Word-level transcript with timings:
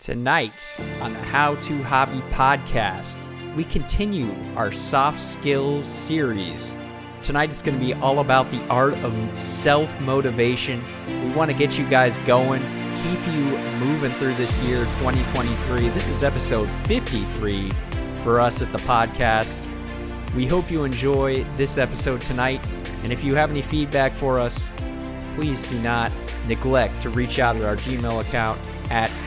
Tonight 0.00 0.80
on 1.02 1.12
the 1.12 1.18
How 1.18 1.56
to 1.56 1.82
Hobby 1.82 2.20
podcast, 2.30 3.28
we 3.54 3.64
continue 3.64 4.34
our 4.56 4.72
soft 4.72 5.20
skills 5.20 5.86
series. 5.86 6.78
Tonight 7.22 7.50
it's 7.50 7.60
going 7.60 7.78
to 7.78 7.84
be 7.84 7.92
all 7.92 8.20
about 8.20 8.50
the 8.50 8.66
art 8.68 8.94
of 9.04 9.38
self 9.38 10.00
motivation. 10.00 10.82
We 11.06 11.30
want 11.32 11.50
to 11.50 11.56
get 11.56 11.78
you 11.78 11.86
guys 11.90 12.16
going, 12.26 12.62
keep 13.02 13.34
you 13.34 13.42
moving 13.78 14.10
through 14.12 14.32
this 14.36 14.64
year 14.64 14.78
2023. 14.78 15.90
This 15.90 16.08
is 16.08 16.24
episode 16.24 16.66
53 16.86 17.70
for 18.22 18.40
us 18.40 18.62
at 18.62 18.72
the 18.72 18.78
podcast. 18.78 19.68
We 20.34 20.46
hope 20.46 20.70
you 20.70 20.84
enjoy 20.84 21.44
this 21.56 21.76
episode 21.76 22.22
tonight. 22.22 22.66
And 23.02 23.12
if 23.12 23.22
you 23.22 23.34
have 23.34 23.50
any 23.50 23.60
feedback 23.60 24.12
for 24.12 24.40
us, 24.40 24.72
please 25.34 25.68
do 25.68 25.78
not 25.82 26.10
neglect 26.48 27.02
to 27.02 27.10
reach 27.10 27.38
out 27.38 27.56
at 27.56 27.64
our 27.64 27.76
Gmail 27.76 28.22
account 28.22 28.58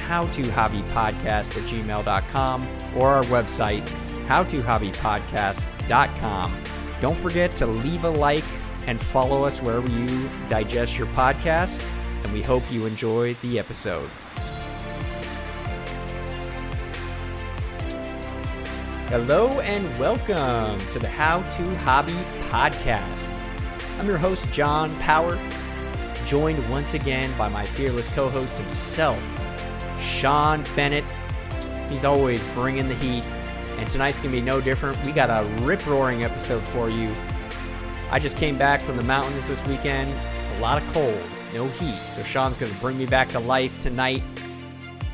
howtohobbypodcast 0.03 1.25
at 1.25 1.47
gmail.com 1.47 2.67
or 2.95 3.09
our 3.09 3.23
website, 3.23 3.87
howtohobbypodcast.com. 4.27 6.53
Don't 6.99 7.17
forget 7.17 7.51
to 7.51 7.65
leave 7.65 8.03
a 8.03 8.09
like 8.09 8.43
and 8.87 9.01
follow 9.01 9.43
us 9.43 9.61
wherever 9.61 9.89
you 9.89 10.29
digest 10.49 10.97
your 10.97 11.07
podcasts, 11.07 11.89
and 12.23 12.33
we 12.33 12.41
hope 12.41 12.63
you 12.71 12.85
enjoy 12.85 13.33
the 13.35 13.57
episode. 13.59 14.09
Hello 19.09 19.59
and 19.59 19.85
welcome 19.97 20.79
to 20.89 20.97
the 20.97 21.07
How 21.07 21.43
to 21.43 21.75
Hobby 21.77 22.13
podcast. 22.49 23.39
I'm 23.99 24.07
your 24.07 24.17
host, 24.17 24.51
John 24.51 24.97
Power, 24.99 25.37
joined 26.25 26.67
once 26.67 26.95
again 26.95 27.29
by 27.37 27.47
my 27.47 27.63
fearless 27.63 28.11
co 28.15 28.27
host 28.27 28.57
himself, 28.57 29.19
Sean 30.03 30.63
Bennett. 30.75 31.09
He's 31.89 32.05
always 32.05 32.45
bringing 32.47 32.87
the 32.87 32.95
heat, 32.95 33.25
and 33.77 33.89
tonight's 33.89 34.19
gonna 34.19 34.31
be 34.31 34.41
no 34.41 34.59
different. 34.61 35.03
We 35.05 35.11
got 35.11 35.29
a 35.29 35.45
rip 35.63 35.85
roaring 35.87 36.23
episode 36.23 36.63
for 36.67 36.89
you. 36.89 37.13
I 38.11 38.19
just 38.19 38.37
came 38.37 38.57
back 38.57 38.81
from 38.81 38.97
the 38.97 39.03
mountains 39.03 39.47
this 39.47 39.65
weekend, 39.67 40.13
a 40.55 40.59
lot 40.59 40.81
of 40.81 40.93
cold, 40.93 41.19
no 41.53 41.65
heat, 41.65 41.95
so 41.95 42.21
Sean's 42.23 42.57
gonna 42.57 42.73
bring 42.81 42.97
me 42.97 43.05
back 43.05 43.29
to 43.29 43.39
life 43.39 43.79
tonight. 43.79 44.21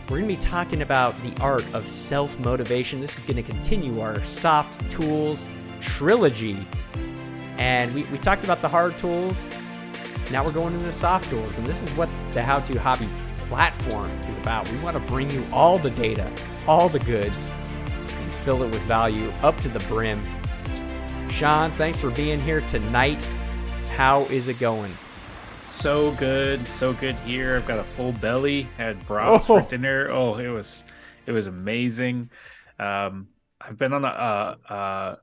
We're 0.10 0.18
gonna 0.18 0.28
be 0.28 0.38
talking 0.38 0.82
about 0.82 1.22
the 1.22 1.34
art 1.42 1.66
of 1.74 1.88
self 1.88 2.40
motivation. 2.40 3.00
This 3.00 3.20
is 3.20 3.20
gonna 3.22 3.44
continue 3.44 4.02
our 4.02 4.24
soft 4.26 4.90
tools 4.90 5.50
trilogy. 5.80 6.58
And 7.58 7.94
we, 7.94 8.04
we 8.06 8.18
talked 8.18 8.44
about 8.44 8.62
the 8.62 8.70
hard 8.70 8.98
tools. 8.98 9.56
Now 10.32 10.44
we're 10.44 10.52
going 10.52 10.74
into 10.74 10.86
the 10.86 10.92
soft 10.92 11.30
tools, 11.30 11.58
and 11.58 11.68
this 11.68 11.84
is 11.84 11.92
what 11.94 12.14
the 12.30 12.42
How 12.42 12.60
to 12.60 12.80
Hobby 12.80 13.10
platform 13.50 14.12
is 14.30 14.38
about. 14.38 14.72
We 14.72 14.78
want 14.78 14.94
to 14.96 15.00
bring 15.12 15.30
you 15.32 15.44
all 15.52 15.80
the 15.80 15.90
data, 15.90 16.32
all 16.68 16.88
the 16.88 17.00
goods, 17.00 17.50
and 17.50 18.32
fill 18.32 18.62
it 18.62 18.68
with 18.68 18.82
value 18.84 19.28
up 19.42 19.58
to 19.62 19.70
the 19.70 19.80
brim. 19.88 20.22
Sean, 21.30 21.72
thanks 21.72 22.00
for 22.00 22.12
being 22.12 22.40
here 22.40 22.62
tonight. 22.62 23.24
How 23.96 24.22
is 24.26 24.48
it 24.50 24.60
going? 24.60 24.92
So 25.64 26.12
good, 26.16 26.66
so 26.68 26.94
good 26.94 27.16
here. 27.18 27.58
I've 27.58 27.68
got 27.68 27.80
a 27.80 27.84
full 27.84 28.12
belly. 28.14 28.68
Had 28.78 29.04
brats 29.08 29.50
Oh. 29.50 29.60
for 29.62 29.70
dinner. 29.70 30.08
Oh, 30.12 30.36
it 30.38 30.48
was, 30.50 30.86
it 31.26 31.32
was 31.32 31.48
amazing. 31.48 32.30
Um, 32.78 33.30
I've 33.60 33.78
been 33.80 33.94
on 33.94 34.06
a, 34.06 34.08
uh, 34.08 34.56
uh, 34.74 35.16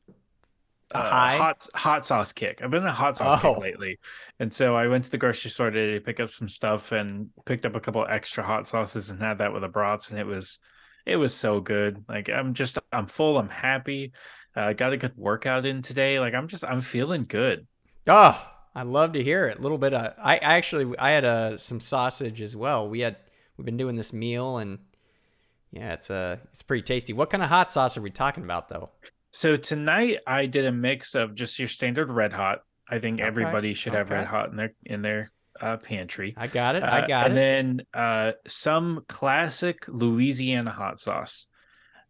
A 0.95 0.98
uh, 0.98 1.03
high? 1.03 1.37
hot 1.37 1.67
hot 1.75 2.06
sauce 2.06 2.33
kick. 2.33 2.61
I've 2.62 2.70
been 2.70 2.83
on 2.83 2.89
a 2.89 2.92
hot 2.92 3.17
sauce 3.17 3.41
Oh. 3.45 3.55
kick 3.55 3.62
lately, 3.62 3.98
and 4.39 4.53
so 4.55 4.77
I 4.77 4.87
went 4.87 5.05
to 5.05 5.11
the 5.11 5.19
grocery 5.19 5.51
store 5.51 5.70
today 5.70 5.95
to 5.95 6.01
pick 6.01 6.20
up 6.20 6.31
some 6.31 6.48
stuff 6.48 6.92
and 6.92 7.31
picked 7.45 7.67
up 7.67 7.75
a 7.75 7.81
couple 7.81 8.06
extra 8.09 8.45
hot 8.45 8.67
sauces 8.69 9.11
and 9.11 9.20
had 9.20 9.39
that 9.39 9.53
with 9.53 9.62
the 9.62 9.69
brats, 9.69 10.11
and 10.11 10.19
it 10.20 10.27
was 10.27 10.61
it 11.05 11.17
was 11.17 11.34
so 11.34 11.61
good. 11.61 12.05
Like 12.09 12.29
I'm 12.29 12.55
just 12.55 12.79
I'm 12.92 13.07
full. 13.07 13.37
I'm 13.39 13.48
happy. 13.48 14.12
uh, 14.55 14.73
got 14.75 14.92
a 14.92 14.97
good 14.97 15.17
workout 15.17 15.67
in 15.67 15.83
today. 15.83 16.20
Like 16.20 16.34
I'm 16.34 16.47
just 16.48 16.64
I'm 16.64 16.81
feeling 16.81 17.27
good. 17.29 17.67
Oh, 18.07 18.53
I 18.74 18.85
love 18.85 19.13
to 19.14 19.23
hear 19.24 19.48
it. 19.48 19.58
A 19.58 19.63
little 19.63 19.79
bit 19.79 19.92
of 19.92 20.14
I 20.18 20.35
I 20.36 20.57
actually 20.57 20.97
I 20.98 21.11
had 21.11 21.24
uh, 21.24 21.57
some 21.57 21.80
sausage 21.80 22.41
as 22.41 22.55
well. 22.55 22.89
We 22.89 23.01
had 23.01 23.17
we've 23.57 23.64
been 23.67 23.77
doing 23.77 23.97
this 23.97 24.13
meal 24.13 24.58
and 24.58 24.79
yeah, 25.73 25.95
it's 25.95 26.11
uh 26.11 26.36
it's 26.53 26.63
pretty 26.63 26.83
tasty. 26.83 27.13
What 27.13 27.29
kind 27.30 27.42
of 27.42 27.48
hot 27.48 27.73
sauce 27.73 27.97
are 27.97 28.03
we 28.03 28.11
talking 28.11 28.45
about 28.45 28.68
though? 28.68 28.91
So 29.36 29.55
tonight 29.58 30.20
I 30.27 30.47
did 30.47 30.64
a 30.64 30.73
mix 30.73 31.14
of 31.14 31.35
just 31.35 31.58
your 31.58 31.69
standard 31.69 32.11
red 32.11 32.33
hot. 32.33 32.61
I 32.89 33.01
think 33.01 33.20
Okay, 33.20 33.29
everybody 33.29 33.74
should 33.74 33.92
have 33.92 34.08
red 34.08 34.27
hot 34.27 34.48
in 34.48 34.57
their 34.57 34.73
in 34.86 35.02
their 35.02 35.30
uh, 35.61 35.77
pantry. 35.77 36.33
I 36.39 36.47
got 36.47 36.74
it. 36.74 36.83
Uh, 36.83 36.91
I 36.91 37.07
got 37.07 37.27
and 37.27 37.33
it. 37.33 37.36
then 37.36 37.83
uh, 37.92 38.33
some 38.47 39.05
classic 39.08 39.85
Louisiana 39.89 40.70
hot 40.70 41.01
sauce. 41.01 41.48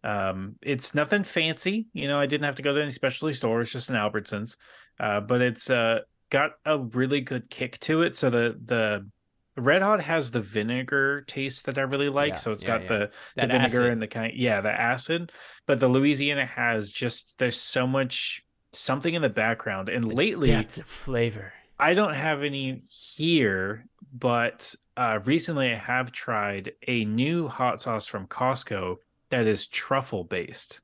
Um, 0.04 0.54
it's 0.62 0.94
nothing 0.94 1.24
fancy, 1.24 1.88
you 1.92 2.06
know. 2.06 2.20
I 2.20 2.26
didn't 2.26 2.44
have 2.44 2.54
to 2.56 2.62
go 2.62 2.72
to 2.72 2.80
any 2.80 2.92
specialty 2.92 3.34
store. 3.34 3.60
It's 3.60 3.72
just 3.72 3.88
an 3.88 3.96
Albertsons, 3.96 4.56
uh, 5.00 5.18
but 5.18 5.42
it's 5.42 5.68
uh, 5.68 6.02
got 6.30 6.52
a 6.64 6.78
really 6.78 7.22
good 7.22 7.50
kick 7.50 7.76
to 7.80 8.02
it. 8.02 8.14
So 8.14 8.30
the 8.30 8.56
the 8.64 9.10
red 9.56 9.82
hot 9.82 10.00
has 10.00 10.30
the 10.30 10.40
vinegar 10.40 11.22
taste 11.22 11.64
that 11.66 11.78
I 11.78 11.82
really 11.82 12.08
like. 12.08 12.32
Yeah, 12.32 12.36
so 12.36 12.52
it's 12.52 12.62
yeah, 12.62 12.68
got 12.68 12.82
yeah. 12.82 12.88
the 12.88 13.10
the 13.36 13.46
vinegar 13.46 13.62
acid. 13.64 13.84
and 13.86 14.02
the 14.02 14.06
kind 14.06 14.32
yeah 14.34 14.60
the 14.60 14.70
acid 14.70 15.32
but 15.66 15.80
the 15.80 15.88
louisiana 15.88 16.44
has 16.46 16.90
just 16.90 17.38
there's 17.38 17.60
so 17.60 17.86
much 17.86 18.44
something 18.72 19.14
in 19.14 19.22
the 19.22 19.28
background 19.30 19.88
and 19.88 20.12
lately 20.12 20.48
Depth 20.48 20.78
of 20.78 20.84
flavor. 20.86 21.54
i 21.78 21.94
don't 21.94 22.14
have 22.14 22.42
any 22.42 22.82
here 22.88 23.86
but 24.12 24.74
uh 24.96 25.20
recently 25.24 25.72
i 25.72 25.76
have 25.76 26.12
tried 26.12 26.72
a 26.86 27.04
new 27.06 27.48
hot 27.48 27.80
sauce 27.80 28.06
from 28.06 28.26
costco 28.26 28.96
that 29.30 29.46
is 29.46 29.66
truffle 29.66 30.24
based 30.24 30.80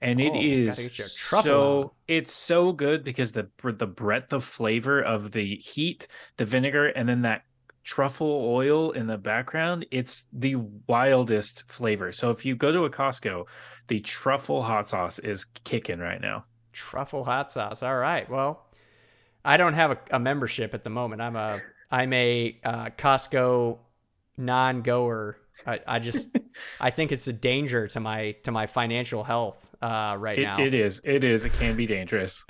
and 0.00 0.18
it 0.20 0.32
Oh, 0.34 0.40
is 0.40 0.76
gotta 0.76 0.82
get 0.88 0.98
your 0.98 1.08
truffle 1.14 1.42
so 1.50 1.92
it's 2.08 2.32
so 2.32 2.72
good 2.72 3.04
because 3.04 3.32
the 3.32 3.48
the 3.62 3.86
breadth 3.86 4.32
of 4.32 4.44
flavor 4.44 5.02
of 5.02 5.32
the 5.32 5.56
heat 5.56 6.06
the 6.38 6.46
vinegar 6.46 6.86
and 6.88 7.08
then 7.08 7.22
that 7.22 7.42
truffle 7.82 8.44
oil 8.46 8.90
in 8.92 9.06
the 9.06 9.16
background 9.18 9.86
it's 9.90 10.26
the 10.32 10.56
wildest 10.86 11.66
flavor 11.70 12.12
so 12.12 12.30
if 12.30 12.44
you 12.44 12.54
go 12.54 12.70
to 12.70 12.84
a 12.84 12.90
costco 12.90 13.46
the 13.88 13.98
truffle 14.00 14.62
hot 14.62 14.88
sauce 14.88 15.18
is 15.20 15.44
kicking 15.64 15.98
right 15.98 16.20
now 16.20 16.44
Truffle 16.72 17.24
hot 17.24 17.50
sauce. 17.50 17.82
All 17.82 17.96
right. 17.96 18.28
Well, 18.30 18.64
I 19.44 19.56
don't 19.56 19.74
have 19.74 19.90
a, 19.90 19.98
a 20.12 20.20
membership 20.20 20.74
at 20.74 20.84
the 20.84 20.90
moment. 20.90 21.20
I'm 21.20 21.36
a 21.36 21.60
I'm 21.90 22.12
a 22.12 22.58
uh, 22.62 22.90
Costco 22.96 23.78
non-goer. 24.36 25.36
I, 25.66 25.80
I 25.86 25.98
just 25.98 26.36
I 26.80 26.90
think 26.90 27.12
it's 27.12 27.26
a 27.26 27.32
danger 27.32 27.88
to 27.88 28.00
my 28.00 28.36
to 28.44 28.52
my 28.52 28.66
financial 28.66 29.24
health 29.24 29.68
uh, 29.82 30.14
right 30.18 30.38
it, 30.38 30.42
now. 30.42 30.60
it 30.60 30.74
is 30.74 31.00
it 31.04 31.24
is 31.24 31.44
it 31.44 31.52
can 31.54 31.76
be 31.76 31.86
dangerous 31.86 32.44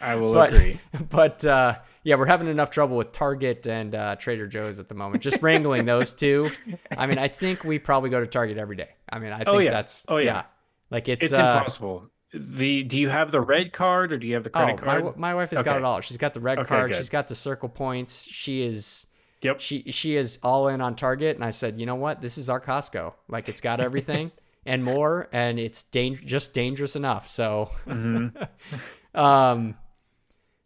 i 0.00 0.14
will 0.14 0.32
But- 0.34 0.54
agree 0.54 0.80
but 1.10 1.44
uh, 1.44 1.74
yeah, 2.08 2.14
we're 2.16 2.24
having 2.26 2.48
enough 2.48 2.70
trouble 2.70 2.96
with 2.96 3.12
Target 3.12 3.66
and 3.66 3.94
uh, 3.94 4.16
Trader 4.16 4.46
Joe's 4.46 4.80
at 4.80 4.88
the 4.88 4.94
moment. 4.94 5.22
Just 5.22 5.42
wrangling 5.42 5.84
those 5.84 6.14
two. 6.14 6.50
I 6.96 7.06
mean, 7.06 7.18
I 7.18 7.28
think 7.28 7.64
we 7.64 7.78
probably 7.78 8.08
go 8.08 8.18
to 8.18 8.26
Target 8.26 8.56
every 8.56 8.76
day. 8.76 8.88
I 9.10 9.18
mean, 9.18 9.32
I 9.32 9.38
think 9.38 9.48
Oh, 9.50 9.58
yeah. 9.58 9.70
that's 9.70 10.06
Oh, 10.08 10.16
yeah. 10.16 10.44
Like 10.90 11.06
it's, 11.08 11.24
it's, 11.24 11.32
uh, 11.34 11.42
impossible 11.42 12.08
the 12.32 12.82
do 12.82 12.96
you 12.98 13.08
have 13.10 13.30
the 13.30 13.40
red 13.40 13.72
card 13.74 14.12
or 14.12 14.16
do 14.18 14.26
you 14.26 14.34
have 14.34 14.44
the 14.44 14.50
Oh, 14.50 14.52
credit 14.64 14.80
my, 14.80 14.84
card 14.86 14.98
w- 15.04 15.14
my 15.20 15.34
wife 15.34 15.50
has 15.50 15.62
got 15.62 15.76
it 15.76 15.84
all. 15.84 16.00
She's 16.00 16.16
got 16.16 16.32
the 16.34 16.40
red 16.40 16.58
Okay, 16.60 16.68
card. 16.68 16.90
good. 16.90 16.96
She's 16.96 17.08
got 17.10 17.28
the 17.28 17.34
circle 17.34 17.68
points. 17.68 18.24
She 18.24 18.62
is 18.62 19.06
yep 19.42 19.60
she 19.60 19.90
she 19.90 20.16
is 20.16 20.38
all 20.42 20.68
in 20.68 20.80
on 20.80 20.94
Target. 20.96 21.36
And 21.36 21.44
I 21.44 21.50
said, 21.50 21.78
you 21.78 21.84
know 21.86 21.94
what? 21.94 22.20
This 22.22 22.38
is 22.38 22.48
our 22.48 22.60
Costco. 22.60 23.12
Like 23.28 23.48
it's 23.50 23.60
got 23.60 23.80
everything 23.80 24.30
and 24.66 24.82
more, 24.82 25.28
and 25.32 25.58
it's 25.58 25.82
dang- 25.82 26.20
just 26.24 26.54
dangerous 26.54 26.96
enough. 26.96 27.28
So, 27.28 27.70
Mhm. 27.86 28.48
um, 29.14 29.74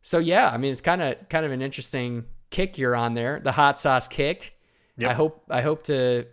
so 0.02 0.18
yeah, 0.18 0.50
I 0.50 0.56
mean, 0.58 0.72
it's 0.72 0.80
kind 0.80 1.00
of 1.00 1.28
kind 1.28 1.46
of 1.46 1.52
an 1.52 1.62
interesting 1.62 2.24
kick 2.50 2.76
you're 2.76 2.96
on 2.96 3.14
there, 3.14 3.40
the 3.40 3.52
hot 3.52 3.80
sauce 3.80 4.06
kick. 4.06 4.54
Yep. 4.98 5.10
I 5.10 5.14
hope 5.14 5.44
I 5.48 5.62
hope 5.62 5.84
to. 5.84 6.26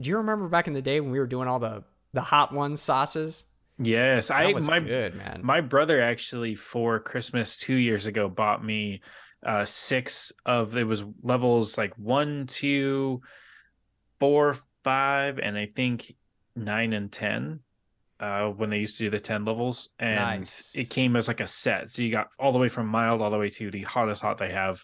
Do 0.00 0.10
you 0.10 0.16
remember 0.16 0.48
back 0.48 0.66
in 0.66 0.72
the 0.72 0.82
day 0.82 1.00
when 1.00 1.10
we 1.10 1.18
were 1.18 1.26
doing 1.26 1.48
all 1.48 1.58
the 1.58 1.84
the 2.12 2.22
hot 2.22 2.52
ones 2.52 2.80
sauces? 2.80 3.46
yes 3.78 4.28
That 4.28 4.36
i 4.36 4.52
was 4.52 4.68
my 4.68 4.80
good, 4.80 5.14
man. 5.14 5.40
My 5.42 5.60
brother 5.60 6.00
actually 6.00 6.54
for 6.54 6.98
Christmas 6.98 7.56
two 7.56 7.76
years 7.76 8.06
ago 8.06 8.28
bought 8.28 8.64
me 8.64 9.00
uh 9.44 9.64
six 9.64 10.32
of 10.46 10.76
it 10.76 10.84
was 10.84 11.04
levels 11.22 11.78
like 11.78 11.94
one, 11.98 12.46
two, 12.46 13.22
four, 14.20 14.56
five, 14.84 15.38
and 15.38 15.56
I 15.56 15.66
think 15.66 16.14
nine 16.54 16.92
and 16.92 17.10
ten. 17.10 17.60
Uh, 18.22 18.50
when 18.50 18.70
they 18.70 18.78
used 18.78 18.96
to 18.98 19.04
do 19.04 19.10
the 19.10 19.18
10 19.20 19.44
levels 19.44 19.88
and 19.98 20.40
Nice. 20.40 20.76
it 20.76 20.88
came 20.90 21.16
as 21.16 21.26
like 21.28 21.40
a 21.40 21.46
set 21.46 21.90
so 21.90 22.02
you 22.02 22.10
got 22.12 22.28
all 22.38 22.52
the 22.52 22.58
way 22.58 22.68
from 22.68 22.86
mild 22.86 23.20
all 23.20 23.30
the 23.30 23.38
way 23.38 23.50
to 23.50 23.70
the 23.70 23.82
hottest 23.82 24.22
hot 24.22 24.38
they 24.38 24.52
have 24.52 24.78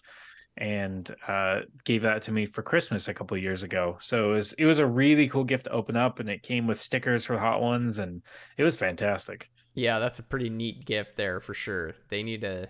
and 0.57 1.15
uh 1.27 1.61
gave 1.85 2.01
that 2.01 2.21
to 2.23 2.31
me 2.33 2.45
for 2.45 2.61
christmas 2.63 3.07
a 3.07 3.13
couple 3.13 3.37
of 3.37 3.41
years 3.41 3.63
ago 3.63 3.95
so 4.01 4.31
it 4.31 4.35
was 4.35 4.53
it 4.53 4.65
was 4.65 4.79
a 4.79 4.85
really 4.85 5.29
cool 5.29 5.45
gift 5.45 5.63
to 5.65 5.71
open 5.71 5.95
up 5.95 6.19
and 6.19 6.29
it 6.29 6.43
came 6.43 6.67
with 6.67 6.77
stickers 6.77 7.23
for 7.23 7.33
the 7.35 7.39
hot 7.39 7.61
ones 7.61 7.97
and 7.99 8.21
it 8.57 8.63
was 8.63 8.75
fantastic 8.75 9.49
Yeah, 9.73 9.99
that's 9.99 10.19
a 10.19 10.23
pretty 10.23 10.49
neat 10.49 10.83
gift 10.85 11.15
there 11.15 11.39
for 11.39 11.53
sure. 11.53 11.93
They 12.09 12.23
need 12.23 12.41
to. 12.41 12.67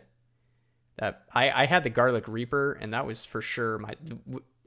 That 0.99 1.23
I 1.33 1.49
I 1.63 1.65
had 1.65 1.83
the 1.83 1.89
garlic 1.89 2.27
reaper, 2.27 2.73
and 2.73 2.93
that 2.93 3.07
was 3.07 3.25
for 3.25 3.41
sure 3.41 3.79
my. 3.79 3.93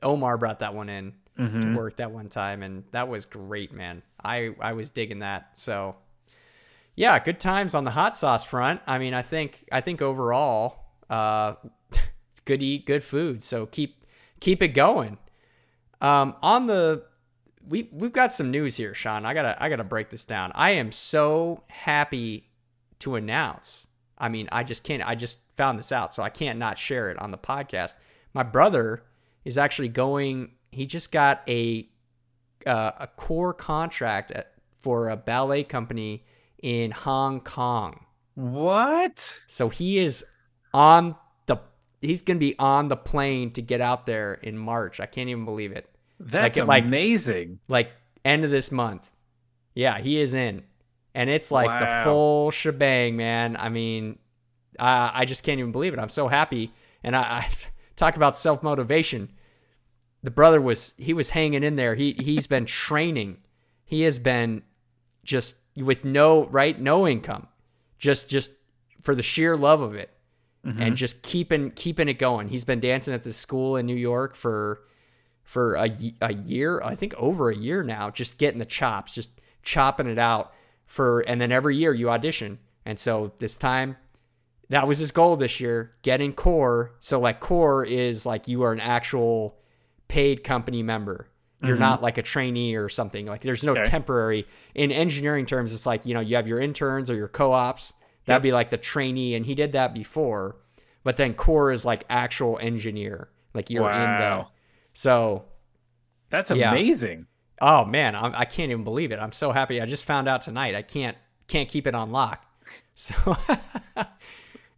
Omar 0.03 0.39
brought 0.39 0.59
that 0.61 0.75
one 0.75 0.89
in. 0.89 1.15
Mm-hmm. 1.39 1.75
work 1.75 1.97
that 1.97 2.11
one 2.11 2.29
time, 2.29 2.63
and 2.63 2.85
that 2.93 3.09
was 3.09 3.27
great, 3.27 3.73
man. 3.73 4.03
I 4.23 4.55
I 4.61 4.73
was 4.73 4.91
digging 4.91 5.21
that. 5.21 5.57
So 5.57 5.97
yeah, 6.95 7.19
good 7.19 7.41
times 7.41 7.75
on 7.75 7.85
the 7.85 7.91
hot 7.91 8.17
sauce 8.17 8.45
front. 8.45 8.81
I 8.87 8.99
mean, 8.99 9.15
I 9.15 9.23
think 9.23 9.67
I 9.73 9.81
think 9.81 10.03
overall, 10.03 10.87
uh, 11.09 11.55
it's 11.91 12.41
good 12.45 12.61
to 12.61 12.67
eat 12.67 12.87
good 12.87 13.03
food. 13.03 13.43
So 13.43 13.67
keep 13.67 14.05
keep 14.41 14.63
it 14.63 14.69
going. 14.69 15.19
Um, 16.01 16.37
on 16.43 16.67
the 16.67 17.05
we 17.69 17.89
we've 17.93 18.13
got 18.13 18.33
some 18.33 18.51
news 18.51 18.77
here, 18.77 18.95
Sean. 18.95 19.25
I 19.25 19.35
gotta 19.35 19.61
I 19.63 19.69
gotta 19.69 19.85
break 19.85 20.11
this 20.11 20.25
down. 20.25 20.53
I 20.55 20.73
am 20.73 20.93
so 20.93 21.65
happy 21.69 22.51
to 23.01 23.15
announce. 23.15 23.89
I 24.19 24.29
mean, 24.29 24.49
I 24.53 24.63
just 24.63 24.85
can't. 24.85 25.07
I 25.07 25.15
just 25.15 25.41
found 25.57 25.79
this 25.79 25.93
out, 25.93 26.13
so 26.13 26.23
I 26.23 26.29
can't 26.29 26.59
not 26.59 26.79
share 26.79 27.11
it 27.11 27.19
on 27.19 27.31
the 27.31 27.39
podcast. 27.39 27.97
My 28.35 28.43
brother 28.43 29.05
is 29.45 29.59
actually 29.59 29.89
going. 29.89 30.53
He 30.73 30.87
just 30.87 31.13
got 31.13 31.43
a 31.49 31.89
uh, 32.67 32.93
a 33.01 33.07
corps 33.07 33.55
contract 33.55 34.33
for 34.79 35.09
a 35.09 35.17
ballet 35.17 35.63
company 35.63 36.25
in 36.63 36.91
Hong 36.91 37.41
Kong. 37.41 38.07
What? 38.35 39.41
So 39.47 39.69
he 39.69 39.99
is 39.99 40.25
on 40.73 41.17
the 41.47 41.59
he's 42.01 42.23
going 42.23 42.39
to 42.39 42.41
be 42.41 42.57
on 42.59 42.89
the 42.89 42.97
plane 42.97 43.53
to 43.53 43.63
get 43.63 43.81
out 43.81 44.07
there 44.07 44.35
in 44.35 44.59
March. 44.59 45.01
I 45.01 45.07
can't 45.07 45.29
even 45.29 45.45
believe 45.45 45.73
it. 45.73 45.89
That's 46.19 46.59
like, 46.59 46.85
amazing. 46.85 47.61
Like, 47.69 47.87
like 47.87 47.95
end 48.25 48.45
of 48.45 48.51
this 48.51 48.73
month. 48.73 49.11
Yeah, 49.75 49.99
he 49.99 50.21
is 50.21 50.35
in. 50.35 50.63
And 51.15 51.29
it's 51.29 51.51
like 51.53 51.67
wow. 51.67 51.79
the 51.81 52.05
full 52.05 52.51
shebang, 52.51 53.17
man. 53.17 53.57
I 53.59 53.69
mean, 53.69 54.19
I, 54.79 55.11
I 55.15 55.25
just 55.25 55.43
can't 55.43 55.59
even 55.59 55.73
believe 55.73 55.93
it. 55.93 55.99
I'm 55.99 56.09
so 56.09 56.29
happy. 56.29 56.73
And 57.03 57.15
I, 57.15 57.21
I 57.21 57.49
talk 57.97 58.17
about 58.17 58.37
self 58.37 58.63
motivation. 58.63 59.31
The 60.23 60.31
brother 60.31 60.61
was 60.61 60.95
he 60.99 61.13
was 61.13 61.31
hanging 61.31 61.63
in 61.63 61.77
there. 61.77 61.95
He 61.95 62.15
he's 62.19 62.47
been 62.47 62.65
training. 62.65 63.39
He 63.85 64.03
has 64.03 64.19
been 64.19 64.63
just 65.25 65.57
with 65.77 66.05
no 66.05 66.47
right 66.47 66.81
no 66.81 67.07
income 67.07 67.49
just 67.99 68.29
just 68.29 68.53
for 69.01 69.15
the 69.15 69.23
sheer 69.23 69.57
love 69.57 69.81
of 69.81 69.95
it 69.95 70.11
mm-hmm. 70.67 70.81
and 70.81 70.97
just 70.97 71.23
keeping 71.23 71.71
keeping 71.71 72.09
it 72.09 72.19
going 72.19 72.49
he's 72.49 72.65
been 72.65 72.81
dancing 72.81 73.15
at 73.15 73.23
the 73.23 73.33
school 73.33 73.77
in 73.77 73.87
new 73.87 73.95
york 73.95 74.35
for 74.35 74.83
for 75.45 75.75
a, 75.75 75.91
a 76.21 76.35
year 76.35 76.81
i 76.83 76.95
think 76.95 77.15
over 77.15 77.49
a 77.49 77.57
year 77.57 77.83
now 77.83 78.11
just 78.11 78.39
getting 78.39 78.59
the 78.59 78.65
chops 78.65 79.15
just 79.15 79.41
chopping 79.63 80.07
it 80.07 80.19
out 80.19 80.53
for 80.87 81.21
and 81.21 81.41
then 81.41 81.53
every 81.53 81.77
year 81.77 81.95
you 81.95 82.11
audition 82.11 82.59
and 82.85 82.99
so 82.99 83.33
this 83.39 83.57
time 83.57 83.97
that 84.69 84.87
was 84.87 84.99
his 84.99 85.11
goal 85.11 85.37
this 85.37 85.61
year 85.61 85.93
getting 86.03 86.33
corps 86.33 86.93
so 86.99 87.19
like 87.19 87.41
corps 87.41 87.85
is 87.85 88.27
like 88.27 88.49
you 88.49 88.63
are 88.63 88.73
an 88.73 88.81
actual 88.81 89.57
paid 90.13 90.45
company 90.45 90.83
member 90.83 91.29
you're 91.63 91.77
mm-hmm. 91.77 91.81
not 91.81 92.03
like 92.03 92.19
a 92.19 92.23
trainee 92.23 92.75
or 92.75 92.89
something. 92.89 93.27
Like 93.27 93.43
there's 93.43 93.63
no 93.63 93.73
okay. 93.73 93.85
temporary. 93.85 94.47
In 94.75 94.91
engineering 94.91 95.47
terms, 95.47 95.73
it's 95.73 95.87
like, 95.87 96.05
you 96.05 96.13
know, 96.13 96.21
you 96.21 96.35
have 96.35 96.49
your 96.49 96.59
interns 96.59 97.09
or 97.09 97.15
your 97.15 97.29
co-ops. 97.29 97.95
That'd 98.27 98.41
yep. 98.41 98.43
be 98.43 98.53
like 98.53 98.71
the 98.71 98.77
trainee. 98.77 99.37
And 99.37 99.47
he 99.47 99.55
did 99.55 99.73
that 99.73 99.95
before. 99.95 100.57
But 101.05 101.17
then 101.17 101.35
core 101.35 101.71
is 101.71 101.85
like 101.85 102.03
actual 102.11 102.59
engineer. 102.61 103.29
Like 103.55 103.71
you're 103.71 103.85
wow. 103.85 104.03
in 104.03 104.21
the. 104.21 104.47
So. 104.93 105.45
That's 106.31 106.51
amazing. 106.51 107.27
Yeah. 107.61 107.81
Oh 107.83 107.85
man, 107.85 108.17
I'm, 108.17 108.35
I 108.35 108.45
can 108.45 108.69
not 108.69 108.73
even 108.73 108.85
believe 108.85 109.13
it. 109.13 109.21
I'm 109.21 109.31
so 109.31 109.53
happy. 109.53 109.81
I 109.81 109.87
just 109.87 110.05
found 110.05 110.29
out 110.29 110.43
tonight. 110.43 110.75
I 110.75 110.83
can't 110.83 111.17
can't 111.47 111.69
keep 111.69 111.87
it 111.87 111.95
on 111.95 112.11
lock. 112.11 112.45
So, 112.95 113.15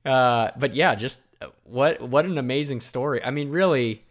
uh, 0.04 0.50
but 0.56 0.75
yeah, 0.75 0.94
just 0.94 1.22
what 1.64 2.00
what 2.00 2.26
an 2.26 2.38
amazing 2.38 2.80
story. 2.80 3.22
I 3.25 3.30
mean, 3.30 3.50
really, 3.50 4.03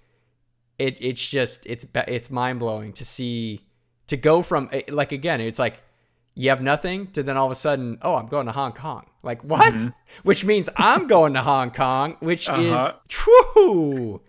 it 0.80 0.98
it's 1.02 1.28
just 1.28 1.66
it's 1.66 1.86
it's 2.08 2.32
mind 2.32 2.60
blowing 2.60 2.94
to 2.94 3.06
see 3.06 3.62
to 4.08 4.18
go 4.18 4.42
from 4.42 4.70
eh, 4.72 4.82
like 4.90 5.12
again 5.12 5.40
it's 5.40 5.60
like 5.60 5.82
you 6.36 6.50
have 6.50 6.62
nothing 6.62 7.08
to 7.08 7.22
then 7.22 7.38
all 7.38 7.46
of 7.46 7.52
a 7.52 7.56
sudden 7.56 7.98
oh 8.02 8.16
I'm 8.16 8.26
going 8.26 8.48
to 8.48 8.52
Hong 8.52 8.74
Kong 8.74 9.06
like 9.22 9.44
what 9.44 9.76
mm-hmm. 9.76 9.94
which 10.24 10.46
means 10.46 10.70
I'm 10.76 11.08
going 11.08 11.34
to 11.34 11.42
Hong 11.42 11.72
Kong 11.72 12.18
which 12.20 12.50
uh-huh. 12.50 12.62
is 12.62 13.18
whew, 13.56 14.22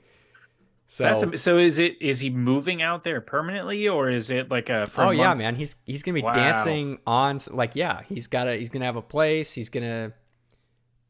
so 0.87 1.05
That's, 1.05 1.43
so 1.43 1.58
is 1.58 1.79
it 1.79 2.00
is 2.00 2.20
he 2.20 2.31
moving 2.31 2.82
out 2.82 3.05
there 3.05 3.20
permanently 3.20 3.88
or 3.88 4.11
is 4.11 4.31
it 4.31 4.50
like 4.50 4.69
a 4.69 4.87
oh 4.97 5.06
months? 5.06 5.19
yeah 5.19 5.35
man 5.35 5.56
he's 5.56 5.76
he's 5.87 6.02
gonna 6.02 6.14
be 6.14 6.23
wow. 6.23 6.32
dancing 6.32 6.99
on 7.06 7.38
like 7.50 7.75
yeah 7.75 8.02
he's 8.08 8.26
got 8.26 8.47
a 8.47 8.56
he's 8.56 8.69
gonna 8.69 8.85
have 8.85 8.97
a 8.97 9.02
place 9.02 9.55
he's 9.55 9.70
gonna 9.70 10.12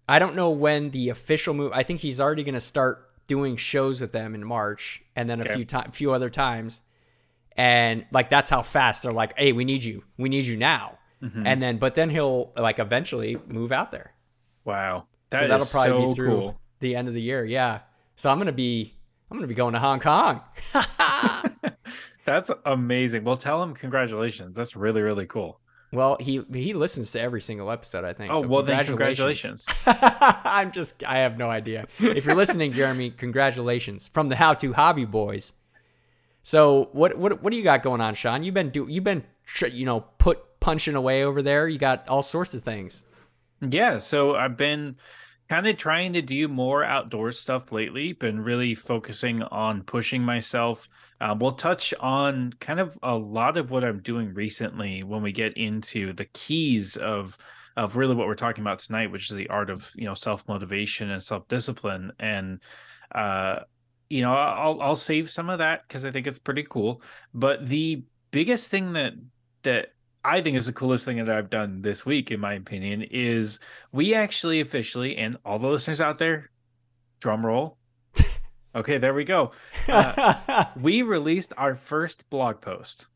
I 0.09 0.19
don't 0.19 0.37
know 0.37 0.51
when 0.51 0.91
the 0.91 1.09
official 1.09 1.55
move 1.55 1.73
I 1.75 1.83
think 1.83 2.01
he's 2.01 2.21
already 2.21 2.45
gonna 2.45 2.61
start 2.61 3.11
doing 3.27 3.57
shows 3.57 4.01
with 4.01 4.13
them 4.13 4.35
in 4.35 4.45
March, 4.45 5.03
and 5.17 5.29
then 5.29 5.41
a 5.41 5.45
okay. 5.45 5.55
few 5.55 5.65
time, 5.65 5.91
few 5.93 6.13
other 6.13 6.31
times, 6.31 6.83
and 7.57 8.05
like 8.11 8.29
that's 8.29 8.51
how 8.51 8.63
fast 8.63 9.03
they're 9.03 9.13
like, 9.13 9.37
"Hey, 9.39 9.53
we 9.53 9.65
need 9.65 9.85
you, 9.85 10.05
we 10.19 10.29
need 10.29 10.47
you 10.47 10.57
now." 10.57 10.99
Mm-hmm. 11.23 11.47
And 11.47 11.63
then, 11.63 11.79
but 11.79 11.95
then 11.95 12.11
he'll 12.11 12.53
like 12.57 12.79
eventually 12.79 13.39
move 13.47 13.73
out 13.73 13.91
there. 13.91 14.15
Wow, 14.65 15.07
that 15.31 15.41
so 15.41 15.49
that'll 15.49 15.67
probably 15.67 16.03
so 16.03 16.09
be 16.09 16.15
through 16.15 16.29
cool. 16.29 16.61
the 16.81 16.97
end 16.97 17.09
of 17.09 17.15
the 17.15 17.23
year. 17.23 17.45
Yeah, 17.45 17.81
so 18.17 18.31
I'm 18.31 18.39
gonna 18.39 18.53
be 18.53 18.95
I'm 19.31 19.37
gonna 19.37 19.47
be 19.47 19.55
going 19.55 19.73
to 19.75 19.81
Hong 19.81 20.01
Kong. 20.01 20.41
That's 22.25 22.51
amazing. 22.65 23.25
Well, 23.25 23.37
tell 23.37 23.63
him 23.63 23.75
congratulations. 23.75 24.55
That's 24.55 24.77
really 24.77 25.03
really 25.03 25.27
cool. 25.27 25.61
Well, 25.95 26.17
he 26.21 26.45
he 26.53 26.75
listens 26.75 27.13
to 27.13 27.21
every 27.21 27.41
single 27.41 27.71
episode, 27.71 28.05
I 28.05 28.13
think. 28.13 28.33
Oh, 28.33 28.43
so 28.43 28.49
well 28.49 28.63
congratulations. 28.63 29.65
then 29.65 29.75
congratulations. 29.75 30.43
I'm 30.45 30.73
just 30.73 31.05
I 31.05 31.19
have 31.19 31.39
no 31.39 31.49
idea. 31.49 31.87
If 31.99 32.27
you're 32.27 32.35
listening, 32.35 32.73
Jeremy, 32.73 33.11
congratulations 33.11 34.11
from 34.13 34.29
the 34.29 34.37
How 34.37 34.55
to 34.55 34.73
Hobby 34.73 35.05
Boys. 35.05 35.53
So, 36.43 36.91
what 36.93 37.17
what 37.17 37.43
what 37.43 37.51
do 37.53 37.57
you 37.57 37.65
got 37.65 37.83
going 37.83 38.01
on, 38.01 38.15
Sean? 38.15 38.43
You've 38.43 38.55
been 38.55 38.71
do 38.71 38.87
you've 38.89 39.05
been 39.05 39.25
you 39.71 39.87
know, 39.87 40.01
put 40.19 40.61
punching 40.61 40.95
away 40.95 41.25
over 41.25 41.43
there. 41.43 41.69
You 41.69 41.79
got 41.79 42.09
all 42.09 42.23
sorts 42.23 42.55
of 42.55 42.63
things. 42.63 43.05
Yeah, 43.61 43.99
so 43.99 44.35
I've 44.35 44.57
been 44.57 44.97
kind 45.49 45.67
of 45.67 45.77
trying 45.77 46.13
to 46.15 46.23
do 46.23 46.49
more 46.49 46.85
outdoor 46.85 47.33
stuff 47.33 47.71
lately 47.73 48.13
been 48.13 48.41
really 48.41 48.75
focusing 48.75 49.43
on 49.43 49.83
pushing 49.83 50.23
myself. 50.23 50.89
Uh, 51.21 51.35
we'll 51.39 51.53
touch 51.53 51.93
on 52.01 52.53
kind 52.61 52.81
of 52.81 52.99
a 53.03 53.15
lot 53.15 53.57
of 53.57 53.71
what 53.71 53.85
i'm 53.85 54.01
doing 54.01 54.35
recently 54.35 55.03
when 55.03 55.23
we 55.23 55.33
get 55.33 55.57
into 55.57 56.13
the 56.15 56.25
keys 56.27 56.97
of 56.97 57.39
of 57.77 57.97
really 57.97 58.15
what 58.15 58.27
we're 58.27 58.35
talking 58.35 58.63
about 58.63 58.79
tonight 58.79 59.11
which 59.11 59.31
is 59.31 59.37
the 59.37 59.49
art 59.49 59.71
of 59.71 59.91
you 59.95 60.05
know 60.05 60.15
self 60.15 60.47
motivation 60.49 61.11
and 61.11 61.23
self 61.23 61.47
discipline 61.49 62.13
and 62.19 62.61
uh 63.15 63.61
you 64.11 64.23
know 64.23 64.35
i'll 64.35 64.81
i'll 64.83 64.97
save 64.97 65.31
some 65.31 65.49
of 65.49 65.59
that 65.59 65.83
because 65.87 66.05
i 66.05 66.11
think 66.11 66.27
it's 66.27 66.39
pretty 66.39 66.67
cool. 66.69 67.03
But 67.33 67.67
the 67.67 68.05
biggest 68.31 68.71
thing 68.71 68.93
that 68.95 69.15
that 69.63 69.89
I 70.25 70.41
think 70.41 70.57
is 70.57 70.67
the 70.67 70.73
coolest 70.73 71.05
thing 71.05 71.23
that 71.23 71.37
I've 71.37 71.51
done 71.51 71.83
this 71.83 72.07
week, 72.07 72.31
in 72.31 72.41
my 72.41 72.55
opinion, 72.55 73.03
is 73.03 73.61
we 73.93 74.15
actually 74.15 74.61
officially, 74.61 75.17
and 75.17 75.37
all 75.45 75.59
the 75.59 75.69
listeners 75.69 76.01
out 76.01 76.19
there, 76.19 76.51
drum 77.21 77.45
roll. 77.45 77.79
Okay, 78.77 78.99
there 78.99 79.15
we 79.15 79.23
go. 79.23 79.53
Uh, 79.87 80.65
we 80.81 81.03
released 81.03 81.53
our 81.57 81.77
first 81.77 82.29
blog 82.29 82.61
post. 82.61 83.07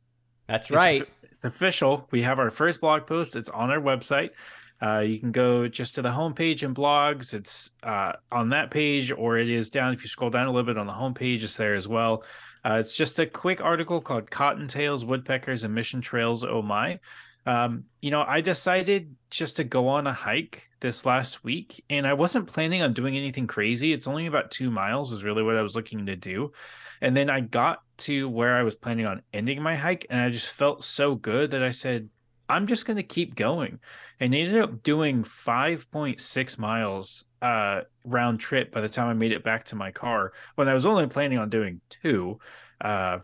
That's 0.47 0.71
right. 0.71 1.03
It's, 1.03 1.33
it's, 1.33 1.45
official. 1.45 2.07
We 2.13 2.23
have 2.23 2.39
our 2.39 2.51
first 2.51 2.81
blog 2.81 3.07
post. 3.07 3.35
It's 3.35 3.49
on 3.49 3.71
our 3.73 3.81
website. 3.81 4.31
Uh, 4.81 5.01
you 5.01 5.19
can 5.19 5.33
go 5.33 5.67
just 5.67 5.95
to 5.97 6.03
the 6.03 6.09
homepage 6.09 6.63
and 6.63 6.75
blogs. 6.75 7.35
It's 7.35 7.71
uh, 7.83 8.13
on 8.31 8.51
that 8.51 8.71
page, 8.71 9.11
or 9.11 9.37
it 9.39 9.49
is 9.49 9.71
down. 9.71 9.93
If 9.93 10.03
you 10.03 10.09
scroll 10.09 10.31
down 10.31 10.47
a 10.47 10.53
little 10.53 10.67
bit 10.67 10.79
on 10.79 10.87
the 10.87 10.93
homepage, 10.93 11.43
it's 11.43 11.57
there 11.57 11.75
as 11.75 11.89
well. 11.89 12.23
Uh, 12.65 12.75
it's 12.75 12.95
just 12.95 13.19
a 13.19 13.27
quick 13.27 13.61
article 13.61 14.01
called 14.01 14.31
Cottontails, 14.31 15.05
Woodpeckers, 15.05 15.65
and 15.65 15.75
Mission 15.75 16.01
Trails. 16.01 16.45
Oh 16.45 16.63
my. 16.63 17.01
Um, 17.47 17.85
you 18.03 18.11
know, 18.11 18.25
I 18.27 18.41
decided 18.41 19.15
just 19.31 19.57
to 19.57 19.65
go 19.65 19.89
on 19.89 20.07
a 20.07 20.13
hike 20.13 20.69
this 20.81 21.07
last 21.07 21.43
week, 21.45 21.83
and 21.89 22.07
I 22.07 22.13
wasn't 22.13 22.47
planning 22.47 22.83
on 22.83 22.93
doing 22.93 23.17
anything 23.17 23.47
crazy. 23.47 23.93
It's 23.93 24.07
only 24.07 24.27
about 24.27 24.51
two 24.51 24.71
miles, 24.71 25.13
is 25.13 25.25
really 25.25 25.43
what 25.43 25.57
I 25.57 25.63
was 25.63 25.75
looking 25.75 26.07
to 26.07 26.17
do. 26.17 26.53
And 27.01 27.17
then 27.17 27.31
I 27.31 27.41
got 27.41 27.83
to 27.99 28.29
where 28.29 28.55
I 28.55 28.63
was 28.63 28.75
planning 28.75 29.07
on 29.07 29.23
ending 29.33 29.63
my 29.63 29.77
hike, 29.77 30.07
and 30.11 30.21
I 30.21 30.31
just 30.31 30.51
felt 30.51 30.85
so 30.85 31.15
good 31.15 31.53
that 31.53 31.63
I 31.63 31.71
said, 31.71 32.11
I'm 32.49 32.67
just 32.67 32.87
going 32.87 32.97
to 32.97 33.03
keep 33.03 33.35
going. 33.35 33.79
And 34.21 34.35
ended 34.35 34.61
up 34.61 34.83
doing 34.83 35.23
5.6 35.23 36.59
miles 36.59 37.25
uh, 37.43 37.83
round 38.05 38.41
trip 38.41 38.73
by 38.73 38.81
the 38.81 38.89
time 38.89 39.09
I 39.09 39.15
made 39.15 39.33
it 39.33 39.45
back 39.45 39.65
to 39.65 39.77
my 39.77 39.91
car 39.91 40.33
when 40.55 40.69
I 40.69 40.75
was 40.75 40.87
only 40.87 41.07
planning 41.07 41.39
on 41.39 41.51
doing 41.51 41.81
two. 41.89 42.39
Uh, 42.81 43.19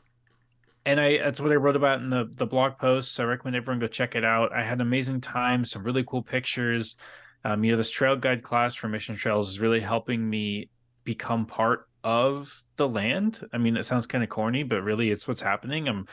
and 0.87 1.01
I 1.01 1.19
that's 1.19 1.41
what 1.41 1.51
I 1.51 1.55
wrote 1.55 1.77
about 1.77 2.01
in 2.01 2.11
the 2.11 2.31
the 2.35 2.47
blog 2.47 2.79
post. 2.79 3.15
So 3.15 3.25
I 3.25 3.27
recommend 3.27 3.57
everyone 3.57 3.79
go 3.81 3.87
check 3.87 4.17
it 4.17 4.25
out. 4.25 4.53
I 4.53 4.63
had 4.63 4.79
an 4.79 4.83
amazing 4.83 5.21
time, 5.21 5.65
some 5.65 5.83
really 5.83 6.05
cool 6.05 6.23
pictures. 6.23 6.97
Um, 7.45 7.65
you 7.65 7.73
know, 7.73 7.77
this 7.77 7.91
trail 7.91 8.17
guide 8.17 8.43
class 8.43 8.75
for 8.75 8.89
Mission 8.89 9.17
Trails 9.17 9.49
is 9.49 9.61
really 9.61 9.81
helping 9.81 10.29
me 10.29 10.69
become 11.05 11.47
part 11.47 11.89
of 12.03 12.63
the 12.77 12.89
land. 12.89 13.47
I 13.53 13.59
mean, 13.59 13.77
it 13.77 13.85
sounds 13.85 14.07
kind 14.07 14.23
of 14.23 14.31
corny, 14.31 14.63
but 14.63 14.83
really 14.83 15.11
it's 15.11 15.27
what's 15.29 15.41
happening. 15.41 15.89
I'm 15.89 16.07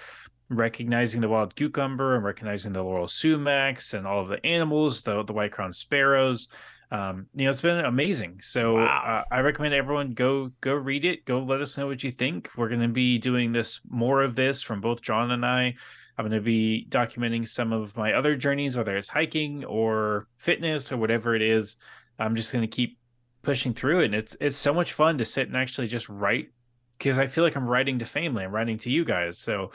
recognizing 0.55 1.21
the 1.21 1.29
wild 1.29 1.55
cucumber, 1.55 2.15
I'm 2.15 2.25
recognizing 2.25 2.73
the 2.73 2.83
laurel 2.83 3.07
sumacs 3.07 3.93
and 3.93 4.05
all 4.05 4.21
of 4.21 4.27
the 4.27 4.45
animals, 4.45 5.01
the 5.01 5.23
the 5.23 5.33
white 5.33 5.51
crowned 5.51 5.75
sparrows. 5.75 6.47
um, 6.91 7.27
you 7.33 7.45
know, 7.45 7.49
it's 7.49 7.61
been 7.61 7.85
amazing. 7.85 8.39
So 8.43 8.75
wow. 8.75 9.23
uh, 9.29 9.33
I 9.33 9.39
recommend 9.39 9.73
everyone 9.73 10.11
go 10.11 10.51
go 10.59 10.73
read 10.73 11.05
it. 11.05 11.23
Go 11.25 11.39
let 11.39 11.61
us 11.61 11.77
know 11.77 11.87
what 11.87 12.03
you 12.03 12.11
think. 12.11 12.49
We're 12.57 12.67
going 12.67 12.81
to 12.81 12.89
be 12.89 13.17
doing 13.17 13.53
this 13.53 13.79
more 13.89 14.21
of 14.21 14.35
this 14.35 14.61
from 14.61 14.81
both 14.81 15.01
John 15.01 15.31
and 15.31 15.45
I. 15.45 15.73
I'm 16.17 16.27
going 16.27 16.37
to 16.37 16.43
be 16.43 16.85
documenting 16.89 17.47
some 17.47 17.71
of 17.71 17.95
my 17.95 18.13
other 18.13 18.35
journeys, 18.35 18.75
whether 18.75 18.97
it's 18.97 19.07
hiking 19.07 19.63
or 19.63 20.27
fitness 20.37 20.91
or 20.91 20.97
whatever 20.97 21.33
it 21.33 21.41
is. 21.41 21.77
I'm 22.19 22.35
just 22.35 22.51
going 22.51 22.61
to 22.61 22.67
keep 22.67 22.97
pushing 23.41 23.73
through 23.73 24.01
it. 24.01 24.05
And 24.05 24.15
it's 24.15 24.35
it's 24.41 24.57
so 24.57 24.73
much 24.73 24.91
fun 24.91 25.17
to 25.17 25.25
sit 25.25 25.47
and 25.47 25.55
actually 25.55 25.87
just 25.87 26.09
write 26.09 26.49
because 26.97 27.17
I 27.17 27.25
feel 27.25 27.45
like 27.45 27.55
I'm 27.55 27.67
writing 27.67 27.99
to 27.99 28.05
family. 28.05 28.43
I'm 28.43 28.53
writing 28.53 28.77
to 28.79 28.89
you 28.89 29.05
guys. 29.05 29.39
So 29.39 29.71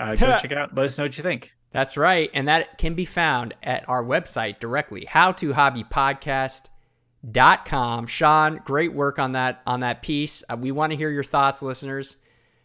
uh, 0.00 0.14
go 0.14 0.36
check 0.38 0.50
it 0.50 0.58
out. 0.58 0.74
Let 0.74 0.86
us 0.86 0.98
know 0.98 1.04
what 1.04 1.16
you 1.16 1.22
think. 1.22 1.54
That's 1.72 1.96
right. 1.96 2.28
And 2.34 2.48
that 2.48 2.78
can 2.78 2.94
be 2.94 3.04
found 3.04 3.54
at 3.62 3.88
our 3.88 4.02
website 4.02 4.58
directly, 4.58 5.06
howtohobbypodcast.com. 5.08 8.06
Sean, 8.06 8.60
great 8.64 8.92
work 8.92 9.20
on 9.20 9.32
that 9.32 9.62
on 9.66 9.80
that 9.80 10.00
piece. 10.02 10.42
Uh, 10.48 10.56
we 10.58 10.72
want 10.72 10.92
to 10.92 10.96
hear 10.96 11.10
your 11.10 11.22
thoughts, 11.22 11.60
listeners. 11.62 12.16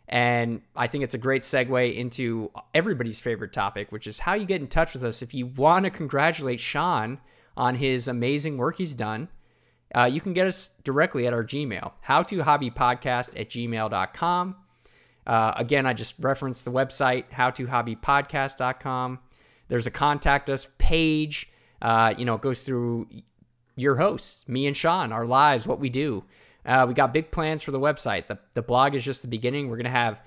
And 0.08 0.62
I 0.76 0.88
think 0.88 1.04
it's 1.04 1.16
a 1.16 1.20
great 1.20 1.42
segue 1.42 1.96
into 1.96 2.52
everybody's 2.74 3.20
favorite 3.20 3.54
topic, 3.54 3.92
which 3.92 4.08
is 4.08 4.20
how 4.20 4.36
you 4.36 4.46
get 4.46 4.62
in 4.62 4.68
touch 4.68 4.94
with 4.94 5.04
us. 5.04 5.22
If 5.22 5.34
you 5.34 5.48
want 5.48 5.84
to 5.86 5.90
congratulate 5.90 6.60
Sean 6.60 7.20
on 7.58 7.76
his 7.76 8.08
amazing 8.08 8.58
work 8.58 8.78
he's 8.78 8.94
done, 8.94 9.30
uh, 9.96 10.08
you 10.12 10.22
can 10.22 10.34
get 10.34 10.48
us 10.48 10.70
directly 10.84 11.26
at 11.26 11.34
our 11.34 11.44
Gmail, 11.44 11.94
howtohobbypodcast 12.08 13.40
at 13.40 13.50
gmail.com. 13.50 14.56
Uh, 15.26 15.54
again, 15.56 15.86
I 15.86 15.94
just 15.94 16.16
referenced 16.20 16.66
the 16.66 16.72
website, 16.72 17.30
howtohobbypodcast.com. 17.32 19.20
There's 19.68 19.88
a 19.88 19.92
contact 19.92 20.50
us 20.50 20.68
page. 20.78 21.50
Uh, 21.82 22.14
you 22.18 22.26
know, 22.26 22.36
it 22.36 22.42
goes 22.42 22.64
through 22.64 23.08
your 23.76 23.96
hosts, 23.96 24.48
me 24.48 24.68
and 24.68 24.76
Sean, 24.76 25.12
our 25.12 25.26
lives, 25.26 25.68
what 25.68 25.80
we 25.80 25.90
do. 25.90 26.24
Uh, 26.66 26.86
we 26.88 26.94
got 26.94 27.14
big 27.14 27.32
plans 27.32 27.62
for 27.62 27.72
the 27.72 27.80
website. 27.80 28.28
The, 28.28 28.40
the 28.54 28.62
blog 28.62 28.96
is 28.96 29.04
just 29.04 29.22
the 29.22 29.28
beginning. 29.28 29.68
We're 29.68 29.78
going 29.78 29.86
to 29.86 29.92
have 29.92 30.22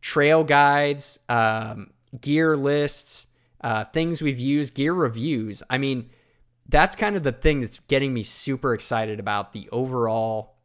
trail 0.00 0.44
guides, 0.44 1.18
um, 1.28 1.90
gear 2.20 2.56
lists, 2.56 3.28
uh, 3.60 3.84
things 3.84 4.22
we've 4.22 4.38
used, 4.38 4.74
gear 4.74 4.92
reviews. 4.92 5.62
I 5.70 5.78
mean, 5.78 6.10
that's 6.68 6.96
kind 6.96 7.16
of 7.16 7.22
the 7.22 7.32
thing 7.32 7.60
that's 7.60 7.78
getting 7.80 8.12
me 8.12 8.22
super 8.22 8.74
excited 8.74 9.20
about 9.20 9.52
the 9.52 9.68
overall 9.70 10.55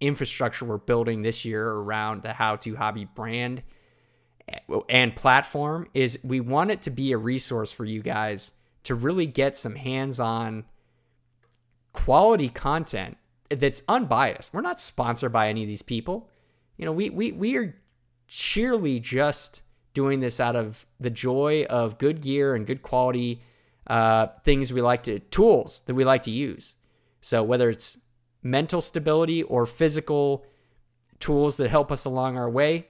infrastructure 0.00 0.64
we're 0.64 0.78
building 0.78 1.22
this 1.22 1.44
year 1.44 1.68
around 1.68 2.22
the 2.22 2.32
how 2.32 2.56
to 2.56 2.76
hobby 2.76 3.04
brand 3.04 3.62
and 4.88 5.14
platform 5.14 5.86
is 5.94 6.18
we 6.22 6.40
want 6.40 6.70
it 6.70 6.82
to 6.82 6.90
be 6.90 7.12
a 7.12 7.18
resource 7.18 7.72
for 7.72 7.84
you 7.84 8.00
guys 8.00 8.52
to 8.84 8.94
really 8.94 9.26
get 9.26 9.56
some 9.56 9.74
hands-on 9.74 10.64
quality 11.92 12.48
content 12.48 13.16
that's 13.50 13.82
unbiased. 13.88 14.52
We're 14.54 14.60
not 14.60 14.80
sponsored 14.80 15.32
by 15.32 15.48
any 15.48 15.62
of 15.62 15.68
these 15.68 15.82
people. 15.82 16.28
You 16.76 16.86
know, 16.86 16.92
we 16.92 17.10
we 17.10 17.32
we 17.32 17.56
are 17.56 17.74
sheerly 18.26 19.00
just 19.00 19.62
doing 19.94 20.20
this 20.20 20.38
out 20.38 20.54
of 20.54 20.86
the 21.00 21.10
joy 21.10 21.64
of 21.68 21.98
good 21.98 22.20
gear 22.20 22.54
and 22.54 22.66
good 22.66 22.82
quality 22.82 23.42
uh, 23.86 24.28
things 24.44 24.72
we 24.72 24.80
like 24.80 25.02
to 25.04 25.18
tools 25.18 25.82
that 25.86 25.94
we 25.94 26.04
like 26.04 26.22
to 26.22 26.30
use. 26.30 26.76
So 27.20 27.42
whether 27.42 27.68
it's 27.68 27.98
mental 28.42 28.80
stability 28.80 29.42
or 29.42 29.66
physical 29.66 30.44
tools 31.18 31.56
that 31.56 31.70
help 31.70 31.90
us 31.90 32.04
along 32.04 32.36
our 32.36 32.48
way. 32.48 32.86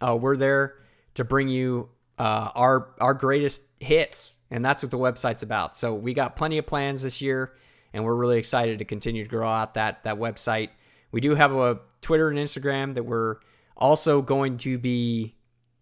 Uh, 0.00 0.16
we're 0.16 0.36
there 0.36 0.76
to 1.14 1.24
bring 1.24 1.48
you 1.48 1.88
uh, 2.18 2.50
our 2.54 2.94
our 3.00 3.14
greatest 3.14 3.62
hits, 3.80 4.36
and 4.50 4.64
that's 4.64 4.82
what 4.82 4.90
the 4.90 4.98
website's 4.98 5.42
about. 5.42 5.76
So 5.76 5.94
we 5.94 6.14
got 6.14 6.36
plenty 6.36 6.58
of 6.58 6.66
plans 6.66 7.02
this 7.02 7.20
year, 7.20 7.54
and 7.92 8.04
we're 8.04 8.14
really 8.14 8.38
excited 8.38 8.78
to 8.78 8.84
continue 8.84 9.24
to 9.24 9.30
grow 9.30 9.48
out 9.48 9.74
that 9.74 10.02
that 10.04 10.16
website. 10.16 10.70
We 11.10 11.20
do 11.20 11.34
have 11.34 11.54
a 11.54 11.80
Twitter 12.00 12.28
and 12.28 12.38
Instagram 12.38 12.94
that 12.94 13.04
we're 13.04 13.36
also 13.76 14.22
going 14.22 14.58
to 14.58 14.78
be. 14.78 15.34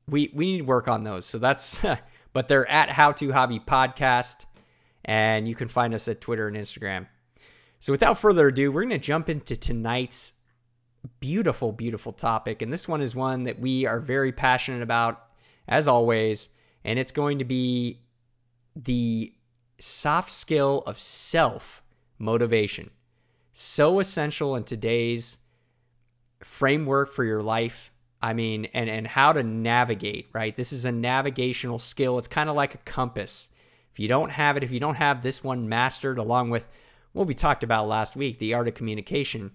We 0.09 0.31
we 0.35 0.47
need 0.47 0.59
to 0.59 0.65
work 0.65 0.89
on 0.89 1.05
those. 1.05 1.27
So 1.27 1.39
that's, 1.39 1.85
but 2.33 2.49
they're 2.49 2.69
at 2.69 2.91
How 2.91 3.13
to 3.13 3.33
Hobby 3.33 3.61
Podcast, 3.61 4.47
and 5.05 5.49
you 5.49 5.55
can 5.55 5.69
find 5.69 5.95
us 5.95 6.09
at 6.09 6.21
Twitter 6.21 6.49
and 6.49 6.57
Instagram. 6.57 7.07
So 7.83 7.93
without 7.93 8.17
further 8.17 8.47
ado, 8.47 8.71
we're 8.71 8.83
going 8.83 8.91
to 8.91 8.99
jump 8.99 9.29
into 9.29 9.57
tonight's 9.57 10.35
beautiful, 11.19 11.73
beautiful 11.73 12.13
topic. 12.13 12.63
And 12.63 12.73
this 12.73 12.87
one 12.87 13.01
is 13.01 13.17
one 13.17 13.43
that 13.43 13.59
we 13.59 13.87
are 13.87 13.99
very 13.99 14.31
passionate 14.31 14.83
about, 14.83 15.21
as 15.67 15.89
always. 15.89 16.51
And 16.85 16.97
it's 16.97 17.11
going 17.11 17.41
to 17.41 17.45
be 17.45 17.99
the 18.77 19.35
soft 19.81 20.31
skill 20.31 20.85
of 20.87 21.01
self 21.01 21.83
motivation. 22.21 22.91
So 23.53 23.99
essential 23.99 24.55
in 24.55 24.63
today's 24.63 25.39
framework 26.41 27.13
for 27.13 27.25
your 27.25 27.43
life. 27.43 27.93
I 28.23 28.33
mean, 28.33 28.67
and, 28.67 28.89
and 28.89 29.09
how 29.09 29.33
to 29.33 29.43
navigate, 29.43 30.29
right? 30.33 30.55
This 30.55 30.73
is 30.73 30.85
a 30.85 30.93
navigational 30.93 31.81
skill. 31.81 32.17
It's 32.21 32.29
kind 32.29 32.49
of 32.49 32.55
like 32.55 32.77
a 32.77 32.85
compass. 32.85 33.49
If 33.91 33.99
you 33.99 34.07
don't 34.07 34.31
have 34.31 34.57
it, 34.57 34.63
if 34.63 34.71
you 34.71 34.79
don't 34.79 34.95
have 34.95 35.25
this 35.25 35.43
one 35.43 35.69
mastered 35.69 36.19
along 36.19 36.51
with 36.51 36.69
what 37.13 37.27
we 37.27 37.35
talked 37.35 37.63
about 37.63 37.89
last 37.89 38.17
week, 38.17 38.39
the 38.39 38.55
art 38.55 38.69
of 38.69 38.75
communication, 38.75 39.53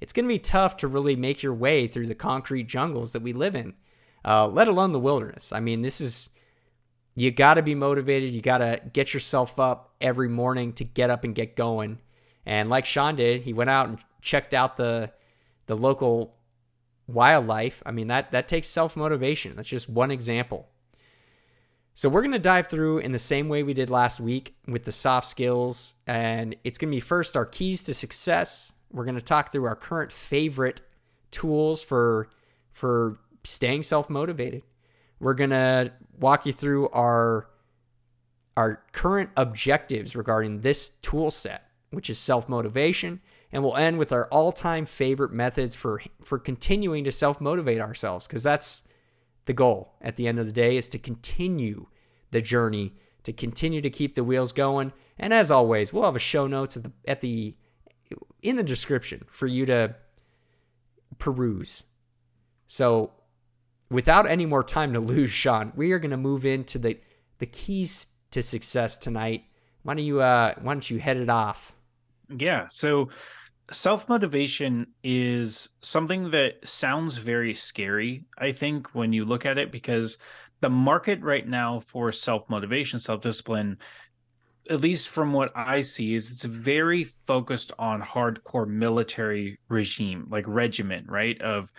it's 0.00 0.12
going 0.12 0.24
to 0.24 0.34
be 0.34 0.38
tough 0.38 0.76
to 0.78 0.88
really 0.88 1.16
make 1.16 1.42
your 1.42 1.54
way 1.54 1.86
through 1.86 2.06
the 2.06 2.14
concrete 2.14 2.66
jungles 2.68 3.12
that 3.12 3.22
we 3.22 3.32
live 3.32 3.54
in, 3.54 3.74
uh, 4.24 4.46
let 4.48 4.68
alone 4.68 4.92
the 4.92 5.00
wilderness. 5.00 5.52
I 5.52 5.60
mean, 5.60 5.82
this 5.82 6.00
is, 6.00 6.30
you 7.14 7.30
got 7.30 7.54
to 7.54 7.62
be 7.62 7.74
motivated. 7.74 8.30
You 8.30 8.40
got 8.40 8.58
to 8.58 8.80
get 8.92 9.12
yourself 9.12 9.60
up 9.60 9.94
every 10.00 10.28
morning 10.28 10.72
to 10.74 10.84
get 10.84 11.10
up 11.10 11.24
and 11.24 11.34
get 11.34 11.56
going. 11.56 12.00
And 12.46 12.70
like 12.70 12.86
Sean 12.86 13.16
did, 13.16 13.42
he 13.42 13.52
went 13.52 13.70
out 13.70 13.88
and 13.88 13.98
checked 14.22 14.54
out 14.54 14.76
the, 14.76 15.12
the 15.66 15.76
local 15.76 16.36
wildlife. 17.06 17.82
I 17.84 17.90
mean, 17.90 18.06
that, 18.06 18.30
that 18.30 18.48
takes 18.48 18.68
self 18.68 18.96
motivation. 18.96 19.56
That's 19.56 19.68
just 19.68 19.88
one 19.88 20.10
example. 20.10 20.69
So 22.00 22.08
we're 22.08 22.22
going 22.22 22.32
to 22.32 22.38
dive 22.38 22.66
through 22.66 23.00
in 23.00 23.12
the 23.12 23.18
same 23.18 23.50
way 23.50 23.62
we 23.62 23.74
did 23.74 23.90
last 23.90 24.20
week 24.20 24.54
with 24.66 24.84
the 24.84 24.90
soft 24.90 25.26
skills. 25.26 25.96
And 26.06 26.56
it's 26.64 26.78
going 26.78 26.90
to 26.90 26.96
be 26.96 27.00
first 27.00 27.36
our 27.36 27.44
keys 27.44 27.84
to 27.84 27.92
success. 27.92 28.72
We're 28.90 29.04
going 29.04 29.16
to 29.16 29.20
talk 29.20 29.52
through 29.52 29.66
our 29.66 29.76
current 29.76 30.10
favorite 30.10 30.80
tools 31.30 31.82
for 31.82 32.30
for 32.72 33.18
staying 33.44 33.82
self-motivated. 33.82 34.62
We're 35.20 35.34
going 35.34 35.50
to 35.50 35.92
walk 36.18 36.46
you 36.46 36.54
through 36.54 36.88
our 36.88 37.50
our 38.56 38.82
current 38.92 39.28
objectives 39.36 40.16
regarding 40.16 40.60
this 40.60 40.88
tool 41.02 41.30
set, 41.30 41.66
which 41.90 42.08
is 42.08 42.18
self-motivation, 42.18 43.20
and 43.52 43.62
we'll 43.62 43.76
end 43.76 43.98
with 43.98 44.10
our 44.10 44.26
all-time 44.28 44.86
favorite 44.86 45.32
methods 45.32 45.76
for 45.76 46.00
for 46.22 46.38
continuing 46.38 47.04
to 47.04 47.12
self-motivate 47.12 47.78
ourselves 47.78 48.26
because 48.26 48.42
that's 48.42 48.84
the 49.44 49.52
goal 49.52 49.94
at 50.00 50.16
the 50.16 50.26
end 50.28 50.38
of 50.38 50.46
the 50.46 50.52
day 50.52 50.76
is 50.76 50.88
to 50.88 50.98
continue 50.98 51.86
the 52.30 52.42
journey, 52.42 52.94
to 53.24 53.32
continue 53.32 53.80
to 53.80 53.90
keep 53.90 54.14
the 54.14 54.24
wheels 54.24 54.52
going. 54.52 54.92
And 55.18 55.34
as 55.34 55.50
always, 55.50 55.92
we'll 55.92 56.04
have 56.04 56.16
a 56.16 56.20
show 56.20 56.46
notes 56.46 56.76
at 56.76 56.84
the 56.84 56.92
at 57.06 57.20
the 57.20 57.56
in 58.42 58.56
the 58.56 58.62
description 58.62 59.24
for 59.30 59.46
you 59.46 59.66
to 59.66 59.94
peruse. 61.18 61.84
So, 62.66 63.12
without 63.90 64.26
any 64.26 64.46
more 64.46 64.64
time 64.64 64.92
to 64.94 65.00
lose, 65.14 65.30
Sean, 65.30 65.72
we 65.76 65.92
are 65.92 65.98
going 65.98 66.10
to 66.10 66.16
move 66.16 66.44
into 66.44 66.78
the 66.78 66.98
the 67.38 67.46
keys 67.46 68.08
to 68.30 68.42
success 68.42 68.96
tonight. 68.96 69.44
Why 69.82 69.94
don't 69.94 70.04
you 70.04 70.20
uh 70.20 70.54
why 70.60 70.74
don't 70.74 70.90
you 70.90 70.98
head 70.98 71.16
it 71.16 71.28
off? 71.28 71.74
Yeah. 72.28 72.68
So 72.68 73.08
self 73.72 74.08
motivation 74.08 74.86
is 75.02 75.68
something 75.80 76.30
that 76.30 76.66
sounds 76.66 77.18
very 77.18 77.54
scary, 77.54 78.24
I 78.38 78.52
think, 78.52 78.94
when 78.94 79.12
you 79.12 79.24
look 79.24 79.46
at 79.46 79.58
it, 79.58 79.72
because 79.72 80.18
the 80.60 80.70
market 80.70 81.20
right 81.22 81.46
now 81.46 81.80
for 81.80 82.12
self 82.12 82.48
motivation, 82.48 82.98
self 82.98 83.20
discipline, 83.20 83.78
at 84.68 84.80
least 84.80 85.08
from 85.08 85.32
what 85.32 85.52
I 85.56 85.80
see, 85.80 86.14
is 86.14 86.30
it's 86.30 86.44
very 86.44 87.04
focused 87.04 87.72
on 87.78 88.02
hardcore 88.02 88.68
military 88.68 89.58
regime, 89.68 90.26
like 90.30 90.44
regiment, 90.46 91.08
right? 91.08 91.40
Of 91.42 91.72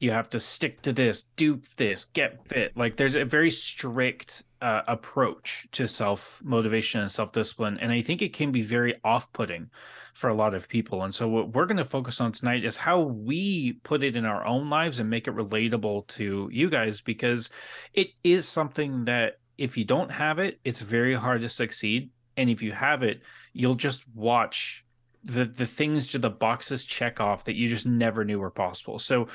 you 0.00 0.12
have 0.12 0.28
to 0.28 0.40
stick 0.40 0.80
to 0.82 0.92
this, 0.92 1.24
do 1.36 1.60
this, 1.76 2.04
get 2.04 2.46
fit. 2.46 2.76
Like 2.76 2.96
there's 2.96 3.16
a 3.16 3.24
very 3.24 3.50
strict 3.50 4.44
uh, 4.60 4.82
approach 4.86 5.66
to 5.72 5.88
self 5.88 6.40
motivation 6.44 7.00
and 7.00 7.10
self 7.10 7.32
discipline. 7.32 7.78
And 7.80 7.90
I 7.90 8.00
think 8.00 8.22
it 8.22 8.32
can 8.32 8.52
be 8.52 8.62
very 8.62 8.94
off 9.04 9.32
putting 9.32 9.70
for 10.14 10.28
a 10.30 10.34
lot 10.34 10.54
of 10.54 10.68
people. 10.68 11.04
And 11.04 11.14
so, 11.14 11.28
what 11.28 11.54
we're 11.54 11.66
going 11.66 11.76
to 11.76 11.84
focus 11.84 12.20
on 12.20 12.32
tonight 12.32 12.64
is 12.64 12.76
how 12.76 13.00
we 13.00 13.74
put 13.84 14.02
it 14.02 14.16
in 14.16 14.24
our 14.24 14.44
own 14.44 14.70
lives 14.70 15.00
and 15.00 15.08
make 15.08 15.28
it 15.28 15.36
relatable 15.36 16.06
to 16.08 16.48
you 16.52 16.70
guys 16.70 17.00
because 17.00 17.50
it 17.94 18.08
is 18.24 18.46
something 18.46 19.04
that 19.04 19.34
if 19.56 19.76
you 19.76 19.84
don't 19.84 20.10
have 20.10 20.38
it, 20.38 20.60
it's 20.64 20.80
very 20.80 21.14
hard 21.14 21.40
to 21.42 21.48
succeed. 21.48 22.10
And 22.36 22.48
if 22.48 22.62
you 22.62 22.72
have 22.72 23.02
it, 23.02 23.22
you'll 23.52 23.74
just 23.74 24.02
watch 24.14 24.84
the 25.24 25.44
the 25.44 25.66
things 25.66 26.06
to 26.08 26.18
the 26.18 26.30
boxes 26.30 26.84
check 26.84 27.20
off 27.20 27.44
that 27.44 27.56
you 27.56 27.68
just 27.68 27.86
never 27.86 28.24
knew 28.24 28.38
were 28.38 28.50
possible. 28.50 28.98
So 28.98 29.28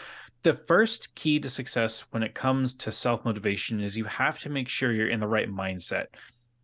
the 0.43 0.53
first 0.53 1.13
key 1.15 1.39
to 1.39 1.49
success 1.49 2.01
when 2.11 2.23
it 2.23 2.35
comes 2.35 2.73
to 2.75 2.91
self 2.91 3.25
motivation 3.25 3.81
is 3.81 3.97
you 3.97 4.05
have 4.05 4.39
to 4.39 4.49
make 4.49 4.69
sure 4.69 4.91
you're 4.91 5.09
in 5.09 5.19
the 5.19 5.27
right 5.27 5.49
mindset. 5.49 6.07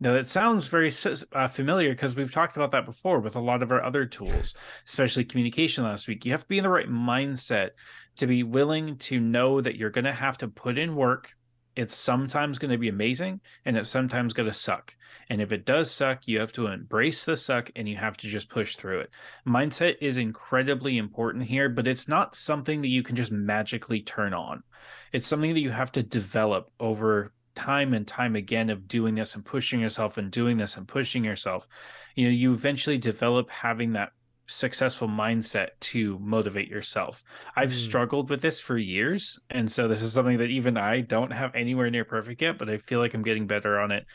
No, 0.02 0.16
it 0.16 0.28
sounds 0.28 0.68
very 0.68 0.94
uh, 1.34 1.48
familiar 1.50 1.90
because 1.90 2.16
we've 2.16 2.32
talked 2.32 2.56
about 2.56 2.72
that 2.72 2.86
before 2.86 3.20
with 3.20 3.36
a 3.36 3.42
lot 3.42 3.62
of 3.62 3.72
our 3.72 3.84
other 3.84 4.06
tools, 4.06 4.54
especially 4.88 5.26
communication 5.26 5.84
last 5.84 6.08
week. 6.08 6.24
You 6.24 6.32
have 6.32 6.44
to 6.44 6.48
be 6.48 6.58
in 6.58 6.64
the 6.64 6.70
right 6.70 6.90
mindset 6.90 7.72
to 8.16 8.26
be 8.26 8.44
willing 8.44 8.98
to 8.98 9.20
know 9.20 9.60
that 9.60 9.76
you're 9.76 9.90
going 9.90 10.06
to 10.06 10.14
have 10.14 10.38
to 10.38 10.48
put 10.48 10.78
in 10.78 10.96
work. 10.96 11.32
It's 11.76 11.94
sometimes 11.94 12.60
going 12.60 12.72
to 12.72 12.78
be 12.78 12.88
amazing 12.88 13.42
and 13.66 13.76
it's 13.76 13.90
sometimes 13.90 14.32
going 14.32 14.48
to 14.48 14.54
suck. 14.54 14.96
And 15.30 15.42
if 15.42 15.52
it 15.52 15.66
does 15.66 15.92
suck, 15.92 16.28
you 16.28 16.40
have 16.40 16.54
to 16.54 16.68
embrace 16.68 17.26
the 17.26 17.36
suck 17.36 17.70
and 17.76 17.88
you 17.88 17.98
have 17.98 18.16
to 18.18 18.28
just 18.28 18.50
push 18.50 18.78
through 18.78 19.02
it. 19.02 19.10
Mindset 19.46 19.98
is 20.00 20.18
incredibly 20.18 20.98
important 20.98 21.44
here, 21.44 21.68
but 21.68 21.88
it's 21.88 22.08
not 22.08 22.36
something 22.36 22.82
that 22.82 22.88
you 22.88 23.04
can 23.04 23.18
just 23.18 23.34
magically 23.34 24.02
turn 24.02 24.34
on. 24.34 24.64
It's 25.12 25.28
something 25.28 25.54
that 25.54 25.60
you 25.60 25.72
have 25.72 25.92
to 25.94 26.04
develop 26.04 26.72
over 26.80 27.34
time 27.60 27.94
and 27.94 28.08
time 28.08 28.38
again 28.38 28.70
of 28.70 28.88
doing 28.88 29.16
this 29.16 29.36
and 29.36 29.44
pushing 29.44 29.82
yourself 29.82 30.18
and 30.18 30.32
doing 30.32 30.56
this 30.56 30.78
and 30.78 30.88
pushing 30.88 31.26
yourself 31.26 31.68
you 32.16 32.24
know 32.26 32.32
you 32.32 32.54
eventually 32.54 32.98
develop 32.98 33.50
having 33.50 33.92
that 33.92 34.14
successful 34.48 35.10
mindset 35.10 35.68
to 35.82 36.18
motivate 36.20 36.70
yourself 36.70 37.22
i've 37.58 37.70
mm. 37.70 37.76
struggled 37.76 38.30
with 38.30 38.42
this 38.42 38.62
for 38.62 38.78
years 38.78 39.38
and 39.50 39.70
so 39.70 39.90
this 39.90 40.02
is 40.02 40.14
something 40.14 40.38
that 40.38 40.50
even 40.50 40.78
i 40.78 41.02
don't 41.02 41.32
have 41.32 41.54
anywhere 41.54 41.90
near 41.90 42.06
perfect 42.06 42.42
yet 42.42 42.58
but 42.58 42.70
i 42.70 42.78
feel 42.78 43.00
like 43.00 43.14
i'm 43.14 43.22
getting 43.22 43.46
better 43.46 43.78
on 43.78 43.92
it 43.92 44.06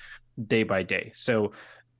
day 0.46 0.62
by 0.62 0.82
day 0.82 1.12
so 1.14 1.52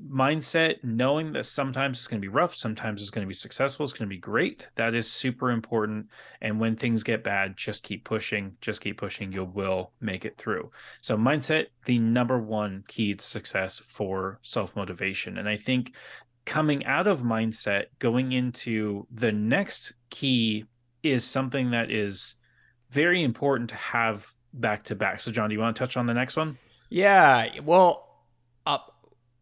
mindset, 0.02 0.82
knowing 0.82 1.32
that 1.32 1.46
sometimes 1.46 1.98
it's 1.98 2.06
going 2.06 2.20
to 2.20 2.24
be 2.24 2.32
rough, 2.32 2.54
sometimes 2.54 3.00
it's 3.00 3.10
going 3.10 3.24
to 3.24 3.28
be 3.28 3.34
successful, 3.34 3.84
it's 3.84 3.92
going 3.92 4.08
to 4.08 4.14
be 4.14 4.18
great. 4.18 4.68
That 4.74 4.94
is 4.94 5.10
super 5.10 5.50
important. 5.50 6.08
And 6.40 6.58
when 6.58 6.76
things 6.76 7.02
get 7.02 7.24
bad, 7.24 7.56
just 7.56 7.82
keep 7.82 8.04
pushing, 8.04 8.56
just 8.60 8.80
keep 8.80 8.98
pushing. 8.98 9.32
You 9.32 9.44
will 9.44 9.92
make 10.00 10.24
it 10.24 10.36
through. 10.36 10.70
So, 11.00 11.16
mindset, 11.16 11.66
the 11.86 11.98
number 11.98 12.38
one 12.38 12.84
key 12.88 13.14
to 13.14 13.24
success 13.24 13.78
for 13.78 14.40
self 14.42 14.76
motivation. 14.76 15.38
And 15.38 15.48
I 15.48 15.56
think 15.56 15.94
coming 16.44 16.84
out 16.86 17.06
of 17.06 17.22
mindset, 17.22 17.86
going 17.98 18.32
into 18.32 19.06
the 19.10 19.32
next 19.32 19.94
key 20.10 20.64
is 21.02 21.24
something 21.24 21.70
that 21.70 21.90
is 21.90 22.36
very 22.90 23.22
important 23.22 23.70
to 23.70 23.76
have 23.76 24.26
back 24.54 24.82
to 24.84 24.94
back. 24.94 25.20
So, 25.20 25.30
John, 25.30 25.48
do 25.48 25.54
you 25.54 25.60
want 25.60 25.76
to 25.76 25.80
touch 25.80 25.96
on 25.96 26.06
the 26.06 26.14
next 26.14 26.36
one? 26.36 26.58
Yeah. 26.90 27.48
Well, 27.62 28.03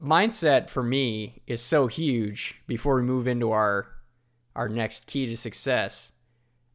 mindset 0.02 0.68
for 0.68 0.82
me 0.82 1.42
is 1.46 1.62
so 1.62 1.86
huge 1.86 2.60
before 2.66 2.96
we 2.96 3.02
move 3.02 3.26
into 3.26 3.50
our 3.52 3.88
our 4.54 4.68
next 4.68 5.06
key 5.06 5.26
to 5.26 5.36
success. 5.36 6.12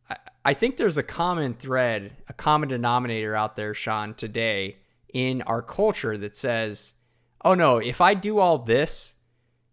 I, 0.09 0.15
I 0.45 0.53
think 0.53 0.77
there's 0.77 0.97
a 0.97 1.03
common 1.03 1.53
thread, 1.53 2.13
a 2.27 2.33
common 2.33 2.69
denominator 2.69 3.35
out 3.35 3.55
there, 3.55 3.73
Sean, 3.73 4.15
today 4.15 4.77
in 5.13 5.41
our 5.43 5.61
culture 5.61 6.17
that 6.17 6.35
says, 6.35 6.95
"Oh 7.43 7.53
no, 7.53 7.77
if 7.77 8.01
I 8.01 8.13
do 8.13 8.39
all 8.39 8.57
this, 8.59 9.15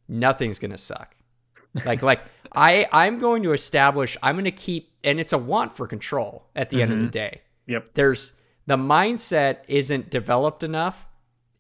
nothing's 0.09 0.59
gonna 0.59 0.79
suck." 0.79 1.17
like 1.85 2.03
like 2.03 2.23
I 2.53 2.87
I'm 2.93 3.19
going 3.19 3.43
to 3.43 3.53
establish 3.53 4.17
I'm 4.23 4.37
going 4.37 4.45
to 4.45 4.51
keep 4.51 4.93
and 5.03 5.19
it's 5.19 5.33
a 5.33 5.39
want 5.39 5.73
for 5.73 5.87
control 5.87 6.47
at 6.55 6.71
the 6.71 6.77
mm-hmm. 6.77 6.83
end 6.83 6.93
of 6.93 6.99
the 6.99 7.05
mm-hmm. 7.05 7.11
day. 7.11 7.41
Yep. 7.67 7.95
There's 7.95 8.33
the 8.67 8.77
mindset 8.77 9.59
isn't 9.69 10.11
developed 10.11 10.63
enough 10.63 11.07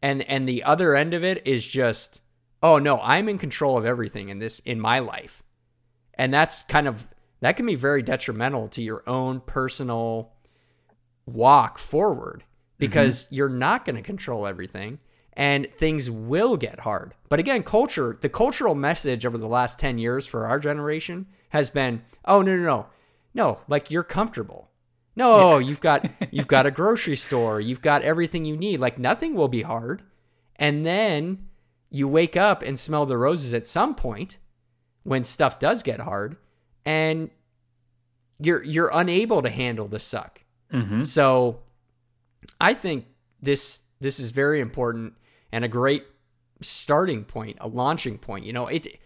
and 0.04 0.20
and 0.28 0.46
the 0.46 0.62
other 0.62 0.94
end 0.94 1.14
of 1.14 1.25
it 1.25 1.44
is 1.46 1.66
just 1.66 2.20
oh 2.62 2.78
no 2.78 3.00
i'm 3.00 3.28
in 3.28 3.38
control 3.38 3.78
of 3.78 3.87
everything 3.87 4.28
in 4.28 4.38
this 4.38 4.61
in 4.61 4.78
my 4.78 4.99
life. 4.99 5.42
And 6.16 6.32
that's 6.32 6.62
kind 6.62 6.87
of 6.87 7.08
that 7.40 7.56
can 7.56 7.66
be 7.66 7.75
very 7.75 8.02
detrimental 8.02 8.68
to 8.68 8.82
your 8.82 9.02
own 9.08 9.40
personal 9.40 10.32
walk 11.26 11.78
forward 11.78 12.44
because 12.78 13.25
mm-hmm. 13.25 13.34
you're 13.34 13.49
not 13.49 13.84
going 13.84 13.96
to 13.96 14.02
control 14.02 14.46
everything 14.46 14.99
and 15.32 15.66
things 15.73 16.11
will 16.11 16.56
get 16.56 16.80
hard. 16.80 17.14
But 17.30 17.40
again 17.40 17.62
culture 17.62 18.18
the 18.20 18.28
cultural 18.28 18.75
message 18.75 19.25
over 19.25 19.38
the 19.38 19.49
last 19.49 19.78
10 19.78 19.96
years 19.96 20.26
for 20.26 20.46
our 20.46 20.61
generation 20.61 21.26
has 21.49 21.70
been 21.70 22.02
oh 22.26 22.42
no 22.42 22.56
no 22.56 22.62
no. 22.62 22.87
No 23.32 23.61
like 23.68 23.90
you're 23.90 24.04
comfortable 24.04 24.68
no, 25.16 25.59
yeah. 25.59 25.68
you've 25.68 25.80
got 25.80 26.11
you've 26.30 26.49
got 26.49 26.66
a 26.66 26.71
grocery 26.71 27.16
store, 27.16 27.61
you've 27.61 27.83
got 27.83 28.02
everything 28.02 28.44
you 28.44 28.56
need. 28.56 28.80
Like 28.80 28.99
nothing 28.99 29.35
will 29.35 29.49
be 29.49 29.62
hard. 29.62 30.02
And 30.56 30.87
then 30.87 31.49
you 31.90 32.09
wake 32.09 32.37
up 32.37 32.62
and 32.62 32.78
smell 32.78 33.06
the 33.06 33.18
roses 33.18 33.54
at 33.54 33.67
some 33.67 33.95
point 33.95 34.39
when 35.02 35.25
stuff 35.25 35.58
does 35.58 35.82
get 35.82 36.00
hard 36.00 36.36
and 36.84 37.30
you're 38.41 38.62
you're 38.65 38.91
unable 38.93 39.43
to 39.43 39.50
handle 39.50 39.86
the 39.86 39.99
suck. 39.99 40.43
Mm-hmm. 40.73 41.04
So 41.04 41.60
I 42.60 42.75
think 42.75 43.06
this 43.41 43.84
this 44.00 44.19
is 44.19 44.32
very 44.32 44.60
important 44.60 45.15
and 45.52 45.65
a 45.65 45.69
great 45.69 46.04
starting 46.60 47.25
point, 47.25 47.56
a 47.60 47.69
launching 47.69 48.19
point. 48.19 48.45
You 48.45 48.52
know, 48.52 48.67
it 48.67 48.99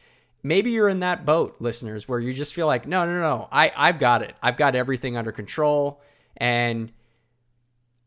maybe 0.48 0.70
you're 0.70 0.88
in 0.88 1.00
that 1.00 1.26
boat, 1.26 1.56
listeners, 1.60 2.08
where 2.08 2.18
you 2.18 2.32
just 2.32 2.54
feel 2.54 2.66
like, 2.66 2.86
no, 2.86 3.04
no, 3.04 3.20
no, 3.20 3.48
I, 3.52 3.70
I've 3.76 3.98
got 3.98 4.22
it. 4.22 4.34
I've 4.42 4.56
got 4.56 4.74
everything 4.74 5.16
under 5.16 5.30
control. 5.30 6.00
And 6.38 6.90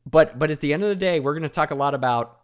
but 0.10 0.39
but 0.39 0.49
at 0.49 0.60
the 0.60 0.73
end 0.73 0.84
of 0.84 0.89
the 0.89 0.95
day, 0.95 1.19
we're 1.19 1.34
going 1.34 1.43
to 1.43 1.49
talk 1.49 1.71
a 1.71 1.75
lot 1.75 1.93
about 1.93 2.39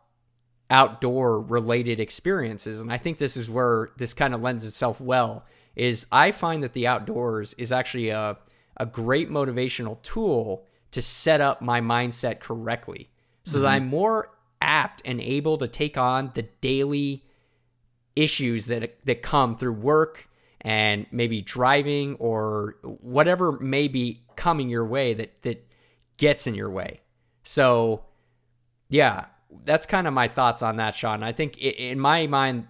outdoor 0.70 1.42
related 1.42 2.00
experiences. 2.00 2.80
And 2.80 2.92
I 2.92 2.98
think 2.98 3.18
this 3.18 3.36
is 3.36 3.50
where 3.50 3.90
this 3.98 4.14
kind 4.14 4.34
of 4.34 4.42
lends 4.42 4.66
itself 4.66 5.02
well 5.02 5.46
is 5.76 6.06
I 6.12 6.32
find 6.32 6.64
that 6.64 6.74
the 6.74 6.88
outdoors 6.88 7.54
is 7.54 7.72
actually 7.72 8.10
a, 8.10 8.38
a 8.78 8.86
great 8.86 9.30
motivational 9.30 10.02
tool 10.02 10.66
to 10.92 11.02
set 11.02 11.40
up 11.40 11.62
my 11.62 11.82
mindset 11.82 12.40
correctly 12.40 13.10
so 13.44 13.58
mm-hmm. 13.58 13.64
that 13.64 13.70
I'm 13.70 13.88
more 13.88 14.30
apt 14.62 15.02
and 15.06 15.22
able 15.22 15.58
to 15.58 15.68
take 15.68 15.98
on 15.98 16.32
the 16.34 16.44
daily 16.62 17.24
issues 18.18 18.66
that 18.68 18.98
that 19.06 19.22
come 19.22 19.56
through 19.56 19.74
work 19.74 20.28
and 20.62 21.06
maybe 21.12 21.42
driving 21.42 22.16
or 22.16 22.76
whatever 22.82 23.54
may 23.54 23.88
be 23.88 24.24
coming 24.36 24.70
your 24.70 24.86
way 24.86 25.14
that 25.14 25.42
that 25.44 25.66
gets 26.18 26.48
in 26.48 26.56
your 26.56 26.70
way. 26.70 27.02
So, 27.44 28.04
yeah, 28.90 29.26
that's 29.64 29.86
kind 29.86 30.08
of 30.08 30.14
my 30.14 30.28
thoughts 30.28 30.62
on 30.62 30.78
that, 30.78 30.96
Sean. 30.96 31.24
I 31.24 31.32
think 31.32 31.58
in 31.60 32.00
my 32.00 32.28
mind, 32.28 32.68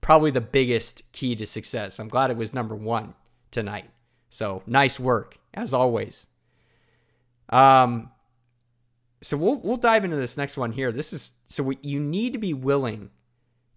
probably 0.00 0.30
the 0.30 0.40
biggest 0.40 1.10
key 1.12 1.34
to 1.36 1.46
success. 1.46 1.98
I'm 1.98 2.08
glad 2.08 2.30
it 2.30 2.36
was 2.36 2.54
number 2.54 2.76
one 2.76 3.14
tonight. 3.50 3.90
So 4.28 4.62
nice 4.66 5.00
work 5.00 5.38
as 5.54 5.72
always. 5.72 6.26
Um, 7.48 8.10
so 9.22 9.36
we'll 9.36 9.56
we'll 9.56 9.76
dive 9.76 10.04
into 10.04 10.16
this 10.16 10.36
next 10.36 10.56
one 10.56 10.72
here. 10.72 10.90
This 10.90 11.12
is 11.12 11.32
so 11.46 11.62
we, 11.62 11.78
you 11.82 12.00
need 12.00 12.32
to 12.32 12.38
be 12.38 12.54
willing 12.54 13.10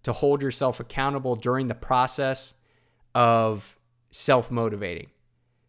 to 0.06 0.12
hold 0.12 0.40
yourself 0.40 0.78
accountable 0.78 1.34
during 1.34 1.66
the 1.66 1.74
process 1.74 2.54
of 3.12 3.76
self 4.12 4.52
motivating. 4.52 5.08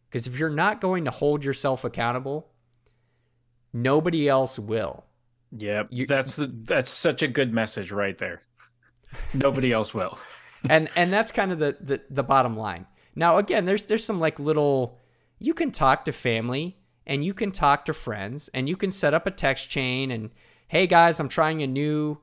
Because 0.07 0.27
if 0.27 0.37
you're 0.37 0.51
not 0.51 0.79
going 0.79 1.05
to 1.05 1.11
hold 1.11 1.43
yourself 1.43 1.83
accountable, 1.83 2.51
nobody 3.73 4.29
else 4.29 4.59
will. 4.59 5.05
Yep. 5.57 5.87
You, 5.89 6.05
that's 6.05 6.35
the, 6.35 6.45
that's 6.53 6.91
such 6.91 7.23
a 7.23 7.27
good 7.27 7.51
message 7.51 7.91
right 7.91 8.15
there. 8.15 8.41
Nobody 9.33 9.71
else 9.71 9.91
will. 9.91 10.19
and 10.69 10.87
and 10.95 11.11
that's 11.11 11.31
kind 11.31 11.51
of 11.51 11.57
the, 11.57 11.75
the 11.81 12.01
the 12.11 12.23
bottom 12.23 12.55
line. 12.55 12.85
Now 13.15 13.39
again, 13.39 13.65
there's 13.65 13.87
there's 13.87 14.05
some 14.05 14.19
like 14.19 14.39
little 14.39 14.99
you 15.39 15.55
can 15.55 15.71
talk 15.71 16.05
to 16.05 16.11
family 16.11 16.77
and 17.07 17.25
you 17.25 17.33
can 17.33 17.51
talk 17.51 17.85
to 17.85 17.93
friends 17.93 18.51
and 18.53 18.69
you 18.69 18.77
can 18.77 18.91
set 18.91 19.15
up 19.15 19.25
a 19.25 19.31
text 19.31 19.67
chain 19.71 20.11
and 20.11 20.29
hey 20.67 20.85
guys, 20.85 21.19
I'm 21.19 21.27
trying 21.27 21.63
a 21.63 21.67
new 21.67 22.19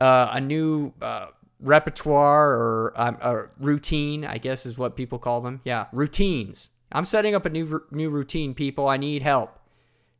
uh, 0.00 0.30
a 0.32 0.40
new 0.40 0.92
uh, 1.00 1.28
repertoire 1.60 2.50
or 2.50 2.92
um, 2.96 3.18
a 3.20 3.44
routine, 3.58 4.24
I 4.24 4.38
guess 4.38 4.66
is 4.66 4.78
what 4.78 4.96
people 4.96 5.18
call 5.18 5.40
them. 5.40 5.60
Yeah, 5.64 5.86
routines. 5.92 6.70
I'm 6.92 7.04
setting 7.04 7.34
up 7.34 7.44
a 7.46 7.50
new 7.50 7.82
new 7.90 8.10
routine, 8.10 8.54
people. 8.54 8.88
I 8.88 8.96
need 8.96 9.22
help. 9.22 9.58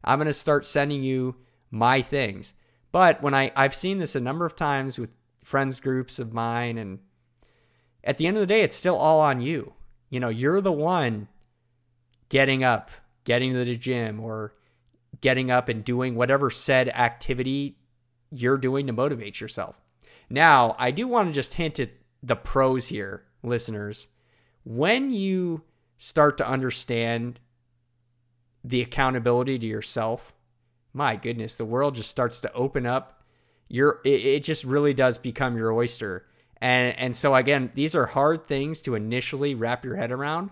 I'm 0.04 0.20
to 0.20 0.32
start 0.32 0.66
sending 0.66 1.02
you 1.02 1.36
my 1.70 2.02
things. 2.02 2.54
But 2.92 3.22
when 3.22 3.34
I 3.34 3.52
I've 3.56 3.74
seen 3.74 3.98
this 3.98 4.16
a 4.16 4.20
number 4.20 4.46
of 4.46 4.56
times 4.56 4.98
with 4.98 5.10
friends 5.42 5.80
groups 5.80 6.18
of 6.18 6.32
mine 6.32 6.76
and 6.76 6.98
at 8.02 8.18
the 8.18 8.26
end 8.26 8.36
of 8.36 8.40
the 8.40 8.46
day 8.46 8.62
it's 8.62 8.76
still 8.76 8.96
all 8.96 9.20
on 9.20 9.40
you. 9.40 9.74
You 10.10 10.20
know, 10.20 10.28
you're 10.28 10.60
the 10.60 10.72
one 10.72 11.28
getting 12.28 12.64
up, 12.64 12.90
getting 13.24 13.52
to 13.52 13.64
the 13.64 13.76
gym 13.76 14.20
or 14.20 14.54
getting 15.20 15.50
up 15.50 15.68
and 15.68 15.84
doing 15.84 16.14
whatever 16.14 16.50
said 16.50 16.88
activity 16.88 17.78
you're 18.30 18.58
doing 18.58 18.86
to 18.86 18.92
motivate 18.92 19.40
yourself. 19.40 19.80
Now, 20.28 20.74
I 20.78 20.90
do 20.90 21.06
want 21.06 21.28
to 21.28 21.32
just 21.32 21.54
hint 21.54 21.78
at 21.78 21.90
the 22.22 22.36
pros 22.36 22.88
here, 22.88 23.24
listeners. 23.42 24.08
When 24.64 25.12
you 25.12 25.62
start 25.96 26.36
to 26.38 26.48
understand 26.48 27.40
the 28.64 28.82
accountability 28.82 29.58
to 29.60 29.66
yourself, 29.66 30.34
my 30.92 31.14
goodness, 31.14 31.56
the 31.56 31.64
world 31.64 31.94
just 31.94 32.10
starts 32.10 32.40
to 32.40 32.52
open 32.52 32.86
up. 32.86 33.22
Your 33.68 34.00
it, 34.04 34.20
it 34.24 34.44
just 34.44 34.64
really 34.64 34.94
does 34.94 35.18
become 35.18 35.56
your 35.56 35.72
oyster. 35.72 36.26
And 36.60 36.98
and 36.98 37.14
so 37.14 37.34
again, 37.34 37.70
these 37.74 37.94
are 37.94 38.06
hard 38.06 38.46
things 38.46 38.80
to 38.82 38.94
initially 38.94 39.54
wrap 39.54 39.84
your 39.84 39.96
head 39.96 40.10
around, 40.10 40.50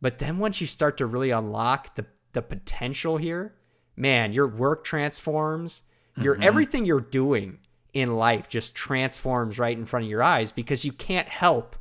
but 0.00 0.18
then 0.18 0.38
once 0.38 0.60
you 0.60 0.66
start 0.66 0.96
to 0.98 1.06
really 1.06 1.30
unlock 1.30 1.94
the 1.94 2.06
the 2.32 2.42
potential 2.42 3.16
here, 3.16 3.54
man, 3.96 4.32
your 4.32 4.46
work 4.48 4.84
transforms. 4.84 5.84
Your 6.22 6.34
mm-hmm. 6.34 6.42
everything 6.42 6.84
you're 6.84 7.00
doing 7.00 7.58
in 7.92 8.16
life 8.16 8.48
just 8.48 8.74
transforms 8.74 9.58
right 9.58 9.76
in 9.76 9.86
front 9.86 10.04
of 10.04 10.10
your 10.10 10.22
eyes 10.22 10.52
because 10.52 10.84
you 10.84 10.92
can't 10.92 11.28
help 11.28 11.76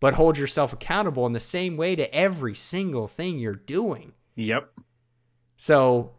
but 0.00 0.14
hold 0.14 0.38
yourself 0.38 0.72
accountable 0.72 1.26
in 1.26 1.34
the 1.34 1.40
same 1.40 1.76
way 1.76 1.94
to 1.94 2.12
every 2.14 2.54
single 2.54 3.06
thing 3.06 3.38
you're 3.38 3.54
doing. 3.54 4.12
Yep. 4.36 4.70
So, 5.56 6.12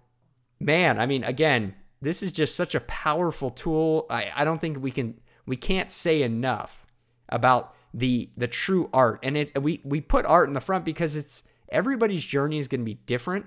man, 0.60 1.00
I 1.00 1.08
mean, 1.08 1.24
again, 1.24 1.74
this 2.00 2.21
is 2.21 2.32
just 2.32 2.56
such 2.56 2.76
a 2.76 2.82
powerful 2.82 3.50
tool. 3.50 4.06
I, 4.10 4.32
I 4.36 4.43
don't 4.43 4.62
think 4.62 4.82
we 4.82 4.91
can 4.91 5.19
we 5.45 5.56
can't 5.56 5.89
say 5.89 6.21
enough 6.21 6.86
about 7.30 7.76
the 7.93 8.30
the 8.38 8.47
true 8.47 8.89
art. 8.93 9.19
And 9.24 9.36
it 9.36 9.62
we 9.62 9.82
we 9.84 10.00
put 10.02 10.26
art 10.26 10.47
in 10.47 10.54
the 10.54 10.62
front 10.62 10.86
because 10.86 11.15
it's 11.15 11.43
everybody's 11.69 12.26
journey 12.26 12.60
is 12.60 12.67
going 12.67 12.82
to 12.82 12.86
be 12.86 12.95
different. 12.95 13.45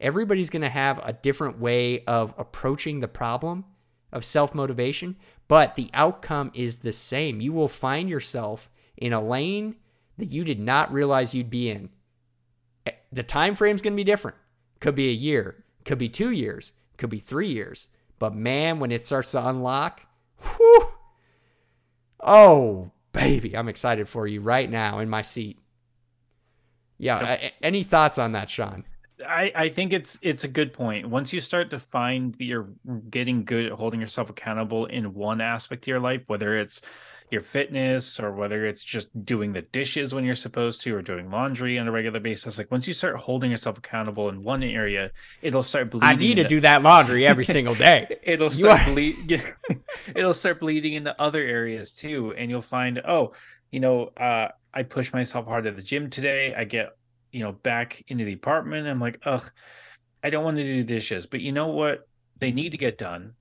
Everybody's 0.00 0.50
going 0.50 0.62
to 0.62 0.70
have 0.70 0.98
a 1.04 1.12
different 1.12 1.58
way 1.58 2.04
of 2.04 2.34
approaching 2.38 3.00
the 3.00 3.08
problem 3.08 3.66
of 4.12 4.24
self-motivation, 4.24 5.16
but 5.46 5.76
the 5.76 5.90
outcome 5.92 6.50
is 6.54 6.78
the 6.78 6.92
same. 6.92 7.40
You 7.40 7.52
will 7.52 7.68
find 7.68 8.08
yourself 8.08 8.70
in 8.96 9.12
a 9.12 9.20
lane 9.20 9.76
that 10.16 10.30
you 10.30 10.42
did 10.42 10.58
not 10.58 10.92
realize 10.92 11.34
you'd 11.34 11.50
be 11.50 11.70
in. 11.70 11.90
Eh, 12.86 12.92
the 13.12 13.22
time 13.22 13.54
frame 13.54 13.74
is 13.74 13.82
going 13.82 13.92
to 13.92 13.96
be 13.96 14.04
different. 14.04 14.36
Could 14.80 14.94
be 14.94 15.08
a 15.08 15.12
year, 15.12 15.64
could 15.84 15.98
be 15.98 16.08
2 16.08 16.30
years, 16.30 16.72
could 16.96 17.10
be 17.10 17.18
3 17.18 17.48
years. 17.48 17.88
But 18.18 18.34
man, 18.34 18.78
when 18.80 18.92
it 18.92 19.02
starts 19.02 19.32
to 19.32 19.46
unlock, 19.46 20.02
whew, 20.38 20.88
oh, 22.20 22.90
baby, 23.12 23.56
I'm 23.56 23.68
excited 23.68 24.08
for 24.08 24.26
you 24.26 24.40
right 24.40 24.70
now 24.70 24.98
in 24.98 25.08
my 25.08 25.22
seat. 25.22 25.58
Yeah, 26.98 27.48
any 27.62 27.82
thoughts 27.82 28.18
on 28.18 28.32
that, 28.32 28.50
Sean? 28.50 28.84
I, 29.26 29.52
I 29.54 29.68
think 29.68 29.92
it's 29.92 30.18
it's 30.22 30.44
a 30.44 30.48
good 30.48 30.72
point. 30.72 31.08
Once 31.08 31.32
you 31.32 31.40
start 31.40 31.70
to 31.70 31.78
find 31.78 32.34
that 32.34 32.44
you're 32.44 32.68
getting 33.10 33.44
good 33.44 33.66
at 33.66 33.72
holding 33.72 34.00
yourself 34.00 34.30
accountable 34.30 34.86
in 34.86 35.14
one 35.14 35.40
aspect 35.40 35.84
of 35.84 35.88
your 35.88 36.00
life, 36.00 36.22
whether 36.26 36.56
it's 36.58 36.82
your 37.30 37.40
fitness 37.40 38.18
or 38.18 38.32
whether 38.32 38.66
it's 38.66 38.82
just 38.82 39.08
doing 39.24 39.52
the 39.52 39.62
dishes 39.62 40.12
when 40.14 40.24
you're 40.24 40.34
supposed 40.34 40.80
to 40.82 40.94
or 40.94 41.02
doing 41.02 41.30
laundry 41.30 41.78
on 41.78 41.86
a 41.86 41.92
regular 41.92 42.18
basis 42.18 42.58
like 42.58 42.70
once 42.70 42.88
you 42.88 42.94
start 42.94 43.16
holding 43.16 43.50
yourself 43.50 43.78
accountable 43.78 44.28
in 44.28 44.42
one 44.42 44.62
area 44.62 45.10
it'll 45.40 45.62
start 45.62 45.90
bleeding 45.90 46.08
i 46.08 46.14
need 46.14 46.34
to 46.36 46.44
do 46.44 46.60
that 46.60 46.82
laundry 46.82 47.26
every 47.26 47.44
single 47.56 47.74
day 47.74 48.18
it'll 48.22 48.50
start 48.50 48.84
bleed 48.86 49.40
it'll 50.14 50.34
start 50.34 50.60
bleeding 50.60 50.94
into 50.94 51.20
other 51.20 51.40
areas 51.40 51.92
too 51.92 52.34
and 52.36 52.50
you'll 52.50 52.60
find 52.60 53.00
oh 53.06 53.32
you 53.70 53.78
know 53.78 54.06
uh, 54.16 54.48
i 54.74 54.82
push 54.82 55.12
myself 55.12 55.46
hard 55.46 55.66
at 55.66 55.76
the 55.76 55.82
gym 55.82 56.10
today 56.10 56.52
i 56.54 56.64
get 56.64 56.96
you 57.32 57.40
know 57.40 57.52
back 57.52 58.02
into 58.08 58.24
the 58.24 58.32
apartment 58.32 58.86
i'm 58.86 59.00
like 59.00 59.18
ugh 59.24 59.50
i 60.22 60.30
don't 60.30 60.44
want 60.44 60.56
to 60.56 60.64
do 60.64 60.82
dishes 60.82 61.26
but 61.26 61.40
you 61.40 61.52
know 61.52 61.68
what 61.68 62.08
they 62.38 62.52
need 62.52 62.70
to 62.70 62.78
get 62.78 62.98
done 62.98 63.34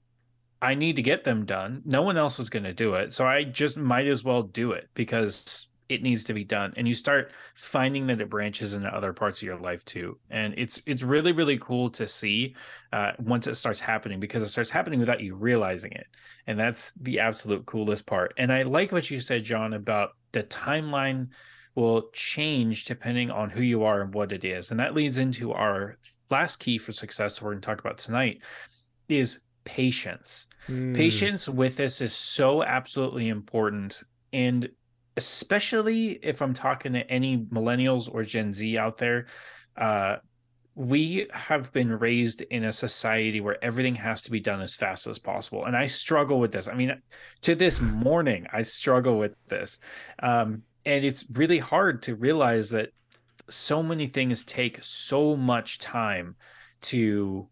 I 0.62 0.76
need 0.76 0.98
to 0.98 1.02
get 1.02 1.24
them 1.24 1.46
done. 1.46 1.82
No 1.86 2.02
one 2.02 2.18
else 2.18 2.40
is 2.40 2.50
going 2.50 2.64
to 2.64 2.74
do 2.74 2.96
it. 2.96 3.14
So 3.14 3.26
I 3.26 3.44
just 3.44 3.78
might 3.78 4.08
as 4.08 4.24
well 4.24 4.44
do 4.44 4.74
it 4.74 4.90
because 4.94 5.68
it 5.88 6.04
needs 6.04 6.24
to 6.26 6.34
be 6.34 6.44
done. 6.44 6.74
And 6.78 6.88
you 6.88 6.94
start 6.94 7.32
finding 7.56 8.06
that 8.08 8.22
it 8.22 8.30
branches 8.30 8.74
into 8.74 8.94
other 8.94 9.14
parts 9.14 9.42
of 9.42 9.48
your 9.48 9.58
life 9.58 9.84
too. 9.86 10.20
And 10.30 10.54
it's 10.58 10.82
it's 10.86 11.02
really 11.02 11.32
really 11.32 11.58
cool 11.58 11.90
to 11.92 12.08
see 12.08 12.56
uh, 12.94 13.14
once 13.20 13.48
it 13.48 13.56
starts 13.56 13.80
happening 13.80 14.20
because 14.20 14.44
it 14.44 14.50
starts 14.50 14.70
happening 14.70 15.00
without 15.00 15.22
you 15.22 15.36
realizing 15.36 15.92
it. 15.94 16.08
And 16.46 16.60
that's 16.60 16.92
the 17.02 17.20
absolute 17.20 17.66
coolest 17.66 18.06
part. 18.06 18.34
And 18.38 18.52
I 18.52 18.64
like 18.64 18.92
what 18.92 19.10
you 19.10 19.20
said, 19.20 19.44
John, 19.44 19.74
about 19.74 20.12
the 20.32 20.44
timeline 20.44 21.30
will 21.76 22.10
change 22.14 22.86
depending 22.86 23.32
on 23.32 23.50
who 23.50 23.62
you 23.62 23.84
are 23.84 24.02
and 24.02 24.14
what 24.14 24.32
it 24.32 24.44
is. 24.44 24.72
And 24.72 24.80
that 24.80 24.94
leads 24.94 25.18
into 25.18 25.52
our 25.54 25.98
last 26.30 26.58
key 26.58 26.78
for 26.78 26.92
success 26.92 27.42
we're 27.42 27.52
going 27.52 27.62
to 27.62 27.66
talk 27.66 27.80
about 27.80 27.98
tonight 27.98 28.42
is 29.08 29.40
patience. 29.64 30.48
Mm. 30.68 30.96
Patience 30.96 31.48
with 31.48 31.76
this 31.76 32.02
is 32.02 32.14
so 32.14 32.64
absolutely 32.64 33.30
important. 33.30 34.04
And 34.34 34.70
especially 35.18 36.12
if 36.24 36.42
I'm 36.42 36.54
talking 36.54 36.94
to 36.94 37.10
any 37.10 37.38
millennials 37.38 38.10
or 38.14 38.24
Gen 38.24 38.54
Z 38.54 38.78
out 38.78 38.98
there, 38.98 39.28
uh, 39.78 40.18
we 40.76 41.28
have 41.34 41.74
been 41.74 41.92
raised 41.92 42.42
in 42.42 42.64
a 42.64 42.72
society 42.72 43.42
where 43.42 43.62
everything 43.62 43.96
has 43.96 44.22
to 44.22 44.32
be 44.32 44.40
done 44.40 44.62
as 44.62 44.74
fast 44.74 45.08
as 45.08 45.20
possible. 45.20 45.66
And 45.66 45.76
I 45.76 45.88
struggle 45.88 46.40
with 46.40 46.54
this. 46.54 46.70
I 46.70 46.74
mean, 46.74 47.02
to 47.42 47.54
this 47.54 47.82
morning, 47.82 48.48
I 48.54 48.62
struggle 48.62 49.20
with 49.20 49.34
this. 49.48 49.80
Um, 50.24 50.64
and 50.90 51.06
it's 51.06 51.24
really 51.34 51.60
hard 51.60 52.02
to 52.02 52.16
realize 52.16 52.72
that 52.72 52.90
so 53.48 53.84
many 53.84 54.08
things 54.08 54.44
take 54.44 54.80
so 54.82 55.36
much 55.36 55.78
time 55.78 56.36
to 56.82 57.48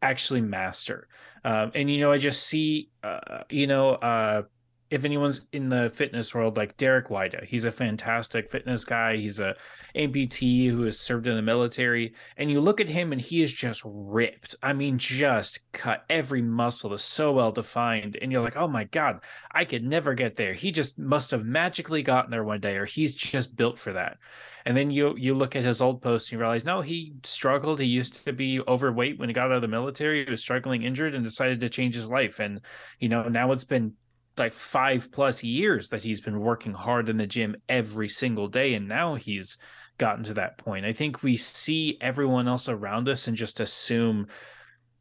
actually 0.00 0.40
master. 0.40 1.06
Um, 1.44 1.70
and 1.74 1.90
you 1.90 2.00
know, 2.00 2.10
I 2.10 2.16
just 2.16 2.46
see, 2.46 2.88
uh, 3.02 3.42
you 3.50 3.66
know, 3.66 3.90
uh, 3.90 4.42
if 4.90 5.04
anyone's 5.04 5.42
in 5.52 5.68
the 5.68 5.90
fitness 5.94 6.34
world, 6.34 6.56
like 6.56 6.76
Derek 6.76 7.08
Weida, 7.08 7.44
he's 7.44 7.66
a 7.66 7.70
fantastic 7.70 8.50
fitness 8.50 8.84
guy. 8.84 9.16
He's 9.16 9.38
a 9.38 9.54
amputee 9.94 10.70
who 10.70 10.82
has 10.82 10.98
served 10.98 11.26
in 11.26 11.36
the 11.36 11.42
military, 11.42 12.14
and 12.36 12.50
you 12.50 12.60
look 12.60 12.80
at 12.80 12.88
him 12.88 13.12
and 13.12 13.20
he 13.20 13.42
is 13.42 13.52
just 13.52 13.82
ripped. 13.84 14.56
I 14.62 14.72
mean, 14.72 14.98
just 14.98 15.60
cut. 15.72 16.04
Every 16.08 16.40
muscle 16.40 16.94
is 16.94 17.02
so 17.02 17.32
well 17.32 17.52
defined, 17.52 18.16
and 18.22 18.32
you're 18.32 18.42
like, 18.42 18.56
oh 18.56 18.68
my 18.68 18.84
god, 18.84 19.20
I 19.52 19.64
could 19.64 19.84
never 19.84 20.14
get 20.14 20.36
there. 20.36 20.54
He 20.54 20.72
just 20.72 20.98
must 20.98 21.30
have 21.32 21.44
magically 21.44 22.02
gotten 22.02 22.30
there 22.30 22.44
one 22.44 22.60
day, 22.60 22.76
or 22.76 22.86
he's 22.86 23.14
just 23.14 23.56
built 23.56 23.78
for 23.78 23.92
that. 23.92 24.16
And 24.64 24.76
then 24.76 24.90
you 24.90 25.16
you 25.16 25.34
look 25.34 25.56
at 25.56 25.64
his 25.64 25.80
old 25.80 26.02
posts 26.02 26.28
and 26.28 26.32
you 26.32 26.40
realize, 26.40 26.64
no, 26.64 26.80
he 26.80 27.14
struggled. 27.24 27.80
He 27.80 27.86
used 27.86 28.24
to 28.24 28.32
be 28.32 28.60
overweight 28.68 29.18
when 29.18 29.28
he 29.28 29.32
got 29.32 29.46
out 29.46 29.56
of 29.56 29.62
the 29.62 29.68
military. 29.68 30.24
He 30.24 30.30
was 30.30 30.40
struggling, 30.40 30.82
injured, 30.82 31.14
and 31.14 31.24
decided 31.24 31.60
to 31.60 31.68
change 31.68 31.94
his 31.94 32.10
life. 32.10 32.38
And 32.38 32.60
you 32.98 33.08
know, 33.08 33.28
now 33.28 33.52
it's 33.52 33.64
been 33.64 33.94
like 34.38 34.52
five 34.52 35.10
plus 35.12 35.42
years 35.42 35.88
that 35.90 36.02
he's 36.02 36.20
been 36.20 36.40
working 36.40 36.72
hard 36.72 37.08
in 37.08 37.16
the 37.16 37.26
gym 37.26 37.56
every 37.68 38.08
single 38.08 38.48
day, 38.48 38.74
and 38.74 38.88
now 38.88 39.14
he's 39.14 39.58
gotten 39.98 40.24
to 40.24 40.34
that 40.34 40.58
point. 40.58 40.86
I 40.86 40.92
think 40.92 41.22
we 41.22 41.36
see 41.36 41.98
everyone 42.00 42.48
else 42.48 42.68
around 42.68 43.08
us 43.08 43.28
and 43.28 43.36
just 43.36 43.60
assume 43.60 44.28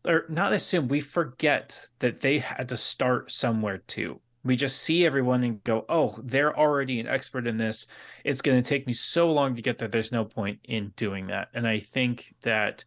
or 0.05 0.25
not 0.29 0.53
assume 0.53 0.87
we 0.87 1.01
forget 1.01 1.87
that 1.99 2.21
they 2.21 2.39
had 2.39 2.69
to 2.69 2.77
start 2.77 3.31
somewhere 3.31 3.79
too. 3.79 4.21
We 4.43 4.55
just 4.55 4.81
see 4.81 5.05
everyone 5.05 5.43
and 5.43 5.63
go 5.63 5.85
oh 5.89 6.17
they're 6.23 6.57
already 6.57 6.99
an 6.99 7.07
expert 7.07 7.47
in 7.47 7.57
this. 7.57 7.87
It's 8.23 8.41
going 8.41 8.61
to 8.61 8.67
take 8.67 8.87
me 8.87 8.93
so 8.93 9.31
long 9.31 9.55
to 9.55 9.61
get 9.61 9.77
there. 9.77 9.87
There's 9.87 10.11
no 10.11 10.25
point 10.25 10.59
in 10.63 10.93
doing 10.95 11.27
that. 11.27 11.49
And 11.53 11.67
i 11.67 11.79
think 11.79 12.33
that 12.41 12.83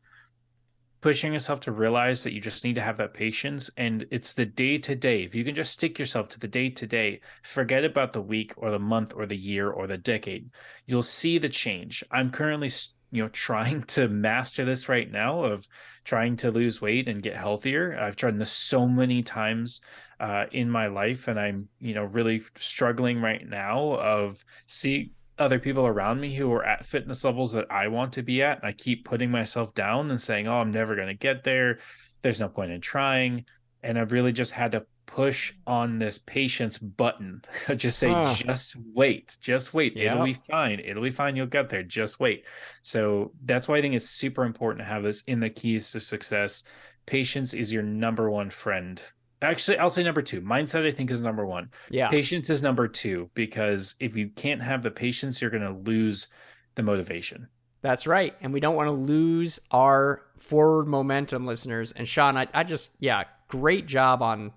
pushing 1.01 1.33
yourself 1.33 1.61
to 1.61 1.73
realize 1.73 2.23
that 2.23 2.33
you 2.33 2.41
just 2.41 2.65
need 2.65 2.75
to 2.75 2.81
have 2.81 2.99
that 2.99 3.15
patience 3.15 3.71
and 3.77 4.07
it's 4.11 4.33
the 4.33 4.47
day 4.47 4.79
to 4.79 4.95
day. 4.95 5.23
If 5.23 5.35
you 5.35 5.45
can 5.45 5.55
just 5.55 5.73
stick 5.73 5.99
yourself 5.99 6.29
to 6.31 6.39
the 6.39 6.49
day 6.49 6.71
to 6.71 6.87
day 6.87 7.21
forget 7.43 7.85
about 7.85 8.13
the 8.13 8.21
week 8.21 8.53
or 8.57 8.71
the 8.71 8.79
month 8.79 9.15
or 9.15 9.27
the 9.27 9.37
year 9.37 9.71
or 9.71 9.87
the 9.87 9.99
decade. 9.99 10.51
You'll 10.87 11.03
see 11.03 11.39
the 11.39 11.49
change. 11.49 12.05
I'm 12.11 12.31
currently 12.31 12.71
you 13.11 13.23
know 13.23 13.29
trying 13.31 13.83
to 13.85 14.09
master 14.09 14.65
this 14.65 14.89
right 14.89 15.11
now 15.11 15.43
of 15.43 15.67
trying 16.05 16.37
to 16.37 16.51
lose 16.51 16.81
weight 16.81 17.09
and 17.09 17.23
get 17.23 17.37
healthier. 17.37 17.99
I've 17.99 18.17
tried 18.17 18.39
this 18.39 18.53
so 18.53 18.87
many 18.87 19.23
times 19.23 19.81
uh, 20.21 20.45
in 20.53 20.71
my 20.71 20.87
life 20.87 21.29
and 21.29 21.41
i'm 21.41 21.67
you 21.81 21.95
know 21.95 22.05
really 22.05 22.43
struggling 22.59 23.21
right 23.21 23.49
now 23.49 23.95
of 23.95 24.45
see 24.67 25.13
other 25.41 25.59
people 25.59 25.87
around 25.87 26.21
me 26.21 26.35
who 26.35 26.53
are 26.53 26.65
at 26.65 26.85
fitness 26.85 27.25
levels 27.25 27.53
that 27.53 27.71
i 27.71 27.89
want 27.89 28.13
to 28.13 28.23
be 28.23 28.43
at 28.43 28.59
and 28.59 28.67
i 28.67 28.73
keep 28.73 29.05
putting 29.05 29.31
myself 29.31 29.75
down 29.75 30.11
and 30.11 30.21
saying 30.21 30.47
oh 30.47 30.61
i'm 30.61 30.71
never 30.71 30.95
going 30.95 31.09
to 31.09 31.15
get 31.15 31.43
there 31.43 31.79
there's 32.23 32.41
no 32.41 32.49
point 32.49 32.71
in 32.71 32.81
trying 32.81 33.45
and 33.83 33.99
i've 33.99 34.13
really 34.13 34.33
just 34.33 34.53
had 34.53 34.73
to 34.73 34.85
push 35.11 35.53
on 35.67 35.99
this 35.99 36.19
patience 36.19 36.79
button. 36.79 37.43
just 37.77 37.99
say, 37.99 38.11
huh. 38.11 38.35
just 38.35 38.77
wait, 38.95 39.37
just 39.41 39.75
wait. 39.75 39.97
Yep. 39.97 40.13
It'll 40.13 40.25
be 40.25 40.39
fine. 40.49 40.81
It'll 40.81 41.03
be 41.03 41.11
fine. 41.11 41.37
You'll 41.37 41.47
get 41.47 41.69
there. 41.69 41.83
Just 41.83 42.21
wait. 42.21 42.45
So 42.83 43.33
that's 43.45 43.69
why 43.69 43.77
I 43.77 43.81
think 43.81 43.95
it's 43.95 44.09
super 44.09 44.45
important 44.45 44.79
to 44.81 44.85
have 44.85 45.03
this 45.03 45.23
in 45.27 45.41
the 45.41 45.51
keys 45.51 45.91
to 45.93 46.01
success. 46.01 46.63
Patience 47.07 47.55
is 47.55 47.73
your 47.73 47.83
number 47.83 48.31
one 48.31 48.51
friend. 48.51 49.03
Actually, 49.43 49.79
I'll 49.79 49.91
say 49.91 50.03
number 50.03 50.23
two. 50.23 50.43
Mindset, 50.43 50.87
I 50.87 50.91
think, 50.91 51.11
is 51.11 51.23
number 51.23 51.47
one. 51.47 51.71
Yeah. 51.89 52.11
Patience 52.11 52.51
is 52.51 52.63
number 52.63 52.87
two 52.89 53.31
because 53.35 53.95
if 53.99 54.17
you 54.17 54.29
can't 54.29 54.63
have 54.63 54.83
the 54.83 54.91
patience, 54.91 55.41
you're 55.41 55.51
going 55.51 55.63
to 55.63 55.91
lose 55.91 56.29
the 56.75 56.83
motivation. 56.83 57.49
That's 57.83 58.07
right. 58.07 58.35
And 58.43 58.53
we 58.53 58.61
don't 58.61 58.77
want 58.77 58.89
to 58.89 58.97
lose 58.97 59.59
our 59.71 60.23
forward 60.37 60.87
momentum, 60.87 61.47
listeners. 61.47 61.93
And 61.93 62.07
Sean, 62.07 62.37
I, 62.37 62.47
I 62.53 62.65
just, 62.65 62.93
yeah, 62.99 63.25
great 63.49 63.87
job 63.87 64.23
on 64.23 64.53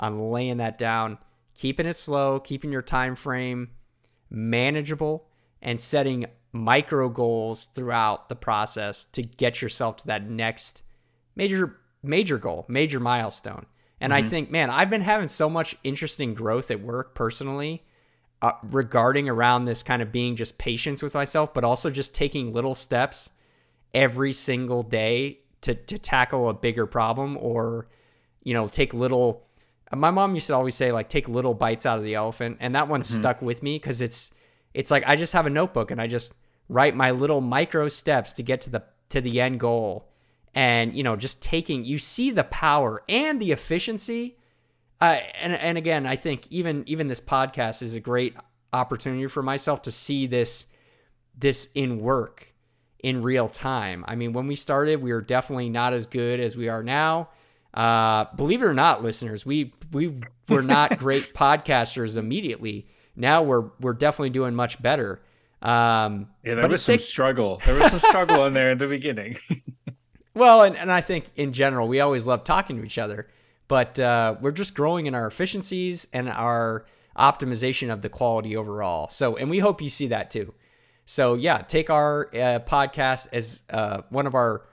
on 0.00 0.30
laying 0.30 0.58
that 0.58 0.78
down, 0.78 1.18
keeping 1.54 1.86
it 1.86 1.96
slow, 1.96 2.38
keeping 2.38 2.70
your 2.70 2.82
time 2.82 3.16
frame 3.16 3.70
manageable, 4.30 5.26
and 5.60 5.80
setting 5.80 6.26
micro 6.52 7.08
goals 7.08 7.66
throughout 7.66 8.28
the 8.28 8.36
process 8.36 9.06
to 9.06 9.22
get 9.22 9.60
yourself 9.60 9.96
to 9.96 10.06
that 10.06 10.28
next 10.28 10.82
major 11.34 11.78
major 12.02 12.38
goal, 12.38 12.64
major 12.68 13.00
milestone. 13.00 13.66
And 14.00 14.12
mm-hmm. 14.12 14.26
I 14.26 14.28
think, 14.28 14.50
man, 14.50 14.70
I've 14.70 14.90
been 14.90 15.00
having 15.00 15.28
so 15.28 15.48
much 15.48 15.76
interesting 15.82 16.34
growth 16.34 16.70
at 16.70 16.80
work 16.80 17.14
personally 17.14 17.84
uh, 18.42 18.52
regarding 18.70 19.28
around 19.28 19.64
this 19.64 19.82
kind 19.82 20.02
of 20.02 20.12
being 20.12 20.36
just 20.36 20.58
patience 20.58 21.02
with 21.02 21.14
myself, 21.14 21.52
but 21.52 21.64
also 21.64 21.90
just 21.90 22.14
taking 22.14 22.52
little 22.52 22.74
steps 22.74 23.30
every 23.94 24.32
single 24.32 24.82
day 24.82 25.40
to 25.62 25.74
to 25.74 25.98
tackle 25.98 26.48
a 26.48 26.54
bigger 26.54 26.86
problem 26.86 27.36
or 27.40 27.88
you 28.44 28.52
know 28.54 28.68
take 28.68 28.92
little 28.92 29.48
my 29.96 30.10
mom 30.10 30.34
used 30.34 30.48
to 30.48 30.54
always 30.54 30.74
say 30.74 30.92
like 30.92 31.08
take 31.08 31.28
little 31.28 31.54
bites 31.54 31.86
out 31.86 31.98
of 31.98 32.04
the 32.04 32.14
elephant, 32.14 32.58
and 32.60 32.74
that 32.74 32.88
one 32.88 33.00
Mm-hmm. 33.00 33.20
stuck 33.20 33.42
with 33.42 33.62
me 33.62 33.76
because 33.76 34.00
it's 34.00 34.32
it's 34.74 34.90
like 34.90 35.04
I 35.06 35.16
just 35.16 35.32
have 35.32 35.46
a 35.46 35.50
notebook 35.50 35.90
and 35.90 36.00
I 36.00 36.06
just 36.06 36.34
write 36.68 36.94
my 36.94 37.10
little 37.10 37.40
micro 37.40 37.88
steps 37.88 38.34
to 38.34 38.42
get 38.42 38.60
to 38.62 38.70
the 38.70 38.82
to 39.10 39.20
the 39.20 39.40
end 39.40 39.60
goal, 39.60 40.08
and 40.58 40.96
you 40.96 41.04
know 41.04 41.14
just 41.14 41.40
taking 41.40 41.84
you 41.84 41.98
see 41.98 42.32
the 42.32 42.42
power 42.42 43.04
and 43.08 43.40
the 43.40 43.52
efficiency. 43.52 44.36
Uh, 45.00 45.20
and 45.40 45.52
and 45.52 45.78
again, 45.78 46.04
I 46.04 46.16
think 46.16 46.48
even 46.50 46.82
even 46.86 47.06
this 47.06 47.20
podcast 47.20 47.80
is 47.80 47.94
a 47.94 48.00
great 48.00 48.34
opportunity 48.72 49.28
for 49.28 49.40
myself 49.40 49.82
to 49.82 49.92
see 49.92 50.26
this 50.26 50.66
this 51.38 51.70
in 51.76 51.98
work 51.98 52.52
in 52.98 53.22
real 53.22 53.46
time. 53.46 54.04
I 54.08 54.16
mean, 54.16 54.32
when 54.32 54.48
we 54.48 54.56
started, 54.56 55.00
we 55.00 55.12
were 55.12 55.20
definitely 55.20 55.70
not 55.70 55.92
as 55.92 56.08
good 56.08 56.40
as 56.40 56.56
we 56.56 56.68
are 56.68 56.82
now. 56.82 57.28
Uh, 57.72 58.24
believe 58.34 58.60
it 58.60 58.66
or 58.66 58.74
not, 58.74 59.04
listeners, 59.04 59.46
we 59.46 59.72
we 59.92 60.20
were 60.48 60.62
not 60.76 60.98
great 60.98 61.34
podcasters 61.34 62.16
immediately. 62.16 62.88
Now 63.14 63.42
we're 63.44 63.70
we're 63.80 63.92
definitely 63.92 64.30
doing 64.30 64.56
much 64.56 64.82
better. 64.82 65.20
Um, 65.62 66.30
Yeah, 66.42 66.56
there 66.56 66.68
was 66.68 66.82
some 66.82 66.98
struggle. 66.98 67.62
There 67.64 67.78
was 67.78 67.92
some 67.92 68.00
struggle 68.00 68.44
in 68.46 68.54
there 68.54 68.70
in 68.72 68.78
the 68.78 68.88
beginning. 68.88 69.38
Well, 70.38 70.62
and, 70.62 70.76
and 70.76 70.92
I 70.92 71.00
think 71.00 71.24
in 71.34 71.52
general, 71.52 71.88
we 71.88 71.98
always 71.98 72.24
love 72.24 72.44
talking 72.44 72.76
to 72.76 72.84
each 72.84 72.96
other, 72.96 73.26
but 73.66 73.98
uh, 73.98 74.36
we're 74.40 74.52
just 74.52 74.72
growing 74.72 75.06
in 75.06 75.14
our 75.16 75.26
efficiencies 75.26 76.06
and 76.12 76.28
our 76.28 76.86
optimization 77.18 77.92
of 77.92 78.02
the 78.02 78.08
quality 78.08 78.56
overall. 78.56 79.08
So, 79.08 79.36
and 79.36 79.50
we 79.50 79.58
hope 79.58 79.82
you 79.82 79.90
see 79.90 80.06
that 80.06 80.30
too. 80.30 80.54
So, 81.06 81.34
yeah, 81.34 81.58
take 81.62 81.90
our 81.90 82.28
uh, 82.32 82.60
podcast 82.60 83.26
as 83.32 83.64
uh, 83.70 84.02
one 84.10 84.28
of 84.28 84.36
our 84.36 84.64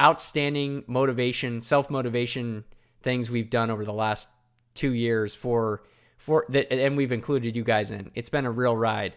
outstanding 0.00 0.84
motivation, 0.86 1.60
self 1.60 1.90
motivation 1.90 2.64
things 3.02 3.30
we've 3.30 3.50
done 3.50 3.70
over 3.70 3.84
the 3.84 3.92
last 3.92 4.30
two 4.72 4.94
years 4.94 5.34
for 5.34 5.82
for 6.16 6.46
that, 6.48 6.72
and 6.72 6.96
we've 6.96 7.12
included 7.12 7.54
you 7.54 7.64
guys 7.64 7.90
in. 7.90 8.10
It's 8.14 8.30
been 8.30 8.46
a 8.46 8.50
real 8.50 8.78
ride. 8.78 9.14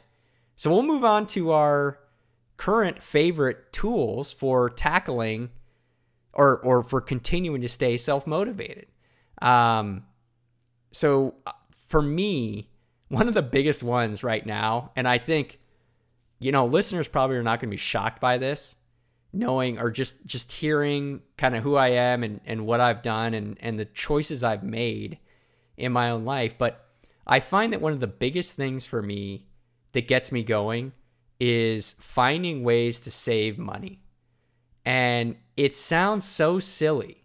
So 0.58 0.70
we'll 0.72 0.84
move 0.84 1.06
on 1.06 1.26
to 1.28 1.52
our 1.52 2.00
current 2.58 3.02
favorite 3.02 3.72
tools 3.74 4.32
for 4.32 4.70
tackling 4.70 5.50
or 6.34 6.58
or 6.60 6.84
for 6.84 7.02
continuing 7.02 7.62
to 7.62 7.70
stay 7.70 7.98
self 7.98 8.26
motivated. 8.28 8.88
Um, 9.42 10.06
so 10.92 11.36
uh, 11.46 11.52
for 11.72 12.02
me, 12.02 12.70
one 13.10 13.28
of 13.28 13.34
the 13.34 13.42
biggest 13.42 13.84
ones 13.84 14.24
right 14.24 14.46
now, 14.46 14.90
and 14.96 15.08
I 15.08 15.18
think 15.18 15.60
you 16.40 16.52
know 16.52 16.66
listeners 16.66 17.08
probably 17.08 17.38
are 17.38 17.44
not 17.44 17.60
going 17.60 17.70
to 17.70 17.74
be 17.74 17.78
shocked 17.78 18.20
by 18.20 18.38
this, 18.38 18.76
knowing 19.32 19.80
or 19.80 19.92
just 19.92 20.26
just 20.26 20.52
hearing 20.52 21.22
kind 21.38 21.56
of 21.56 21.64
who 21.64 21.76
I 21.76 21.90
am 21.90 22.24
and 22.24 22.42
and 22.46 22.66
what 22.66 22.80
I've 22.80 23.02
done 23.02 23.34
and 23.34 23.58
and 23.60 23.80
the 23.80 23.86
choices 23.86 24.44
I've 24.44 24.64
made 24.64 25.20
in 25.78 25.92
my 25.92 26.10
own 26.10 26.24
life, 26.24 26.58
but 26.58 26.88
I 27.26 27.40
find 27.40 27.74
that 27.74 27.82
one 27.82 27.94
of 27.94 28.00
the 28.00 28.08
biggest 28.08 28.56
things 28.56 28.86
for 28.86 29.02
me 29.02 29.48
that 29.94 30.08
gets 30.08 30.32
me 30.32 30.44
going 30.44 30.92
is 31.40 31.96
finding 32.00 32.64
ways 32.64 33.02
to 33.02 33.12
save 33.12 33.58
money. 33.58 34.00
And 34.86 35.36
it 35.56 35.76
sounds 35.76 36.26
so 36.26 36.60
silly. 36.60 37.24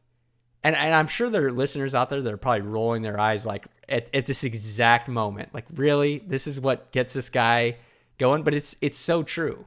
And, 0.62 0.76
and 0.76 0.94
I'm 0.94 1.06
sure 1.06 1.30
there 1.30 1.46
are 1.46 1.52
listeners 1.52 1.94
out 1.94 2.08
there 2.08 2.20
that 2.20 2.32
are 2.32 2.36
probably 2.36 2.62
rolling 2.62 3.02
their 3.02 3.18
eyes 3.18 3.46
like 3.46 3.66
at, 3.88 4.12
at 4.14 4.26
this 4.26 4.44
exact 4.44 5.08
moment. 5.08 5.54
Like, 5.54 5.66
really? 5.74 6.18
This 6.18 6.46
is 6.46 6.60
what 6.60 6.92
gets 6.92 7.14
this 7.14 7.30
guy 7.30 7.76
going? 8.18 8.42
But 8.42 8.54
it's 8.54 8.76
it's 8.80 8.98
so 8.98 9.22
true. 9.22 9.66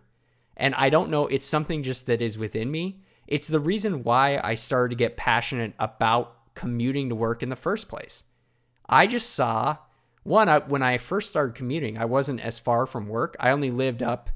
And 0.58 0.76
I 0.76 0.90
don't 0.90 1.10
know, 1.10 1.28
it's 1.28 1.46
something 1.46 1.82
just 1.82 2.06
that 2.06 2.22
is 2.22 2.38
within 2.38 2.70
me. 2.70 3.02
It's 3.26 3.48
the 3.48 3.60
reason 3.60 4.04
why 4.04 4.40
I 4.44 4.56
started 4.56 4.90
to 4.90 4.96
get 4.96 5.18
passionate 5.18 5.74
about 5.80 6.54
commuting 6.54 7.10
to 7.10 7.16
work 7.16 7.42
in 7.42 7.50
the 7.50 7.56
first 7.56 7.88
place. 7.88 8.26
I 8.88 9.08
just 9.08 9.32
saw 9.32 9.78
one 10.24 10.50
I, 10.50 10.60
when 10.60 10.84
I 10.84 10.98
first 10.98 11.30
started 11.30 11.56
commuting, 11.56 11.98
I 11.98 12.06
wasn't 12.06 12.42
as 12.42 12.60
far 12.60 12.86
from 12.86 13.08
work. 13.08 13.36
I 13.40 13.52
only 13.52 13.72
lived 13.72 14.04
up 14.04 14.30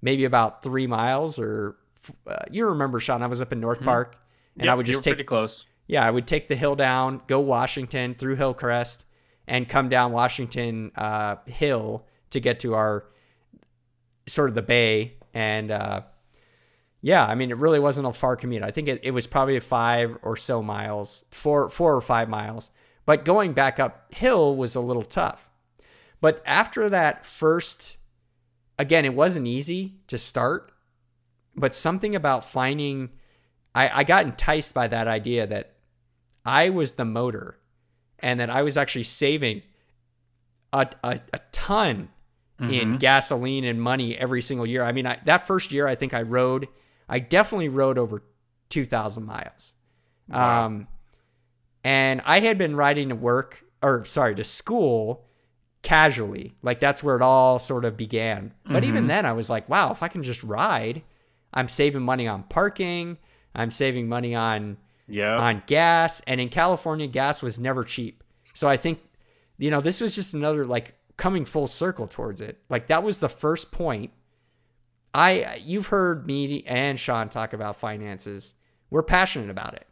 maybe 0.00 0.24
about 0.24 0.62
three 0.62 0.86
miles, 0.86 1.38
or 1.38 1.76
uh, 2.26 2.36
you 2.50 2.66
remember, 2.66 2.98
Sean? 2.98 3.22
I 3.22 3.28
was 3.28 3.40
up 3.40 3.52
in 3.52 3.60
North 3.60 3.80
Park, 3.82 4.16
and 4.58 4.68
I 4.68 4.72
Yep, 4.72 4.76
would 4.78 4.88
you 4.88 4.94
just 4.94 5.04
take 5.04 5.14
pretty 5.14 5.24
close. 5.24 5.66
yeah, 5.86 6.04
I 6.04 6.10
would 6.10 6.26
take 6.26 6.48
the 6.48 6.56
hill 6.56 6.74
down, 6.74 7.22
go 7.26 7.40
Washington 7.40 8.14
through 8.14 8.36
Hillcrest, 8.36 9.04
and 9.46 9.68
come 9.68 9.88
down 9.88 10.12
Washington 10.12 10.90
uh, 10.96 11.36
Hill 11.46 12.06
to 12.30 12.40
get 12.40 12.60
to 12.60 12.74
our 12.74 13.06
sort 14.26 14.48
of 14.48 14.54
the 14.54 14.62
bay. 14.62 15.14
And 15.34 15.70
uh, 15.70 16.02
yeah, 17.00 17.24
I 17.26 17.34
mean, 17.34 17.50
it 17.50 17.56
really 17.58 17.78
wasn't 17.80 18.06
a 18.06 18.12
far 18.12 18.36
commute. 18.36 18.62
I 18.62 18.70
think 18.70 18.88
it, 18.88 19.00
it 19.02 19.10
was 19.12 19.26
probably 19.26 19.58
five 19.60 20.16
or 20.22 20.36
so 20.36 20.62
miles, 20.62 21.24
four 21.30 21.68
four 21.68 21.94
or 21.94 22.00
five 22.00 22.28
miles. 22.28 22.70
But 23.12 23.26
going 23.26 23.52
back 23.52 23.78
uphill 23.78 24.56
was 24.56 24.74
a 24.74 24.80
little 24.80 25.02
tough. 25.02 25.50
But 26.22 26.40
after 26.46 26.88
that 26.88 27.26
first, 27.26 27.98
again, 28.78 29.04
it 29.04 29.12
wasn't 29.12 29.46
easy 29.46 29.96
to 30.06 30.16
start, 30.16 30.72
but 31.54 31.74
something 31.74 32.16
about 32.16 32.42
finding, 32.42 33.10
I, 33.74 33.98
I 33.98 34.04
got 34.04 34.24
enticed 34.24 34.72
by 34.72 34.88
that 34.88 35.08
idea 35.08 35.46
that 35.46 35.74
I 36.46 36.70
was 36.70 36.94
the 36.94 37.04
motor 37.04 37.58
and 38.18 38.40
that 38.40 38.48
I 38.48 38.62
was 38.62 38.78
actually 38.78 39.02
saving 39.02 39.60
a, 40.72 40.88
a, 41.04 41.20
a 41.34 41.40
ton 41.52 42.08
in 42.60 42.96
gasoline 42.96 43.64
and 43.64 43.78
money 43.78 44.16
every 44.16 44.40
single 44.40 44.64
year. 44.64 44.82
I 44.84 44.92
mean, 44.92 45.06
I, 45.06 45.18
that 45.26 45.46
first 45.46 45.70
year, 45.70 45.86
I 45.86 45.96
think 45.96 46.14
I 46.14 46.22
rode, 46.22 46.66
I 47.10 47.18
definitely 47.18 47.68
rode 47.68 47.98
over 47.98 48.22
2,000 48.70 49.26
miles. 49.26 49.74
Wow. 50.30 50.64
Um, 50.64 50.88
and 51.84 52.20
I 52.24 52.40
had 52.40 52.58
been 52.58 52.76
riding 52.76 53.08
to 53.08 53.14
work, 53.14 53.64
or 53.82 54.04
sorry, 54.04 54.34
to 54.36 54.44
school 54.44 55.24
casually. 55.82 56.54
Like 56.62 56.80
that's 56.80 57.02
where 57.02 57.16
it 57.16 57.22
all 57.22 57.58
sort 57.58 57.84
of 57.84 57.96
began. 57.96 58.54
But 58.64 58.84
even 58.84 59.00
mm-hmm. 59.00 59.08
then, 59.08 59.26
I 59.26 59.32
was 59.32 59.50
like, 59.50 59.68
wow, 59.68 59.90
if 59.90 60.02
I 60.02 60.08
can 60.08 60.22
just 60.22 60.42
ride, 60.44 61.02
I'm 61.52 61.68
saving 61.68 62.02
money 62.02 62.26
on 62.26 62.44
parking. 62.44 63.18
I'm 63.54 63.70
saving 63.70 64.08
money 64.08 64.34
on 64.34 64.78
Yeah. 65.08 65.36
on 65.36 65.62
gas. 65.66 66.20
And 66.26 66.40
in 66.40 66.48
California, 66.48 67.06
gas 67.06 67.42
was 67.42 67.60
never 67.60 67.84
cheap. 67.84 68.22
So 68.54 68.68
I 68.68 68.76
think, 68.76 69.00
you 69.58 69.70
know, 69.70 69.80
this 69.80 70.00
was 70.00 70.14
just 70.14 70.34
another 70.34 70.64
like 70.64 70.94
coming 71.16 71.44
full 71.44 71.66
circle 71.66 72.06
towards 72.06 72.40
it. 72.40 72.58
Like 72.70 72.86
that 72.86 73.02
was 73.02 73.18
the 73.18 73.28
first 73.28 73.72
point. 73.72 74.12
I 75.14 75.60
you've 75.62 75.88
heard 75.88 76.26
me 76.26 76.62
and 76.64 76.98
Sean 76.98 77.28
talk 77.28 77.52
about 77.52 77.76
finances. 77.76 78.54
We're 78.88 79.02
passionate 79.02 79.50
about 79.50 79.74
it. 79.74 79.86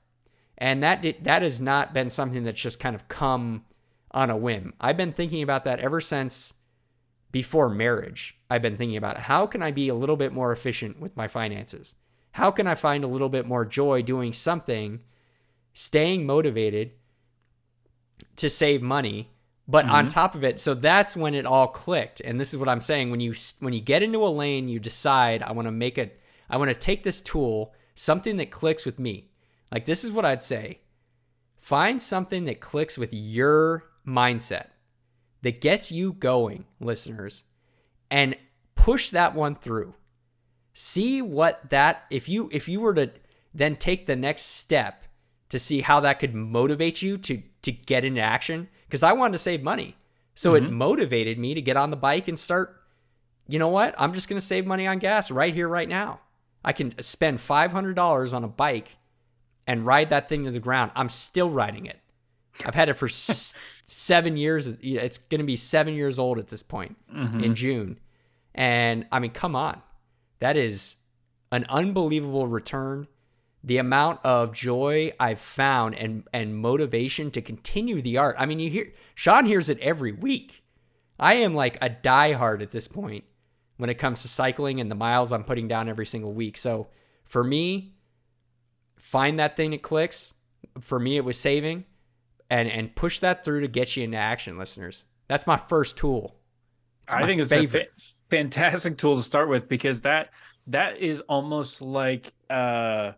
And 0.61 0.83
that 0.83 1.03
did, 1.03 1.25
that 1.25 1.43
has 1.43 1.61
not 1.61 1.95
been 1.95 2.11
something 2.11 2.45
that's 2.45 2.61
just 2.61 2.79
kind 2.79 2.95
of 2.95 3.09
come 3.09 3.65
on 4.11 4.31
a 4.31 4.37
whim. 4.37 4.75
I've 4.81 4.97
been 4.97 5.13
thinking 5.13 5.43
about 5.43 5.65
that 5.65 5.81
ever 5.81 6.01
since 6.01 6.55
before 7.33 7.69
marriage. 7.69 8.37
I've 8.51 8.63
been 8.63 8.77
thinking 8.77 8.97
about 8.97 9.19
how 9.19 9.47
can 9.47 9.63
I 9.63 9.71
be 9.71 9.89
a 9.89 9.95
little 9.95 10.17
bit 10.17 10.33
more 10.33 10.53
efficient 10.53 11.01
with 11.01 11.17
my 11.17 11.29
finances? 11.29 11.95
How 12.33 12.51
can 12.51 12.67
I 12.67 12.75
find 12.75 13.05
a 13.05 13.09
little 13.09 13.29
bit 13.29 13.47
more 13.47 13.65
joy 13.65 14.03
doing 14.03 14.33
something, 14.33 15.01
staying 15.73 16.27
motivated 16.27 16.93
to 18.37 18.51
save 18.51 18.83
money, 18.83 19.31
but 19.67 19.87
on 19.87 20.07
mm-hmm. 20.07 20.09
top 20.09 20.35
of 20.35 20.45
it, 20.45 20.59
so 20.59 20.75
that's 20.75 21.17
when 21.17 21.35
it 21.35 21.47
all 21.47 21.69
clicked. 21.69 22.21
And 22.21 22.41
this 22.41 22.53
is 22.53 22.59
what 22.59 22.69
I'm 22.69 22.81
saying 22.81 23.11
when 23.11 23.21
you 23.21 23.35
when 23.61 23.73
you 23.73 23.81
get 23.81 24.03
into 24.03 24.25
a 24.25 24.29
lane, 24.29 24.69
you 24.69 24.81
decide 24.81 25.43
I 25.43 25.53
want 25.53 25.67
to 25.67 25.73
make 25.73 25.97
it 25.97 26.21
I 26.49 26.57
want 26.57 26.71
to 26.71 26.75
take 26.75 27.05
this 27.05 27.21
tool, 27.21 27.73
something 27.95 28.37
that 28.39 28.51
clicks 28.51 28.85
with 28.85 28.99
me. 28.99 29.30
Like 29.71 29.85
this 29.85 30.05
is 30.05 30.11
what 30.11 30.25
I'd 30.25 30.43
say. 30.43 30.81
Find 31.61 32.01
something 32.01 32.45
that 32.47 32.61
clicks 32.61 32.97
with 32.97 33.13
your 33.13 33.85
mindset. 34.07 34.69
That 35.43 35.61
gets 35.63 35.91
you 35.91 36.13
going, 36.13 36.67
listeners, 36.81 37.45
and 38.11 38.37
push 38.75 39.09
that 39.11 39.35
one 39.35 39.55
through 39.55 39.95
see 40.73 41.21
what 41.21 41.69
that 41.71 42.05
if 42.11 42.29
you 42.29 42.49
if 42.53 42.69
you 42.69 42.81
were 42.81 42.95
to 42.95 43.11
then 43.53 43.77
take 43.77 44.07
the 44.07 44.17
next 44.17 44.43
step 44.43 45.05
to 45.49 45.59
see 45.59 45.81
how 45.81 46.01
that 46.01 46.19
could 46.19 46.35
motivate 46.35 47.03
you 47.03 47.19
to 47.19 47.43
to 47.63 47.73
get 47.73 48.05
into 48.05 48.21
action 48.21 48.69
because 48.87 49.03
I 49.03 49.13
wanted 49.13 49.33
to 49.33 49.39
save 49.39 49.63
money. 49.63 49.97
So 50.35 50.55
it 50.55 50.63
mm-hmm. 50.63 50.75
motivated 50.75 51.39
me 51.39 51.53
to 51.53 51.61
get 51.61 51.77
on 51.77 51.91
the 51.91 51.97
bike 51.97 52.29
and 52.29 52.39
start 52.39 52.77
you 53.47 53.59
know 53.59 53.69
what? 53.69 53.95
I'm 53.99 54.13
just 54.13 54.29
going 54.29 54.39
to 54.39 54.47
save 54.47 54.65
money 54.65 54.87
on 54.87 55.01
gas 55.01 55.31
right 55.31 55.53
here 55.53 55.69
right 55.69 55.89
now. 55.89 56.21
I 56.65 56.73
can 56.73 56.97
spend 57.03 57.39
$500 57.39 58.35
on 58.35 58.45
a 58.45 58.49
bike 58.49 58.97
and 59.71 59.87
ride 59.87 60.11
that 60.11 60.29
thing 60.29 60.45
to 60.45 60.51
the 60.51 60.59
ground. 60.59 60.91
I'm 60.97 61.09
still 61.09 61.49
riding 61.49 61.87
it. 61.87 62.01
I've 62.65 62.75
had 62.75 62.89
it 62.89 62.95
for 62.95 63.07
s- 63.07 63.57
7 63.85 64.37
years. 64.37 64.67
It's 64.67 65.17
going 65.17 65.39
to 65.39 65.47
be 65.47 65.57
7 65.57 65.95
years 65.95 66.19
old 66.19 66.41
at 66.41 66.49
this 66.49 66.65
point 66.65 66.97
mm-hmm. 67.15 67.45
in 67.45 67.55
June. 67.55 68.01
And 68.53 69.07
I 69.13 69.21
mean, 69.21 69.31
come 69.31 69.55
on. 69.55 69.81
That 70.41 70.57
is 70.57 70.97
an 71.53 71.67
unbelievable 71.69 72.49
return. 72.49 73.07
The 73.63 73.79
amount 73.79 74.19
of 74.25 74.53
joy 74.53 75.13
I've 75.21 75.41
found 75.41 75.95
and 75.95 76.27
and 76.33 76.57
motivation 76.57 77.31
to 77.31 77.41
continue 77.41 78.01
the 78.01 78.17
art. 78.19 78.35
I 78.39 78.47
mean, 78.47 78.59
you 78.59 78.71
hear 78.71 78.87
Sean 79.15 79.45
hears 79.45 79.69
it 79.69 79.79
every 79.79 80.11
week. 80.11 80.65
I 81.17 81.35
am 81.35 81.55
like 81.55 81.77
a 81.81 81.91
diehard 81.91 82.61
at 82.61 82.73
this 82.73 82.89
point 82.89 83.23
when 83.77 83.89
it 83.89 83.99
comes 83.99 84.23
to 84.23 84.29
cycling 84.29 84.81
and 84.81 84.91
the 84.91 84.97
miles 84.97 85.31
I'm 85.31 85.45
putting 85.45 85.69
down 85.69 85.89
every 85.89 86.07
single 86.07 86.33
week. 86.33 86.57
So 86.57 86.89
for 87.25 87.45
me, 87.45 87.95
find 89.01 89.39
that 89.39 89.57
thing 89.57 89.71
that 89.73 89.83
clicks. 89.83 90.35
For 90.81 90.99
me, 91.01 91.17
it 91.17 91.25
was 91.25 91.39
saving. 91.39 91.85
and 92.51 92.69
and 92.69 92.95
push 92.95 93.19
that 93.21 93.45
through 93.45 93.61
to 93.63 93.69
get 93.69 93.97
you 93.97 94.05
into 94.05 94.17
action, 94.17 94.59
listeners. 94.59 95.05
That's 95.29 95.47
my 95.47 95.57
first 95.57 95.97
tool. 95.97 96.37
It's 97.05 97.15
I 97.15 97.27
think 97.27 97.41
it's 97.41 97.51
favorite. 97.51 97.91
a 97.97 98.01
fa- 98.01 98.13
fantastic 98.31 98.99
tool 98.99 99.17
to 99.17 99.23
start 99.23 99.49
with 99.49 99.69
because 99.69 100.01
that 100.03 100.31
that 100.69 100.99
is 100.99 101.21
almost 101.23 101.83
like 101.83 102.33
uh 102.51 103.13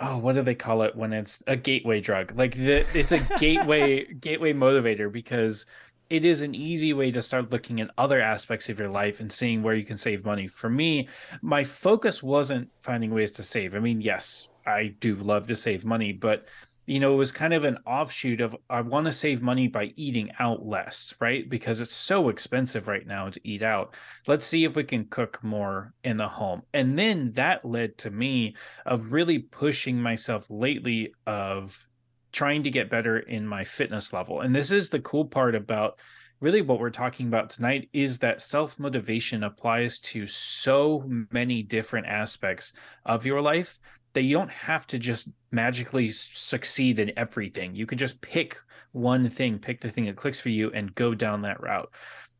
oh 0.00 0.18
what 0.18 0.34
do 0.34 0.42
they 0.42 0.54
call 0.54 0.82
it 0.82 0.96
when 0.96 1.12
it's 1.12 1.42
a 1.46 1.56
gateway 1.56 2.00
drug 2.00 2.32
like 2.36 2.54
the, 2.56 2.84
it's 2.98 3.12
a 3.12 3.18
gateway 3.38 4.04
gateway 4.14 4.52
motivator 4.52 5.10
because 5.10 5.66
it 6.10 6.24
is 6.26 6.42
an 6.42 6.54
easy 6.54 6.92
way 6.92 7.10
to 7.10 7.22
start 7.22 7.50
looking 7.50 7.80
at 7.80 7.90
other 7.96 8.20
aspects 8.20 8.68
of 8.68 8.78
your 8.78 8.88
life 8.90 9.20
and 9.20 9.30
seeing 9.32 9.62
where 9.62 9.74
you 9.74 9.84
can 9.84 9.96
save 9.96 10.24
money 10.26 10.46
for 10.46 10.68
me 10.68 11.08
my 11.42 11.64
focus 11.64 12.22
wasn't 12.22 12.68
finding 12.80 13.12
ways 13.14 13.32
to 13.32 13.42
save 13.42 13.74
i 13.74 13.78
mean 13.78 14.00
yes 14.00 14.48
i 14.66 14.94
do 15.00 15.16
love 15.16 15.46
to 15.46 15.56
save 15.56 15.84
money 15.84 16.12
but 16.12 16.46
you 16.86 16.98
know, 16.98 17.12
it 17.12 17.16
was 17.16 17.30
kind 17.30 17.54
of 17.54 17.64
an 17.64 17.78
offshoot 17.86 18.40
of 18.40 18.56
I 18.68 18.80
want 18.80 19.06
to 19.06 19.12
save 19.12 19.40
money 19.40 19.68
by 19.68 19.92
eating 19.96 20.32
out 20.40 20.66
less, 20.66 21.14
right? 21.20 21.48
Because 21.48 21.80
it's 21.80 21.94
so 21.94 22.28
expensive 22.28 22.88
right 22.88 23.06
now 23.06 23.28
to 23.28 23.40
eat 23.44 23.62
out. 23.62 23.94
Let's 24.26 24.44
see 24.44 24.64
if 24.64 24.74
we 24.74 24.82
can 24.82 25.04
cook 25.06 25.42
more 25.44 25.94
in 26.02 26.16
the 26.16 26.28
home. 26.28 26.62
And 26.74 26.98
then 26.98 27.32
that 27.32 27.64
led 27.64 27.98
to 27.98 28.10
me 28.10 28.56
of 28.84 29.12
really 29.12 29.38
pushing 29.38 30.00
myself 30.00 30.46
lately 30.50 31.14
of 31.26 31.86
trying 32.32 32.64
to 32.64 32.70
get 32.70 32.90
better 32.90 33.18
in 33.20 33.46
my 33.46 33.62
fitness 33.62 34.12
level. 34.12 34.40
And 34.40 34.54
this 34.54 34.72
is 34.72 34.90
the 34.90 35.00
cool 35.00 35.26
part 35.26 35.54
about 35.54 36.00
really 36.40 36.62
what 36.62 36.80
we're 36.80 36.90
talking 36.90 37.28
about 37.28 37.48
tonight 37.50 37.88
is 37.92 38.18
that 38.18 38.40
self 38.40 38.80
motivation 38.80 39.44
applies 39.44 40.00
to 40.00 40.26
so 40.26 41.08
many 41.30 41.62
different 41.62 42.08
aspects 42.08 42.72
of 43.06 43.24
your 43.24 43.40
life 43.40 43.78
that 44.14 44.22
you 44.22 44.36
don't 44.36 44.50
have 44.50 44.86
to 44.88 44.98
just 44.98 45.28
magically 45.50 46.10
succeed 46.10 46.98
in 46.98 47.12
everything. 47.16 47.74
You 47.74 47.86
can 47.86 47.98
just 47.98 48.20
pick 48.20 48.58
one 48.92 49.28
thing, 49.30 49.58
pick 49.58 49.80
the 49.80 49.90
thing 49.90 50.04
that 50.04 50.16
clicks 50.16 50.40
for 50.40 50.50
you, 50.50 50.70
and 50.72 50.94
go 50.94 51.14
down 51.14 51.42
that 51.42 51.60
route. 51.62 51.90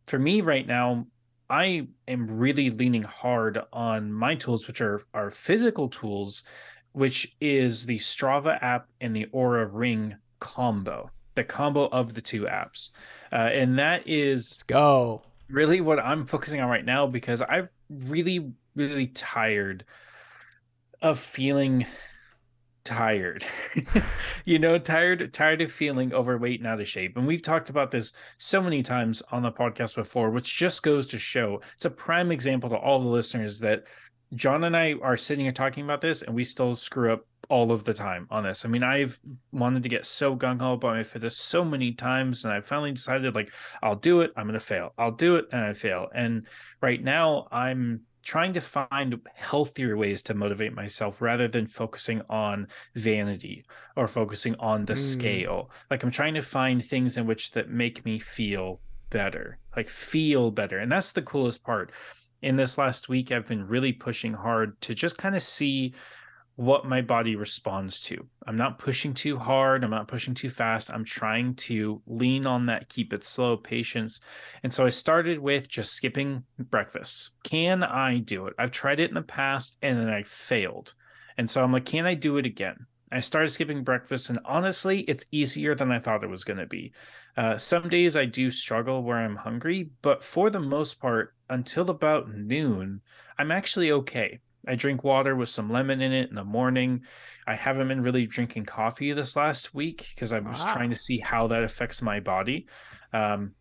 For 0.06 0.18
me, 0.18 0.40
right 0.40 0.66
now, 0.66 1.06
I 1.48 1.86
am 2.08 2.38
really 2.38 2.70
leaning 2.70 3.02
hard 3.02 3.60
on 3.72 4.12
my 4.12 4.34
tools, 4.34 4.66
which 4.66 4.80
are 4.80 5.02
are 5.14 5.30
physical 5.30 5.88
tools, 5.88 6.44
which 6.92 7.34
is 7.40 7.86
the 7.86 7.98
Strava 7.98 8.62
app 8.62 8.88
and 9.00 9.14
the 9.14 9.26
Oura 9.34 9.68
Ring 9.70 10.16
combo, 10.40 11.10
the 11.34 11.44
combo 11.44 11.88
of 11.88 12.14
the 12.14 12.22
two 12.22 12.44
apps, 12.44 12.90
uh, 13.32 13.50
and 13.52 13.78
that 13.78 14.02
is 14.06 14.50
let's 14.50 14.62
go. 14.62 15.22
Really, 15.48 15.80
what 15.80 15.98
I'm 15.98 16.26
focusing 16.26 16.60
on 16.60 16.68
right 16.68 16.84
now 16.84 17.06
because 17.06 17.42
I'm 17.46 17.68
really, 17.90 18.50
really 18.74 19.08
tired 19.08 19.84
of 21.02 21.18
feeling 21.18 21.86
tired. 22.84 23.44
You 24.44 24.58
know 24.58 24.76
tired 24.76 25.32
tired 25.32 25.60
of 25.60 25.70
feeling 25.70 26.12
overweight 26.12 26.58
and 26.58 26.66
out 26.66 26.80
of 26.80 26.88
shape. 26.88 27.16
And 27.16 27.28
we've 27.28 27.42
talked 27.42 27.70
about 27.70 27.92
this 27.92 28.12
so 28.38 28.60
many 28.60 28.82
times 28.82 29.22
on 29.30 29.42
the 29.42 29.52
podcast 29.52 29.94
before 29.94 30.30
which 30.30 30.58
just 30.58 30.82
goes 30.82 31.06
to 31.06 31.18
show 31.18 31.60
it's 31.76 31.84
a 31.84 31.90
prime 31.90 32.32
example 32.32 32.68
to 32.70 32.76
all 32.76 32.98
the 32.98 33.06
listeners 33.06 33.60
that 33.60 33.84
john 34.34 34.64
and 34.64 34.76
i 34.76 34.94
are 35.00 35.16
sitting 35.16 35.44
here 35.44 35.52
talking 35.52 35.84
about 35.84 36.00
this 36.00 36.22
and 36.22 36.34
we 36.34 36.42
still 36.42 36.74
screw 36.74 37.12
up 37.12 37.24
all 37.48 37.70
of 37.70 37.84
the 37.84 37.94
time 37.94 38.26
on 38.32 38.42
this. 38.42 38.64
I 38.64 38.68
mean 38.68 38.82
i've 38.82 39.16
wanted 39.52 39.84
to 39.84 39.88
get 39.88 40.04
so 40.04 40.34
gung-ho 40.34 40.72
about 40.72 40.96
my 40.96 41.04
fitness 41.04 41.36
so 41.36 41.64
many 41.64 41.92
times 41.92 42.42
and 42.44 42.52
i 42.52 42.60
finally 42.60 42.90
decided 42.90 43.36
like 43.36 43.52
i'll 43.80 43.94
do 43.94 44.22
it 44.22 44.32
i'm 44.36 44.46
gonna 44.46 44.58
fail. 44.58 44.92
I'll 44.98 45.12
do 45.12 45.36
it 45.36 45.46
and 45.52 45.64
i 45.64 45.72
fail. 45.72 46.08
And 46.12 46.48
right 46.80 47.00
now 47.00 47.46
i'm 47.52 48.00
trying 48.22 48.52
to 48.52 48.60
find 48.60 49.20
healthier 49.34 49.96
ways 49.96 50.22
to 50.22 50.34
motivate 50.34 50.74
myself 50.74 51.20
rather 51.20 51.48
than 51.48 51.66
focusing 51.66 52.22
on 52.30 52.68
vanity 52.94 53.64
or 53.96 54.08
focusing 54.08 54.54
on 54.56 54.84
the 54.84 54.94
mm. 54.94 54.98
scale. 54.98 55.70
Like 55.90 56.02
i'm 56.02 56.10
trying 56.10 56.34
to 56.34 56.42
find 56.42 56.84
things 56.84 57.16
in 57.16 57.26
which 57.26 57.52
that 57.52 57.70
make 57.70 58.04
me 58.04 58.18
feel 58.18 58.80
better 59.10 59.58
like 59.76 59.88
feel 59.88 60.50
better. 60.50 60.78
And 60.78 60.90
that's 60.90 61.12
the 61.12 61.22
coolest 61.22 61.62
part. 61.62 61.92
In 62.42 62.56
this 62.56 62.76
last 62.76 63.08
week 63.08 63.30
i've 63.30 63.46
been 63.46 63.68
really 63.68 63.92
pushing 63.92 64.32
hard 64.32 64.80
to 64.82 64.94
just 64.94 65.16
kind 65.16 65.36
of 65.36 65.42
see 65.42 65.94
what 66.56 66.84
my 66.84 67.00
body 67.00 67.34
responds 67.34 68.00
to. 68.00 68.26
I'm 68.46 68.56
not 68.56 68.78
pushing 68.78 69.14
too 69.14 69.38
hard. 69.38 69.84
I'm 69.84 69.90
not 69.90 70.08
pushing 70.08 70.34
too 70.34 70.50
fast. 70.50 70.90
I'm 70.90 71.04
trying 71.04 71.54
to 71.56 72.02
lean 72.06 72.46
on 72.46 72.66
that, 72.66 72.88
keep 72.88 73.12
it 73.12 73.24
slow, 73.24 73.56
patience. 73.56 74.20
And 74.62 74.72
so 74.72 74.84
I 74.84 74.90
started 74.90 75.38
with 75.38 75.68
just 75.68 75.94
skipping 75.94 76.44
breakfast. 76.58 77.30
Can 77.42 77.82
I 77.82 78.18
do 78.18 78.46
it? 78.46 78.54
I've 78.58 78.70
tried 78.70 79.00
it 79.00 79.08
in 79.08 79.14
the 79.14 79.22
past 79.22 79.78
and 79.82 79.98
then 79.98 80.10
I 80.10 80.22
failed. 80.24 80.94
And 81.38 81.48
so 81.48 81.62
I'm 81.62 81.72
like, 81.72 81.86
can 81.86 82.04
I 82.04 82.14
do 82.14 82.36
it 82.36 82.46
again? 82.46 82.76
I 83.10 83.20
started 83.20 83.50
skipping 83.50 83.84
breakfast, 83.84 84.30
and 84.30 84.38
honestly, 84.46 85.00
it's 85.00 85.26
easier 85.30 85.74
than 85.74 85.92
I 85.92 85.98
thought 85.98 86.24
it 86.24 86.30
was 86.30 86.44
going 86.44 86.58
to 86.58 86.66
be. 86.66 86.94
Uh, 87.36 87.58
some 87.58 87.90
days 87.90 88.16
I 88.16 88.24
do 88.24 88.50
struggle 88.50 89.02
where 89.02 89.18
I'm 89.18 89.36
hungry, 89.36 89.90
but 90.00 90.24
for 90.24 90.48
the 90.48 90.60
most 90.60 90.98
part, 90.98 91.34
until 91.50 91.90
about 91.90 92.32
noon, 92.32 93.02
I'm 93.36 93.50
actually 93.50 93.92
okay. 93.92 94.40
I 94.66 94.74
drink 94.76 95.02
water 95.02 95.34
with 95.34 95.48
some 95.48 95.70
lemon 95.70 96.00
in 96.00 96.12
it 96.12 96.28
in 96.28 96.36
the 96.36 96.44
morning. 96.44 97.02
I 97.46 97.54
haven't 97.54 97.88
been 97.88 98.02
really 98.02 98.26
drinking 98.26 98.66
coffee 98.66 99.12
this 99.12 99.34
last 99.34 99.74
week 99.74 100.08
because 100.14 100.32
I 100.32 100.38
was 100.38 100.60
wow. 100.60 100.72
trying 100.72 100.90
to 100.90 100.96
see 100.96 101.18
how 101.18 101.48
that 101.48 101.64
affects 101.64 102.00
my 102.00 102.20
body. 102.20 102.66
Um, 103.12 103.52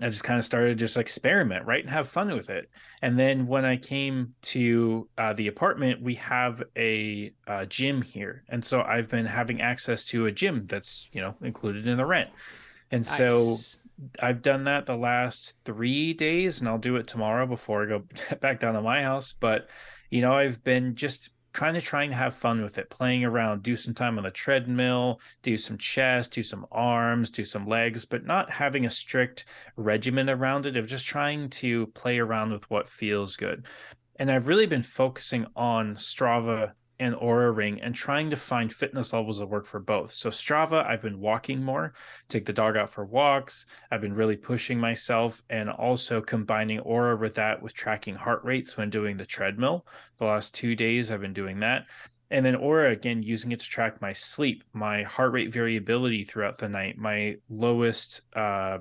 I 0.00 0.08
just 0.08 0.22
kind 0.22 0.38
of 0.38 0.44
started 0.44 0.78
just 0.78 0.96
experiment, 0.96 1.66
right, 1.66 1.82
and 1.82 1.90
have 1.90 2.08
fun 2.08 2.32
with 2.32 2.50
it. 2.50 2.70
And 3.02 3.18
then 3.18 3.48
when 3.48 3.64
I 3.64 3.76
came 3.76 4.34
to 4.42 5.08
uh, 5.18 5.32
the 5.32 5.48
apartment, 5.48 6.00
we 6.00 6.14
have 6.16 6.62
a 6.76 7.32
uh, 7.48 7.64
gym 7.64 8.02
here, 8.02 8.44
and 8.48 8.64
so 8.64 8.82
I've 8.82 9.08
been 9.08 9.26
having 9.26 9.60
access 9.60 10.04
to 10.06 10.26
a 10.26 10.32
gym 10.32 10.66
that's 10.68 11.08
you 11.12 11.20
know 11.20 11.34
included 11.42 11.88
in 11.88 11.96
the 11.96 12.06
rent. 12.06 12.30
And 12.92 13.04
nice. 13.04 13.16
so 13.16 13.56
I've 14.22 14.40
done 14.40 14.64
that 14.64 14.86
the 14.86 14.96
last 14.96 15.54
three 15.64 16.14
days, 16.14 16.60
and 16.60 16.68
I'll 16.68 16.78
do 16.78 16.94
it 16.96 17.08
tomorrow 17.08 17.46
before 17.46 17.82
I 17.82 17.86
go 17.86 18.04
back 18.40 18.60
down 18.60 18.74
to 18.74 18.82
my 18.82 19.02
house. 19.02 19.32
But 19.32 19.68
you 20.10 20.20
know, 20.20 20.32
I've 20.32 20.62
been 20.64 20.94
just 20.94 21.30
kind 21.52 21.76
of 21.76 21.82
trying 21.82 22.10
to 22.10 22.16
have 22.16 22.34
fun 22.34 22.62
with 22.62 22.78
it, 22.78 22.90
playing 22.90 23.24
around, 23.24 23.62
do 23.62 23.76
some 23.76 23.94
time 23.94 24.16
on 24.16 24.24
the 24.24 24.30
treadmill, 24.30 25.20
do 25.42 25.56
some 25.56 25.76
chest, 25.78 26.32
do 26.32 26.42
some 26.42 26.66
arms, 26.70 27.30
do 27.30 27.44
some 27.44 27.66
legs, 27.66 28.04
but 28.04 28.24
not 28.24 28.50
having 28.50 28.86
a 28.86 28.90
strict 28.90 29.46
regimen 29.76 30.30
around 30.30 30.66
it 30.66 30.76
of 30.76 30.86
just 30.86 31.06
trying 31.06 31.50
to 31.50 31.86
play 31.88 32.18
around 32.18 32.52
with 32.52 32.68
what 32.70 32.88
feels 32.88 33.36
good. 33.36 33.66
And 34.16 34.30
I've 34.30 34.48
really 34.48 34.66
been 34.66 34.82
focusing 34.82 35.46
on 35.56 35.96
Strava 35.96 36.72
and 37.00 37.14
Oura 37.14 37.54
Ring 37.54 37.80
and 37.80 37.94
trying 37.94 38.30
to 38.30 38.36
find 38.36 38.72
fitness 38.72 39.12
levels 39.12 39.38
that 39.38 39.46
work 39.46 39.66
for 39.66 39.80
both. 39.80 40.12
So 40.12 40.30
Strava, 40.30 40.84
I've 40.86 41.02
been 41.02 41.20
walking 41.20 41.62
more, 41.62 41.94
take 42.28 42.44
the 42.44 42.52
dog 42.52 42.76
out 42.76 42.90
for 42.90 43.04
walks. 43.04 43.66
I've 43.90 44.00
been 44.00 44.14
really 44.14 44.36
pushing 44.36 44.78
myself 44.78 45.42
and 45.50 45.70
also 45.70 46.20
combining 46.20 46.80
Oura 46.80 47.18
with 47.18 47.34
that 47.34 47.62
with 47.62 47.74
tracking 47.74 48.14
heart 48.14 48.42
rates 48.44 48.76
when 48.76 48.90
doing 48.90 49.16
the 49.16 49.26
treadmill. 49.26 49.86
The 50.18 50.26
last 50.26 50.54
two 50.54 50.74
days 50.74 51.10
I've 51.10 51.20
been 51.20 51.32
doing 51.32 51.60
that. 51.60 51.86
And 52.30 52.44
then 52.44 52.56
Oura, 52.56 52.92
again 52.92 53.22
using 53.22 53.52
it 53.52 53.60
to 53.60 53.68
track 53.68 54.02
my 54.02 54.12
sleep, 54.12 54.64
my 54.72 55.02
heart 55.02 55.32
rate 55.32 55.52
variability 55.52 56.24
throughout 56.24 56.58
the 56.58 56.68
night, 56.68 56.98
my 56.98 57.36
lowest 57.48 58.20
uh, 58.34 58.78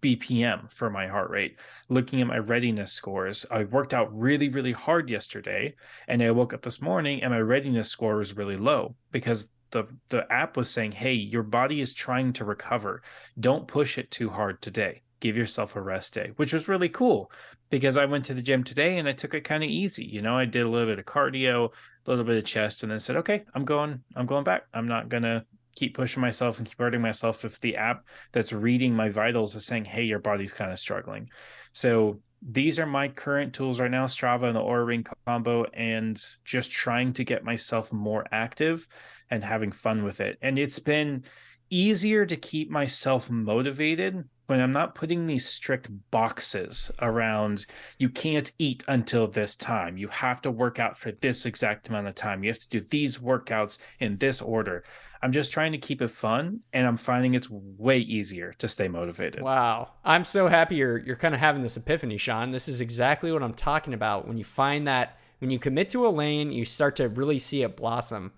BPM 0.00 0.72
for 0.72 0.90
my 0.90 1.06
heart 1.06 1.30
rate, 1.30 1.58
looking 1.88 2.20
at 2.20 2.26
my 2.26 2.38
readiness 2.38 2.92
scores. 2.92 3.46
I 3.50 3.64
worked 3.64 3.94
out 3.94 4.16
really, 4.16 4.48
really 4.48 4.72
hard 4.72 5.08
yesterday, 5.08 5.74
and 6.08 6.22
I 6.22 6.30
woke 6.32 6.52
up 6.52 6.62
this 6.62 6.82
morning 6.82 7.22
and 7.22 7.32
my 7.32 7.40
readiness 7.40 7.88
score 7.88 8.16
was 8.16 8.36
really 8.36 8.56
low 8.56 8.96
because 9.12 9.50
the 9.70 9.84
the 10.08 10.30
app 10.32 10.56
was 10.56 10.70
saying, 10.70 10.92
"Hey, 10.92 11.14
your 11.14 11.42
body 11.42 11.80
is 11.80 11.94
trying 11.94 12.32
to 12.34 12.44
recover. 12.44 13.02
Don't 13.38 13.68
push 13.68 13.98
it 13.98 14.10
too 14.10 14.30
hard 14.30 14.60
today. 14.62 15.02
Give 15.20 15.36
yourself 15.36 15.76
a 15.76 15.80
rest 15.80 16.14
day," 16.14 16.32
which 16.36 16.52
was 16.52 16.68
really 16.68 16.88
cool 16.88 17.30
because 17.70 17.96
I 17.96 18.04
went 18.06 18.24
to 18.26 18.34
the 18.34 18.42
gym 18.42 18.64
today 18.64 18.98
and 18.98 19.08
I 19.08 19.12
took 19.12 19.34
it 19.34 19.42
kind 19.42 19.64
of 19.64 19.70
easy. 19.70 20.04
You 20.04 20.22
know, 20.22 20.36
I 20.36 20.44
did 20.44 20.62
a 20.62 20.68
little 20.68 20.86
bit 20.86 20.98
of 20.98 21.04
cardio, 21.04 21.70
a 22.06 22.10
little 22.10 22.24
bit 22.24 22.38
of 22.38 22.44
chest, 22.44 22.82
and 22.82 22.92
then 22.92 22.98
said, 22.98 23.16
"Okay, 23.16 23.44
I'm 23.54 23.64
going. 23.64 24.02
I'm 24.14 24.26
going 24.26 24.44
back. 24.44 24.66
I'm 24.72 24.88
not 24.88 25.08
gonna 25.08 25.44
keep 25.76 25.94
pushing 25.94 26.20
myself 26.20 26.58
and 26.58 26.66
keep 26.66 26.78
hurting 26.78 27.00
myself 27.00 27.44
if 27.44 27.60
the 27.60 27.76
app 27.76 28.04
that's 28.32 28.52
reading 28.52 28.94
my 28.94 29.08
vitals 29.08 29.54
is 29.54 29.64
saying, 29.64 29.84
hey, 29.84 30.02
your 30.02 30.18
body's 30.18 30.52
kind 30.52 30.72
of 30.72 30.78
struggling. 30.78 31.28
So 31.72 32.20
these 32.42 32.78
are 32.78 32.86
my 32.86 33.08
current 33.08 33.54
tools 33.54 33.78
right 33.80 33.90
now 33.90 34.06
Strava 34.06 34.44
and 34.44 34.56
the 34.56 34.60
Oura 34.60 34.86
Ring 34.86 35.06
combo, 35.26 35.64
and 35.72 36.20
just 36.44 36.70
trying 36.70 37.12
to 37.14 37.24
get 37.24 37.44
myself 37.44 37.92
more 37.92 38.26
active 38.32 38.88
and 39.30 39.44
having 39.44 39.72
fun 39.72 40.04
with 40.04 40.20
it. 40.20 40.38
And 40.42 40.58
it's 40.58 40.78
been 40.78 41.24
easier 41.70 42.26
to 42.26 42.36
keep 42.36 42.70
myself 42.70 43.30
motivated 43.30 44.24
when 44.46 44.60
I'm 44.60 44.72
not 44.72 44.94
putting 44.94 45.26
these 45.26 45.46
strict 45.46 45.88
boxes 46.10 46.90
around 47.00 47.66
you 47.98 48.08
can't 48.08 48.52
eat 48.58 48.84
until 48.86 49.26
this 49.26 49.56
time. 49.56 49.96
You 49.96 50.08
have 50.08 50.40
to 50.42 50.50
work 50.50 50.78
out 50.78 50.96
for 50.96 51.12
this 51.12 51.46
exact 51.46 51.88
amount 51.88 52.06
of 52.06 52.14
time. 52.14 52.44
You 52.44 52.50
have 52.50 52.60
to 52.60 52.68
do 52.68 52.80
these 52.80 53.18
workouts 53.18 53.78
in 53.98 54.16
this 54.18 54.40
order. 54.40 54.84
I'm 55.26 55.32
just 55.32 55.50
trying 55.50 55.72
to 55.72 55.78
keep 55.78 56.00
it 56.02 56.12
fun 56.12 56.60
and 56.72 56.86
I'm 56.86 56.96
finding 56.96 57.34
it's 57.34 57.50
way 57.50 57.98
easier 57.98 58.52
to 58.58 58.68
stay 58.68 58.86
motivated. 58.86 59.42
Wow. 59.42 59.90
I'm 60.04 60.22
so 60.22 60.46
happy 60.46 60.76
you're 60.76 60.98
you're 60.98 61.16
kind 61.16 61.34
of 61.34 61.40
having 61.40 61.62
this 61.62 61.76
epiphany, 61.76 62.16
Sean. 62.16 62.52
This 62.52 62.68
is 62.68 62.80
exactly 62.80 63.32
what 63.32 63.42
I'm 63.42 63.52
talking 63.52 63.92
about. 63.92 64.28
When 64.28 64.38
you 64.38 64.44
find 64.44 64.86
that 64.86 65.18
when 65.40 65.50
you 65.50 65.58
commit 65.58 65.90
to 65.90 66.06
a 66.06 66.10
lane, 66.10 66.52
you 66.52 66.64
start 66.64 66.94
to 66.96 67.08
really 67.08 67.40
see 67.40 67.64
it 67.64 67.76
blossom. 67.76 68.34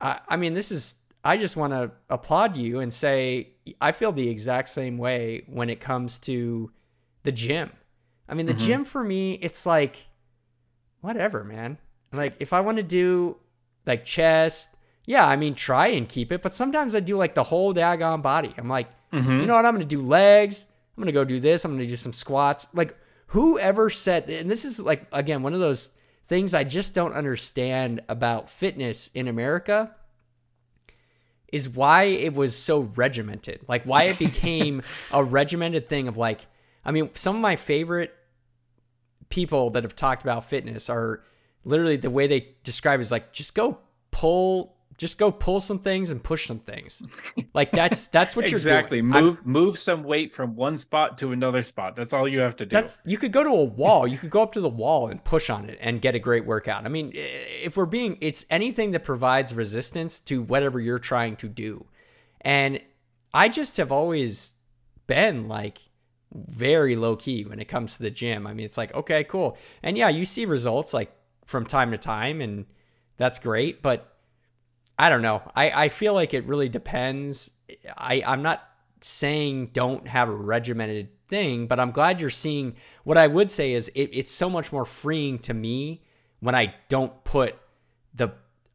I, 0.00 0.18
I 0.28 0.36
mean, 0.36 0.54
this 0.54 0.72
is 0.72 0.96
I 1.22 1.36
just 1.36 1.56
want 1.56 1.72
to 1.74 1.92
applaud 2.10 2.56
you 2.56 2.80
and 2.80 2.92
say 2.92 3.50
I 3.80 3.92
feel 3.92 4.10
the 4.10 4.28
exact 4.28 4.68
same 4.68 4.98
way 4.98 5.44
when 5.46 5.70
it 5.70 5.78
comes 5.78 6.18
to 6.20 6.72
the 7.22 7.30
gym. 7.30 7.70
I 8.28 8.34
mean, 8.34 8.46
the 8.46 8.52
mm-hmm. 8.52 8.66
gym 8.66 8.84
for 8.84 9.04
me, 9.04 9.34
it's 9.34 9.64
like 9.64 10.08
whatever, 11.02 11.44
man. 11.44 11.78
Like 12.12 12.34
if 12.40 12.52
I 12.52 12.62
want 12.62 12.78
to 12.78 12.82
do 12.82 13.36
like 13.86 14.04
chest, 14.04 14.75
yeah, 15.06 15.24
I 15.26 15.36
mean 15.36 15.54
try 15.54 15.88
and 15.88 16.08
keep 16.08 16.32
it, 16.32 16.42
but 16.42 16.52
sometimes 16.52 16.94
I 16.94 17.00
do 17.00 17.16
like 17.16 17.34
the 17.34 17.44
whole 17.44 17.72
daggone 17.72 18.22
body. 18.22 18.52
I'm 18.58 18.68
like, 18.68 18.88
mm-hmm. 19.12 19.40
you 19.40 19.46
know 19.46 19.54
what? 19.54 19.64
I'm 19.64 19.74
gonna 19.74 19.84
do 19.84 20.02
legs. 20.02 20.66
I'm 20.96 21.02
gonna 21.02 21.12
go 21.12 21.24
do 21.24 21.40
this. 21.40 21.64
I'm 21.64 21.72
gonna 21.72 21.86
do 21.86 21.96
some 21.96 22.12
squats. 22.12 22.66
Like 22.74 22.96
whoever 23.28 23.88
said, 23.88 24.28
and 24.28 24.50
this 24.50 24.64
is 24.64 24.80
like 24.80 25.06
again 25.12 25.42
one 25.42 25.54
of 25.54 25.60
those 25.60 25.92
things 26.26 26.54
I 26.54 26.64
just 26.64 26.92
don't 26.92 27.12
understand 27.12 28.02
about 28.08 28.50
fitness 28.50 29.10
in 29.14 29.28
America 29.28 29.94
is 31.52 31.68
why 31.68 32.04
it 32.04 32.34
was 32.34 32.56
so 32.56 32.80
regimented. 32.96 33.60
Like 33.68 33.84
why 33.84 34.04
it 34.04 34.18
became 34.18 34.82
a 35.12 35.22
regimented 35.22 35.88
thing 35.88 36.08
of 36.08 36.16
like 36.16 36.40
I 36.84 36.90
mean 36.90 37.10
some 37.14 37.36
of 37.36 37.42
my 37.42 37.54
favorite 37.54 38.12
people 39.28 39.70
that 39.70 39.84
have 39.84 39.94
talked 39.94 40.22
about 40.22 40.44
fitness 40.44 40.90
are 40.90 41.22
literally 41.64 41.96
the 41.96 42.10
way 42.10 42.26
they 42.26 42.54
describe 42.62 43.00
it 43.00 43.02
is 43.02 43.12
like 43.12 43.32
just 43.32 43.54
go 43.54 43.78
pull 44.10 44.75
just 44.98 45.18
go 45.18 45.30
pull 45.30 45.60
some 45.60 45.78
things 45.78 46.10
and 46.10 46.22
push 46.22 46.46
some 46.46 46.58
things. 46.58 47.02
Like 47.52 47.70
that's 47.70 48.06
that's 48.06 48.34
what 48.36 48.50
you're 48.50 48.58
exactly. 48.58 49.00
doing. 49.00 49.10
Move 49.10 49.40
I'm, 49.44 49.50
move 49.50 49.78
some 49.78 50.02
weight 50.02 50.32
from 50.32 50.56
one 50.56 50.76
spot 50.76 51.18
to 51.18 51.32
another 51.32 51.62
spot. 51.62 51.96
That's 51.96 52.12
all 52.12 52.26
you 52.26 52.40
have 52.40 52.56
to 52.56 52.66
do. 52.66 52.74
That's 52.74 53.02
you 53.04 53.18
could 53.18 53.32
go 53.32 53.42
to 53.42 53.50
a 53.50 53.64
wall. 53.64 54.06
You 54.06 54.18
could 54.18 54.30
go 54.30 54.42
up 54.42 54.52
to 54.52 54.60
the 54.60 54.68
wall 54.68 55.08
and 55.08 55.22
push 55.22 55.50
on 55.50 55.68
it 55.68 55.78
and 55.80 56.00
get 56.00 56.14
a 56.14 56.18
great 56.18 56.46
workout. 56.46 56.84
I 56.84 56.88
mean, 56.88 57.12
if 57.14 57.76
we're 57.76 57.86
being, 57.86 58.18
it's 58.20 58.46
anything 58.50 58.92
that 58.92 59.04
provides 59.04 59.54
resistance 59.54 60.20
to 60.20 60.42
whatever 60.42 60.80
you're 60.80 60.98
trying 60.98 61.36
to 61.36 61.48
do. 61.48 61.86
And 62.40 62.80
I 63.34 63.48
just 63.48 63.76
have 63.76 63.92
always 63.92 64.56
been 65.06 65.48
like 65.48 65.78
very 66.32 66.96
low 66.96 67.16
key 67.16 67.44
when 67.44 67.60
it 67.60 67.66
comes 67.66 67.96
to 67.96 68.02
the 68.02 68.10
gym. 68.10 68.46
I 68.46 68.54
mean, 68.54 68.64
it's 68.64 68.78
like 68.78 68.94
okay, 68.94 69.24
cool, 69.24 69.56
and 69.82 69.96
yeah, 69.98 70.08
you 70.08 70.24
see 70.24 70.46
results 70.46 70.94
like 70.94 71.12
from 71.44 71.66
time 71.66 71.90
to 71.92 71.98
time, 71.98 72.40
and 72.40 72.66
that's 73.16 73.38
great, 73.38 73.82
but 73.82 74.15
I 74.98 75.08
don't 75.08 75.22
know. 75.22 75.42
I, 75.54 75.70
I 75.70 75.88
feel 75.88 76.14
like 76.14 76.32
it 76.32 76.46
really 76.46 76.68
depends. 76.68 77.52
I, 77.96 78.22
I'm 78.26 78.42
not 78.42 78.62
saying 79.00 79.70
don't 79.72 80.08
have 80.08 80.28
a 80.28 80.34
regimented 80.34 81.08
thing, 81.28 81.66
but 81.66 81.78
I'm 81.78 81.90
glad 81.90 82.20
you're 82.20 82.30
seeing 82.30 82.76
what 83.04 83.18
I 83.18 83.26
would 83.26 83.50
say 83.50 83.72
is 83.72 83.88
it, 83.94 84.10
it's 84.12 84.32
so 84.32 84.48
much 84.48 84.72
more 84.72 84.84
freeing 84.84 85.38
to 85.40 85.54
me 85.54 86.02
when 86.40 86.54
I 86.54 86.74
don't 86.88 87.24
put 87.24 87.56
the, 88.14 88.32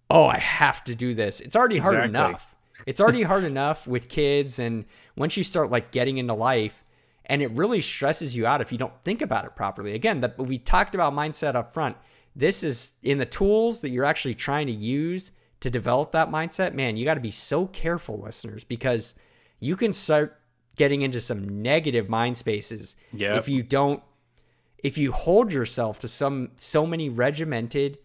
oh, 0.10 0.26
I 0.26 0.38
have 0.38 0.84
to 0.86 0.96
do 0.96 1.14
this. 1.14 1.40
It's 1.40 1.56
already 1.56 1.80
hard 1.80 1.96
exactly. 1.96 2.10
enough. 2.10 2.56
It's 2.86 3.02
already 3.02 3.24
hard 3.24 3.44
enough 3.44 3.88
with 3.88 4.10
kids. 4.10 4.60
And 4.60 4.86
once 5.16 5.38
you 5.38 5.44
start 5.44 5.72
like 5.72 5.92
getting 5.92 6.18
into 6.18 6.34
life, 6.34 6.84
and 7.26 7.42
it 7.42 7.52
really 7.52 7.82
stresses 7.82 8.36
you 8.36 8.46
out 8.46 8.62
if 8.62 8.72
you 8.72 8.78
don't 8.78 8.94
think 9.06 9.22
about 9.22 9.46
it 9.46 9.56
properly. 9.56 9.94
Again, 9.94 10.22
that 10.22 10.38
we 10.38 10.58
talked 10.58 10.96
about 10.96 11.14
mindset 11.14 11.56
up 11.56 11.74
front. 11.74 11.96
This 12.36 12.64
is 12.64 12.94
in 13.04 13.20
the 13.20 13.26
tools 13.26 13.82
that 13.82 13.90
you're 13.90 14.06
actually 14.06 14.34
trying 14.34 14.68
to 14.68 14.74
use 14.74 15.32
to 15.62 15.70
develop 15.70 16.12
that 16.12 16.30
mindset, 16.30 16.74
man, 16.74 16.98
you 16.98 17.06
got 17.06 17.16
to 17.16 17.22
be 17.22 17.32
so 17.32 17.68
careful, 17.68 18.20
listeners, 18.20 18.64
because 18.64 19.16
you 19.60 19.76
can 19.76 19.94
start 19.94 20.42
getting 20.76 21.02
into 21.02 21.22
some 21.22 21.62
negative 21.62 22.10
mind 22.10 22.38
spaces 22.38 22.96
yep. 23.14 23.38
if 23.38 23.48
you 23.48 23.64
don't 23.64 24.02
if 24.84 24.98
you 24.98 25.12
hold 25.12 25.52
yourself 25.52 26.00
to 26.00 26.08
some 26.08 26.50
so 26.56 26.86
many 26.86 27.10
regimented 27.10 27.98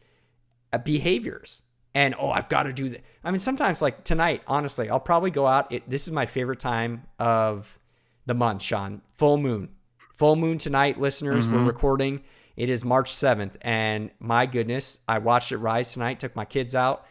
uh, 0.72 0.78
behaviors 0.78 1.62
and 1.94 2.14
oh 2.18 2.30
i've 2.30 2.48
got 2.48 2.64
to 2.64 2.72
do 2.72 2.88
that 2.88 3.00
i 3.24 3.30
mean 3.30 3.38
sometimes 3.38 3.80
like 3.80 4.04
tonight 4.04 4.42
honestly 4.46 4.90
i'll 4.90 5.00
probably 5.00 5.30
go 5.30 5.46
out 5.46 5.70
it, 5.72 5.88
this 5.88 6.07
is 6.07 6.12
my 6.12 6.26
favorite 6.26 6.61
time 6.61 7.02
of 7.18 7.78
the 8.26 8.34
month 8.34 8.62
sean 8.62 9.00
full 9.16 9.38
moon 9.38 9.68
full 10.14 10.36
moon 10.36 10.59
tonight 10.59 10.98
listeners 10.98 11.46
mm-hmm. 11.46 11.57
we're 11.57 11.64
recording 11.64 12.22
it 12.57 12.68
is 12.68 12.84
march 12.84 13.12
7th 13.12 13.54
and 13.62 14.11
my 14.18 14.44
goodness 14.44 14.98
i 15.09 15.18
watched 15.18 15.52
it 15.52 15.59
rise 15.59 15.92
tonight 15.92 16.20
took 16.20 16.34
my 16.34 16.44
kids 16.44 16.74
out 16.74 17.07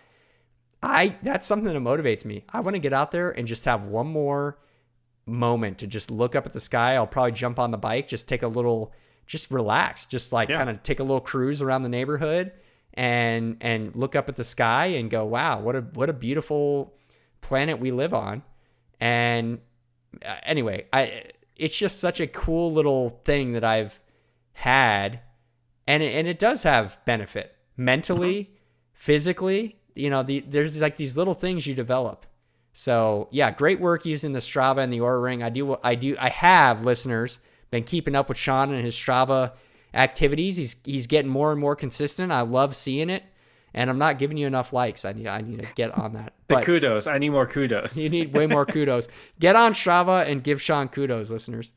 I 0.86 1.16
that's 1.24 1.46
something 1.46 1.72
that 1.74 1.80
motivates 1.80 2.26
me. 2.26 2.46
I 2.50 2.60
want 2.62 2.76
to 2.76 2.80
get 2.80 2.94
out 2.94 3.12
there 3.12 3.32
and 3.32 3.48
just 3.48 3.66
have 3.66 3.88
one 3.88 4.08
more 4.08 4.60
moment 5.26 5.80
to 5.80 5.88
just 5.88 6.12
look 6.12 6.36
up 6.36 6.46
at 6.46 6.54
the 6.54 6.60
sky. 6.60 6.96
I'll 6.96 7.08
probably 7.08 7.32
jump 7.32 7.60
on 7.60 7.72
the 7.72 7.78
bike, 7.78 8.08
just 8.08 8.28
take 8.28 8.44
a 8.44 8.48
little 8.48 8.94
just 9.26 9.50
relax, 9.50 10.06
just 10.06 10.32
like 10.32 10.50
yeah. 10.50 10.58
kind 10.58 10.70
of 10.70 10.84
take 10.84 11.00
a 11.00 11.04
little 11.04 11.22
cruise 11.22 11.62
around 11.62 11.84
the 11.84 11.90
neighborhood 11.90 12.52
and 12.94 13.58
and 13.62 13.96
look 13.96 14.16
up 14.16 14.30
at 14.30 14.36
the 14.36 14.44
sky 14.44 14.86
and 14.88 15.10
go, 15.10 15.26
"Wow, 15.26 15.62
what 15.62 15.76
a 15.76 15.82
what 15.82 16.10
a 16.10 16.14
beautiful 16.14 16.94
planet 17.42 17.80
we 17.80 17.92
live 17.92 18.14
on." 18.14 18.44
And 19.00 19.60
uh, 20.26 20.36
anyway, 20.44 20.86
I 20.94 21.24
it's 21.56 21.78
just 21.78 22.00
such 22.00 22.20
a 22.20 22.28
cool 22.28 22.72
little 22.72 23.22
thing 23.26 23.54
that 23.54 23.64
I've 23.64 24.00
had 24.54 25.22
and 25.88 26.02
it, 26.04 26.14
and 26.14 26.28
it 26.28 26.40
does 26.40 26.64
have 26.64 27.00
benefit 27.06 27.56
mentally, 27.78 28.44
mm-hmm. 28.44 28.54
physically, 28.94 29.80
you 29.96 30.10
know, 30.10 30.24
the, 30.24 30.42
there's 30.42 30.82
like 30.82 30.98
these 30.98 31.18
little 31.18 31.34
things 31.34 31.66
you 31.66 31.74
develop. 31.74 32.26
So 32.74 33.30
yeah, 33.32 33.52
great 33.52 33.80
work 33.80 34.06
using 34.06 34.34
the 34.34 34.40
Strava 34.40 34.80
and 34.80 34.92
the 34.92 35.00
Oura 35.00 35.24
Ring. 35.24 35.42
I 35.42 35.50
do, 35.50 35.78
I 35.84 35.96
do, 35.96 36.16
I 36.20 36.30
have 36.30 36.84
listeners 36.84 37.40
been 37.72 37.84
keeping 37.84 38.16
up 38.16 38.30
with 38.30 38.38
Sean 38.38 38.74
and 38.74 38.84
his 38.84 38.96
Strava 38.96 39.54
activities. 39.94 40.58
He's 40.58 40.76
he's 40.84 41.08
getting 41.08 41.32
more 41.32 41.52
and 41.52 41.60
more 41.60 41.76
consistent. 41.76 42.32
I 42.32 42.42
love 42.42 42.76
seeing 42.76 43.10
it, 43.10 43.24
and 43.74 43.90
I'm 43.90 43.98
not 43.98 44.20
giving 44.20 44.38
you 44.38 44.46
enough 44.46 44.74
likes. 44.74 45.06
I 45.06 45.14
need 45.14 45.28
I 45.28 45.42
need 45.42 45.60
to 45.60 45.68
get 45.76 45.98
on 45.98 46.14
that. 46.14 46.34
the 46.48 46.56
but 46.56 46.66
kudos. 46.66 47.08
I 47.08 47.18
need 47.18 47.30
more 47.30 47.48
kudos. 47.48 47.98
you 47.98 48.10
need 48.10 48.34
way 48.34 48.46
more 48.46 48.66
kudos. 48.66 49.08
Get 49.40 49.56
on 49.56 49.74
Strava 49.74 50.28
and 50.28 50.44
give 50.44 50.62
Sean 50.62 50.90
kudos, 50.90 51.32
listeners. 51.32 51.72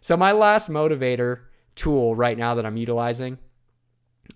So 0.00 0.16
my 0.16 0.32
last 0.32 0.70
motivator 0.70 1.40
tool 1.74 2.14
right 2.14 2.36
now 2.36 2.54
that 2.54 2.64
I'm 2.64 2.76
utilizing, 2.76 3.38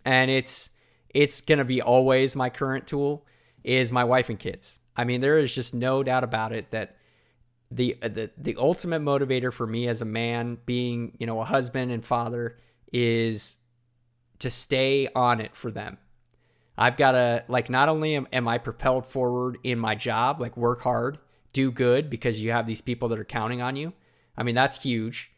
and 0.05 0.31
it's 0.31 0.71
it's 1.15 1.41
going 1.41 1.59
to 1.59 1.65
be 1.65 1.83
always 1.83 2.35
my 2.37 2.51
current 2.51 2.87
tool 2.87 3.27
is 3.65 3.93
my 3.93 4.05
wife 4.05 4.29
and 4.29 4.39
kids. 4.39 4.81
I 4.97 5.05
mean, 5.05 5.21
there 5.21 5.39
is 5.39 5.55
just 5.55 5.75
no 5.75 6.03
doubt 6.03 6.25
about 6.25 6.53
it 6.53 6.71
that 6.71 6.97
the 7.71 7.97
the 8.03 8.31
the 8.37 8.57
ultimate 8.59 9.01
motivator 9.01 9.53
for 9.53 9.67
me 9.67 9.89
as 9.89 10.03
a 10.03 10.07
man, 10.07 10.59
being 10.67 11.17
you 11.19 11.27
know 11.27 11.41
a 11.41 11.45
husband 11.45 11.91
and 11.91 12.05
father, 12.05 12.59
is 12.93 13.57
to 14.41 14.51
stay 14.51 15.09
on 15.15 15.41
it 15.41 15.55
for 15.55 15.71
them. 15.71 15.99
I've 16.77 16.97
got 16.97 17.13
to 17.13 17.45
like 17.49 17.71
not 17.71 17.89
only 17.89 18.17
am, 18.17 18.27
am 18.33 18.49
I 18.49 18.59
propelled 18.59 19.07
forward 19.07 19.59
in 19.63 19.79
my 19.79 19.95
job, 19.95 20.41
like 20.41 20.57
work 20.57 20.83
hard, 20.83 21.19
do 21.53 21.71
good 21.71 22.11
because 22.11 22.43
you 22.43 22.51
have 22.51 22.67
these 22.67 22.81
people 22.81 23.09
that 23.09 23.19
are 23.19 23.25
counting 23.25 23.63
on 23.63 23.77
you. 23.77 23.93
I 24.37 24.43
mean, 24.43 24.55
that's 24.55 24.83
huge. 24.83 25.33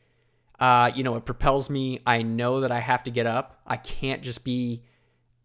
Uh, 0.59 0.91
you 0.95 1.03
know, 1.03 1.17
it 1.17 1.25
propels 1.25 1.69
me. 1.69 2.01
I 2.07 2.23
know 2.23 2.61
that 2.61 2.71
I 2.71 2.79
have 2.79 3.03
to 3.05 3.11
get 3.11 3.27
up. 3.27 3.61
I 3.67 3.77
can't 3.77 4.23
just 4.23 4.45
be 4.45 4.85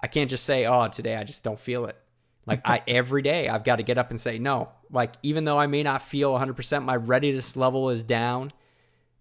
I 0.01 0.07
can't 0.07 0.29
just 0.29 0.45
say, 0.45 0.65
"Oh, 0.65 0.87
today 0.87 1.15
I 1.15 1.23
just 1.23 1.43
don't 1.43 1.59
feel 1.59 1.85
it." 1.85 1.97
Like 2.45 2.61
I 2.65 2.81
every 2.87 3.21
day 3.21 3.49
I've 3.49 3.63
got 3.63 3.77
to 3.77 3.83
get 3.83 3.97
up 3.97 4.09
and 4.09 4.19
say, 4.19 4.39
"No." 4.39 4.69
Like 4.91 5.13
even 5.23 5.43
though 5.43 5.59
I 5.59 5.67
may 5.67 5.83
not 5.83 6.01
feel 6.01 6.33
100%, 6.33 6.83
my 6.83 6.95
readiness 6.95 7.55
level 7.55 7.89
is 7.89 8.03
down. 8.03 8.51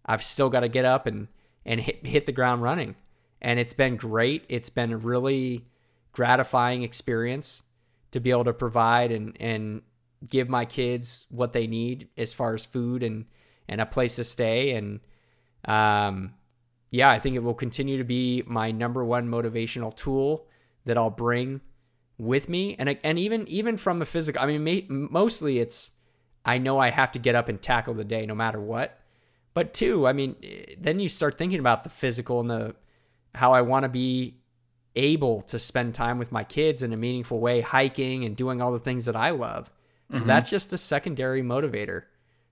I've 0.06 0.22
still 0.22 0.48
got 0.48 0.60
to 0.60 0.68
get 0.68 0.84
up 0.84 1.06
and 1.06 1.28
and 1.64 1.80
hit 1.80 2.06
hit 2.06 2.26
the 2.26 2.32
ground 2.32 2.62
running. 2.62 2.96
And 3.40 3.60
it's 3.60 3.74
been 3.74 3.96
great. 3.96 4.44
It's 4.48 4.70
been 4.70 4.92
a 4.92 4.96
really 4.96 5.66
gratifying 6.12 6.82
experience 6.82 7.62
to 8.10 8.20
be 8.20 8.30
able 8.30 8.44
to 8.44 8.52
provide 8.52 9.12
and 9.12 9.36
and 9.40 9.82
give 10.28 10.48
my 10.48 10.64
kids 10.64 11.26
what 11.30 11.52
they 11.52 11.66
need 11.66 12.08
as 12.16 12.34
far 12.34 12.54
as 12.54 12.66
food 12.66 13.02
and 13.02 13.26
and 13.68 13.80
a 13.80 13.86
place 13.86 14.16
to 14.16 14.24
stay 14.24 14.72
and 14.72 15.00
um 15.66 16.34
yeah, 16.90 17.10
I 17.10 17.18
think 17.18 17.36
it 17.36 17.42
will 17.42 17.54
continue 17.54 17.98
to 17.98 18.04
be 18.04 18.42
my 18.46 18.70
number 18.70 19.04
one 19.04 19.28
motivational 19.28 19.94
tool 19.94 20.47
that 20.88 20.98
I'll 20.98 21.10
bring 21.10 21.60
with 22.18 22.48
me, 22.48 22.74
and 22.78 22.98
and 23.04 23.18
even 23.18 23.46
even 23.46 23.76
from 23.76 24.00
the 24.00 24.06
physical. 24.06 24.42
I 24.42 24.46
mean, 24.46 25.08
mostly 25.10 25.60
it's 25.60 25.92
I 26.44 26.58
know 26.58 26.78
I 26.78 26.90
have 26.90 27.12
to 27.12 27.18
get 27.18 27.34
up 27.34 27.48
and 27.48 27.60
tackle 27.60 27.94
the 27.94 28.04
day 28.04 28.26
no 28.26 28.34
matter 28.34 28.60
what. 28.60 28.98
But 29.54 29.74
two, 29.74 30.06
I 30.06 30.12
mean, 30.12 30.36
then 30.78 31.00
you 31.00 31.08
start 31.08 31.36
thinking 31.36 31.60
about 31.60 31.84
the 31.84 31.90
physical 31.90 32.40
and 32.40 32.50
the 32.50 32.74
how 33.34 33.52
I 33.52 33.62
want 33.62 33.84
to 33.84 33.88
be 33.88 34.40
able 34.96 35.42
to 35.42 35.58
spend 35.58 35.94
time 35.94 36.18
with 36.18 36.32
my 36.32 36.42
kids 36.42 36.82
in 36.82 36.92
a 36.92 36.96
meaningful 36.96 37.38
way, 37.38 37.60
hiking 37.60 38.24
and 38.24 38.36
doing 38.36 38.60
all 38.60 38.72
the 38.72 38.78
things 38.78 39.04
that 39.04 39.16
I 39.16 39.30
love. 39.30 39.70
So 40.10 40.18
mm-hmm. 40.18 40.28
that's 40.28 40.50
just 40.50 40.72
a 40.72 40.78
secondary 40.78 41.42
motivator. 41.42 42.04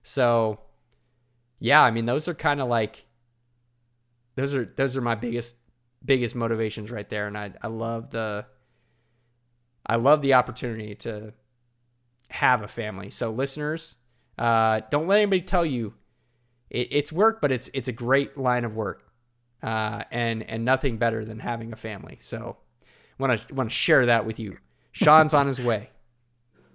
So 0.03 0.61
yeah, 1.59 1.83
I 1.83 1.91
mean, 1.91 2.05
those 2.05 2.27
are 2.27 2.35
kind 2.35 2.61
of 2.61 2.67
like 2.69 3.05
those 4.35 4.53
are 4.53 4.65
those 4.65 4.95
are 4.95 5.01
my 5.01 5.15
biggest 5.15 5.55
biggest 6.03 6.35
motivations 6.35 6.91
right 6.91 7.07
there. 7.09 7.27
And 7.27 7.37
I, 7.37 7.53
I 7.61 7.67
love 7.67 8.09
the, 8.09 8.45
I 9.85 9.95
love 9.95 10.21
the 10.21 10.35
opportunity 10.35 10.95
to 10.95 11.33
have 12.29 12.61
a 12.61 12.67
family. 12.67 13.09
So 13.09 13.31
listeners, 13.31 13.97
uh, 14.37 14.81
don't 14.91 15.07
let 15.07 15.17
anybody 15.17 15.41
tell 15.41 15.65
you 15.65 15.93
it, 16.69 16.87
it's 16.91 17.11
work, 17.11 17.41
but 17.41 17.51
it's, 17.51 17.69
it's 17.73 17.87
a 17.87 17.93
great 17.93 18.37
line 18.37 18.65
of 18.65 18.75
work. 18.75 19.03
Uh, 19.63 20.03
and, 20.11 20.43
and 20.43 20.63
nothing 20.63 20.97
better 20.97 21.25
than 21.25 21.39
having 21.39 21.73
a 21.73 21.75
family. 21.75 22.19
So 22.21 22.57
want 23.17 23.39
to, 23.39 23.53
want 23.53 23.71
to 23.71 23.75
share 23.75 24.05
that 24.05 24.25
with 24.25 24.39
you. 24.39 24.57
Sean's 24.91 25.33
on 25.33 25.47
his 25.47 25.59
way. 25.59 25.89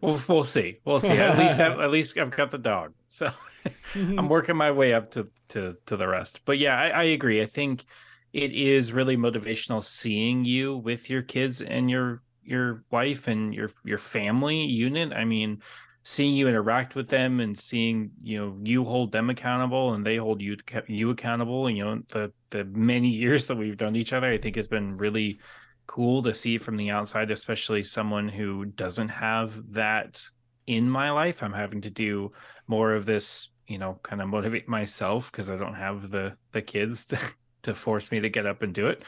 Well, 0.03 0.21
we'll 0.29 0.45
see. 0.45 0.79
We'll 0.85 0.99
see. 0.99 1.13
At 1.13 1.39
least, 1.39 1.61
I've, 1.61 1.79
at 1.79 1.91
least 1.91 2.19
I've 2.19 2.33
got 2.33 2.51
the 2.51 2.59
dog, 2.59 2.93
so 3.07 3.31
I'm 3.95 4.29
working 4.29 4.57
my 4.57 4.73
way 4.73 4.93
up 4.93 5.13
to 5.13 5.29
to 5.51 5.77
to 5.87 5.97
the 5.97 6.09
rest. 6.09 6.41
But 6.45 6.59
yeah, 6.59 6.77
I, 6.77 6.89
I 6.89 7.03
agree. 7.05 7.41
I 7.41 7.47
think 7.47 7.85
it 8.33 8.53
is 8.53 8.93
really 8.93 9.17
motivational 9.17 9.85
seeing 9.85 10.45
you 10.45 10.77
with 10.79 11.11
your 11.11 11.23
kids 11.23 11.63
and 11.63 11.91
your 11.91 12.23
your 12.45 12.85
wife 12.91 13.29
and 13.29 13.55
your 13.55 13.71
your 13.85 13.99
family 13.99 14.65
unit. 14.65 15.13
I 15.13 15.25
mean, 15.25 15.61
seeing 16.03 16.35
you 16.35 16.49
interact 16.49 16.95
with 16.95 17.09
them 17.09 17.41
and 17.41 17.59
seeing 17.59 18.11
you 18.23 18.39
know 18.39 18.59
you 18.63 18.85
hold 18.85 19.13
them 19.13 19.31
accountable 19.31 19.95
and 19.95 20.05
they 20.05 20.17
hold 20.17 20.41
you 20.41 20.57
you 20.87 21.11
accountable. 21.11 21.69
You 21.71 21.85
know 21.85 22.03
the 22.09 22.33
the 22.51 22.65
many 22.65 23.09
years 23.25 23.47
that 23.47 23.57
we've 23.57 23.77
done 23.77 23.97
each 23.97 24.13
other, 24.13 24.29
I 24.29 24.39
think 24.39 24.57
has 24.57 24.69
been 24.69 24.97
really 24.97 25.39
cool 25.87 26.23
to 26.23 26.33
see 26.33 26.59
from 26.59 26.77
the 26.77 26.91
outside, 26.91 27.31
especially 27.31 27.83
someone 27.83 28.29
who 28.29 28.65
doesn't 28.65 29.09
have 29.09 29.73
that 29.73 30.23
in 30.67 30.89
my 30.89 31.11
life. 31.11 31.43
I'm 31.43 31.53
having 31.53 31.83
to 31.83 31.91
do 31.91 32.33
more 32.67 32.95
of 32.95 33.05
this, 33.05 33.51
you 33.67 33.79
know, 33.79 33.99
kind 34.03 34.23
of 34.23 34.29
motivate 34.29 34.69
myself 34.69 35.31
because 35.31 35.51
I 35.51 35.57
don't 35.57 35.75
have 35.75 36.11
the 36.11 36.35
the 36.53 36.63
kids 36.63 37.07
to, 37.07 37.19
to 37.63 37.75
force 37.75 38.11
me 38.11 38.21
to 38.21 38.29
get 38.29 38.47
up 38.47 38.63
and 38.63 38.75
do 38.75 38.89
it. 38.89 39.03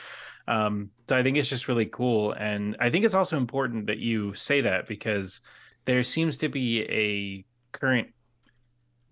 Um, 0.46 0.90
so 1.08 1.16
I 1.16 1.22
think 1.22 1.36
it's 1.36 1.48
just 1.48 1.68
really 1.68 1.86
cool, 1.86 2.32
and 2.32 2.76
I 2.78 2.90
think 2.90 3.04
it's 3.04 3.14
also 3.14 3.36
important 3.36 3.86
that 3.86 3.98
you 3.98 4.34
say 4.34 4.60
that 4.60 4.86
because 4.86 5.40
there 5.86 6.02
seems 6.02 6.36
to 6.38 6.48
be 6.48 6.82
a 6.82 7.44
current 7.76 8.08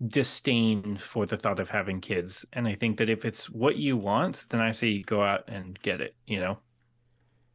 disdain 0.07 0.97
for 0.97 1.25
the 1.25 1.37
thought 1.37 1.59
of 1.59 1.69
having 1.69 2.01
kids, 2.01 2.45
and 2.53 2.67
I 2.67 2.75
think 2.75 2.97
that 2.97 3.09
if 3.09 3.25
it's 3.25 3.49
what 3.49 3.77
you 3.77 3.97
want, 3.97 4.45
then 4.49 4.59
I 4.59 4.71
say 4.71 4.89
you 4.89 5.03
go 5.03 5.23
out 5.23 5.45
and 5.47 5.79
get 5.81 6.01
it. 6.01 6.15
You 6.27 6.39
know. 6.39 6.57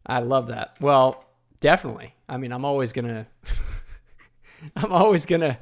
I 0.06 0.20
love 0.20 0.48
that. 0.48 0.76
Well, 0.80 1.24
definitely. 1.60 2.14
I 2.28 2.38
mean, 2.38 2.52
I'm 2.52 2.64
always 2.64 2.92
gonna, 2.92 3.26
I'm 4.76 4.92
always 4.92 5.26
gonna 5.26 5.58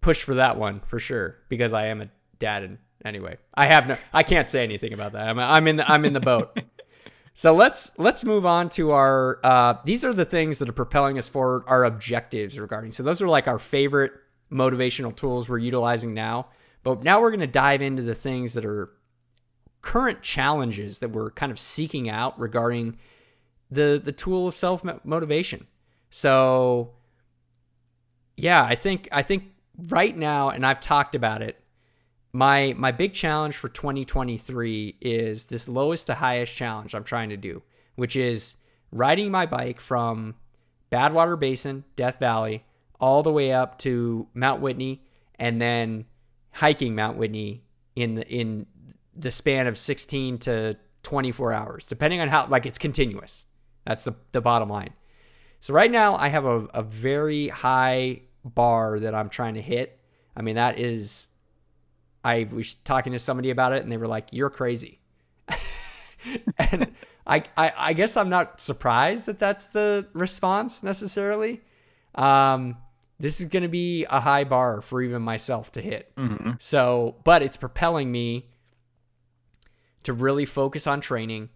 push 0.00 0.22
for 0.22 0.34
that 0.34 0.56
one 0.56 0.80
for 0.86 0.98
sure 0.98 1.36
because 1.48 1.72
I 1.72 1.86
am 1.86 2.00
a 2.00 2.08
dad. 2.38 2.62
And 2.62 2.78
anyway, 3.06 3.38
I 3.54 3.66
have 3.66 3.86
no, 3.88 3.96
I 4.12 4.22
can't 4.22 4.48
say 4.48 4.62
anything 4.62 4.92
about 4.92 5.12
that. 5.12 5.28
I'm, 5.28 5.38
I'm 5.38 5.66
in 5.68 5.76
the, 5.76 5.90
I'm 5.90 6.04
in 6.04 6.12
the 6.12 6.20
boat. 6.20 6.58
so 7.34 7.54
let's 7.54 7.98
let's 7.98 8.24
move 8.24 8.44
on 8.44 8.68
to 8.70 8.90
our. 8.90 9.40
Uh, 9.42 9.74
these 9.84 10.04
are 10.04 10.12
the 10.12 10.24
things 10.24 10.58
that 10.58 10.68
are 10.68 10.74
propelling 10.74 11.18
us 11.18 11.28
forward. 11.28 11.64
Our 11.66 11.84
objectives 11.84 12.58
regarding. 12.58 12.92
So 12.92 13.02
those 13.02 13.22
are 13.22 13.28
like 13.28 13.48
our 13.48 13.58
favorite 13.58 14.12
motivational 14.50 15.14
tools 15.14 15.48
we're 15.48 15.58
utilizing 15.58 16.14
now. 16.14 16.48
But 16.82 17.02
now 17.02 17.20
we're 17.20 17.30
going 17.30 17.40
to 17.40 17.46
dive 17.46 17.82
into 17.82 18.02
the 18.02 18.14
things 18.14 18.54
that 18.54 18.64
are 18.64 18.92
current 19.82 20.22
challenges 20.22 21.00
that 21.00 21.10
we're 21.10 21.30
kind 21.30 21.50
of 21.52 21.58
seeking 21.58 22.08
out 22.08 22.38
regarding 22.38 22.98
the 23.70 24.00
the 24.02 24.12
tool 24.12 24.48
of 24.48 24.54
self 24.54 24.84
motivation. 25.04 25.66
So 26.10 26.94
yeah, 28.36 28.62
I 28.64 28.74
think 28.74 29.08
I 29.12 29.22
think 29.22 29.44
right 29.88 30.16
now 30.16 30.50
and 30.50 30.64
I've 30.64 30.80
talked 30.80 31.14
about 31.14 31.42
it 31.42 31.60
my 32.36 32.74
my 32.76 32.92
big 32.92 33.14
challenge 33.14 33.56
for 33.56 33.70
2023 33.70 34.98
is 35.00 35.46
this 35.46 35.68
lowest 35.68 36.06
to 36.08 36.14
highest 36.14 36.54
challenge 36.54 36.94
I'm 36.94 37.02
trying 37.02 37.30
to 37.30 37.36
do, 37.38 37.62
which 37.94 38.14
is 38.14 38.58
riding 38.92 39.30
my 39.30 39.46
bike 39.46 39.80
from 39.80 40.34
Badwater 40.92 41.40
Basin, 41.40 41.84
Death 41.96 42.18
Valley, 42.20 42.64
all 43.00 43.22
the 43.22 43.32
way 43.32 43.52
up 43.52 43.78
to 43.78 44.28
Mount 44.34 44.60
Whitney 44.60 45.02
and 45.36 45.62
then 45.62 46.04
hiking 46.52 46.94
Mount 46.94 47.16
Whitney 47.16 47.64
in 47.94 48.14
the 48.14 48.28
in 48.28 48.66
the 49.14 49.30
span 49.30 49.66
of 49.66 49.78
16 49.78 50.36
to 50.40 50.76
24 51.04 51.54
hours, 51.54 51.86
depending 51.86 52.20
on 52.20 52.28
how 52.28 52.46
like 52.48 52.66
it's 52.66 52.76
continuous. 52.76 53.46
That's 53.86 54.04
the, 54.04 54.14
the 54.32 54.42
bottom 54.42 54.68
line. 54.68 54.90
So 55.60 55.72
right 55.72 55.90
now 55.90 56.16
I 56.16 56.28
have 56.28 56.44
a, 56.44 56.66
a 56.74 56.82
very 56.82 57.48
high 57.48 58.22
bar 58.44 59.00
that 59.00 59.14
I'm 59.14 59.30
trying 59.30 59.54
to 59.54 59.62
hit. 59.62 59.98
I 60.36 60.42
mean, 60.42 60.56
that 60.56 60.78
is, 60.78 61.30
I 62.26 62.48
was 62.50 62.74
talking 62.74 63.12
to 63.12 63.20
somebody 63.20 63.50
about 63.50 63.72
it 63.72 63.84
and 63.84 63.92
they 63.92 63.96
were 63.96 64.08
like, 64.08 64.32
you're 64.32 64.50
crazy. 64.50 64.98
and 66.58 66.90
I, 67.24 67.44
I, 67.56 67.72
I, 67.76 67.92
guess 67.92 68.16
I'm 68.16 68.28
not 68.28 68.60
surprised 68.60 69.26
that 69.26 69.38
that's 69.38 69.68
the 69.68 70.08
response 70.12 70.82
necessarily. 70.82 71.60
Um, 72.16 72.78
this 73.20 73.40
is 73.40 73.46
going 73.46 73.62
to 73.62 73.68
be 73.68 74.06
a 74.10 74.18
high 74.18 74.42
bar 74.42 74.82
for 74.82 75.02
even 75.02 75.22
myself 75.22 75.70
to 75.72 75.80
hit. 75.80 76.12
Mm-hmm. 76.16 76.52
So, 76.58 77.14
but 77.22 77.42
it's 77.42 77.56
propelling 77.56 78.10
me 78.10 78.48
to 80.02 80.12
really 80.12 80.46
focus 80.46 80.88
on 80.88 81.00
training, 81.00 81.50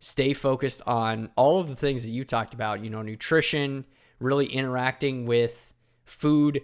stay 0.00 0.32
focused 0.32 0.80
on 0.86 1.28
all 1.36 1.60
of 1.60 1.68
the 1.68 1.76
things 1.76 2.04
that 2.04 2.10
you 2.10 2.24
talked 2.24 2.54
about, 2.54 2.82
you 2.82 2.88
know, 2.88 3.02
nutrition, 3.02 3.84
really 4.18 4.46
interacting 4.46 5.26
with 5.26 5.74
food 6.04 6.62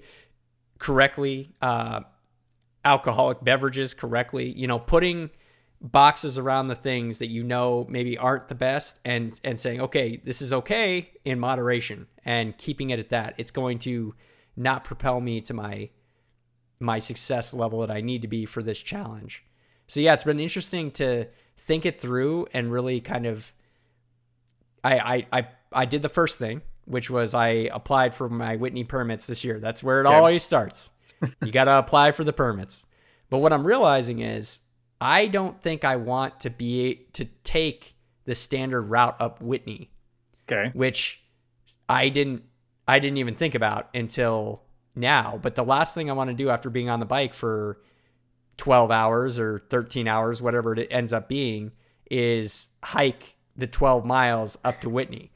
correctly, 0.78 1.52
uh, 1.60 2.00
alcoholic 2.84 3.42
beverages 3.42 3.94
correctly, 3.94 4.52
you 4.52 4.66
know, 4.66 4.78
putting 4.78 5.30
boxes 5.80 6.38
around 6.38 6.68
the 6.68 6.74
things 6.74 7.18
that 7.18 7.28
you 7.28 7.42
know 7.42 7.84
maybe 7.88 8.16
aren't 8.16 8.46
the 8.46 8.54
best 8.54 9.00
and 9.04 9.40
and 9.42 9.58
saying 9.58 9.80
okay 9.80 10.20
this 10.22 10.40
is 10.40 10.52
okay 10.52 11.10
in 11.24 11.40
moderation 11.40 12.06
and 12.24 12.56
keeping 12.56 12.90
it 12.90 13.00
at 13.00 13.08
that 13.08 13.34
it's 13.36 13.50
going 13.50 13.80
to 13.80 14.14
not 14.54 14.84
propel 14.84 15.20
me 15.20 15.40
to 15.40 15.52
my 15.52 15.90
my 16.78 17.00
success 17.00 17.52
level 17.52 17.80
that 17.80 17.90
I 17.90 18.00
need 18.00 18.22
to 18.22 18.28
be 18.28 18.46
for 18.46 18.62
this 18.62 18.80
challenge 18.80 19.44
so 19.88 19.98
yeah 19.98 20.14
it's 20.14 20.22
been 20.22 20.38
interesting 20.38 20.92
to 20.92 21.26
think 21.56 21.84
it 21.84 22.00
through 22.00 22.46
and 22.54 22.70
really 22.70 23.00
kind 23.00 23.26
of 23.26 23.52
I 24.84 24.98
I 24.98 25.26
I, 25.38 25.48
I 25.72 25.84
did 25.84 26.02
the 26.02 26.08
first 26.08 26.38
thing, 26.38 26.62
which 26.84 27.10
was 27.10 27.34
I 27.34 27.48
applied 27.72 28.14
for 28.14 28.28
my 28.28 28.56
Whitney 28.56 28.84
permits 28.84 29.26
this 29.26 29.44
year. 29.44 29.58
That's 29.58 29.82
where 29.82 30.00
it 30.00 30.06
okay. 30.06 30.14
always 30.14 30.42
starts. 30.42 30.92
You 31.42 31.52
got 31.52 31.64
to 31.64 31.78
apply 31.78 32.12
for 32.12 32.24
the 32.24 32.32
permits. 32.32 32.86
But 33.30 33.38
what 33.38 33.52
I'm 33.52 33.66
realizing 33.66 34.20
is 34.20 34.60
I 35.00 35.26
don't 35.26 35.60
think 35.60 35.84
I 35.84 35.96
want 35.96 36.40
to 36.40 36.50
be 36.50 37.06
to 37.14 37.24
take 37.44 37.94
the 38.24 38.34
standard 38.34 38.82
route 38.82 39.16
up 39.20 39.40
Whitney. 39.40 39.90
Okay. 40.50 40.70
Which 40.74 41.22
I 41.88 42.08
didn't 42.08 42.44
I 42.86 42.98
didn't 42.98 43.18
even 43.18 43.34
think 43.34 43.54
about 43.54 43.88
until 43.94 44.62
now. 44.94 45.38
But 45.40 45.54
the 45.54 45.64
last 45.64 45.94
thing 45.94 46.10
I 46.10 46.14
want 46.14 46.30
to 46.30 46.34
do 46.34 46.50
after 46.50 46.70
being 46.70 46.88
on 46.88 47.00
the 47.00 47.06
bike 47.06 47.34
for 47.34 47.80
12 48.58 48.90
hours 48.90 49.38
or 49.38 49.58
13 49.58 50.06
hours, 50.08 50.42
whatever 50.42 50.74
it 50.74 50.88
ends 50.90 51.12
up 51.12 51.28
being, 51.28 51.72
is 52.10 52.70
hike 52.84 53.36
the 53.56 53.66
12 53.66 54.04
miles 54.04 54.58
up 54.64 54.80
to 54.82 54.90
Whitney. 54.90 55.32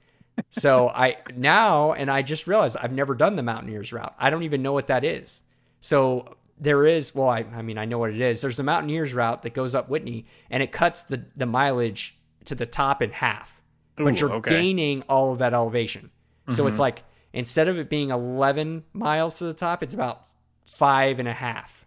so 0.50 0.88
I 0.90 1.16
now, 1.34 1.92
and 1.92 2.10
I 2.10 2.22
just 2.22 2.46
realized 2.46 2.76
I've 2.80 2.92
never 2.92 3.14
done 3.14 3.36
the 3.36 3.42
Mountaineers 3.42 3.92
route. 3.92 4.14
I 4.18 4.30
don't 4.30 4.42
even 4.42 4.62
know 4.62 4.72
what 4.72 4.88
that 4.88 5.04
is. 5.04 5.42
So 5.86 6.36
there 6.58 6.84
is, 6.84 7.14
well, 7.14 7.28
I, 7.28 7.44
I 7.54 7.62
mean, 7.62 7.78
I 7.78 7.84
know 7.84 7.98
what 7.98 8.10
it 8.10 8.20
is. 8.20 8.40
There's 8.40 8.58
a 8.58 8.64
Mountaineers 8.64 9.14
route 9.14 9.44
that 9.44 9.54
goes 9.54 9.72
up 9.72 9.88
Whitney 9.88 10.26
and 10.50 10.60
it 10.60 10.72
cuts 10.72 11.04
the, 11.04 11.24
the 11.36 11.46
mileage 11.46 12.18
to 12.46 12.56
the 12.56 12.66
top 12.66 13.02
in 13.02 13.10
half, 13.10 13.62
Ooh, 14.00 14.04
but 14.04 14.20
you're 14.20 14.32
okay. 14.32 14.50
gaining 14.50 15.02
all 15.02 15.30
of 15.30 15.38
that 15.38 15.54
elevation. 15.54 16.06
Mm-hmm. 16.06 16.54
So 16.54 16.66
it's 16.66 16.74
mm-hmm. 16.74 16.80
like, 16.80 17.04
instead 17.32 17.68
of 17.68 17.78
it 17.78 17.88
being 17.88 18.10
11 18.10 18.82
miles 18.94 19.38
to 19.38 19.44
the 19.44 19.54
top, 19.54 19.84
it's 19.84 19.94
about 19.94 20.26
five 20.66 21.20
and 21.20 21.28
a 21.28 21.32
half 21.32 21.86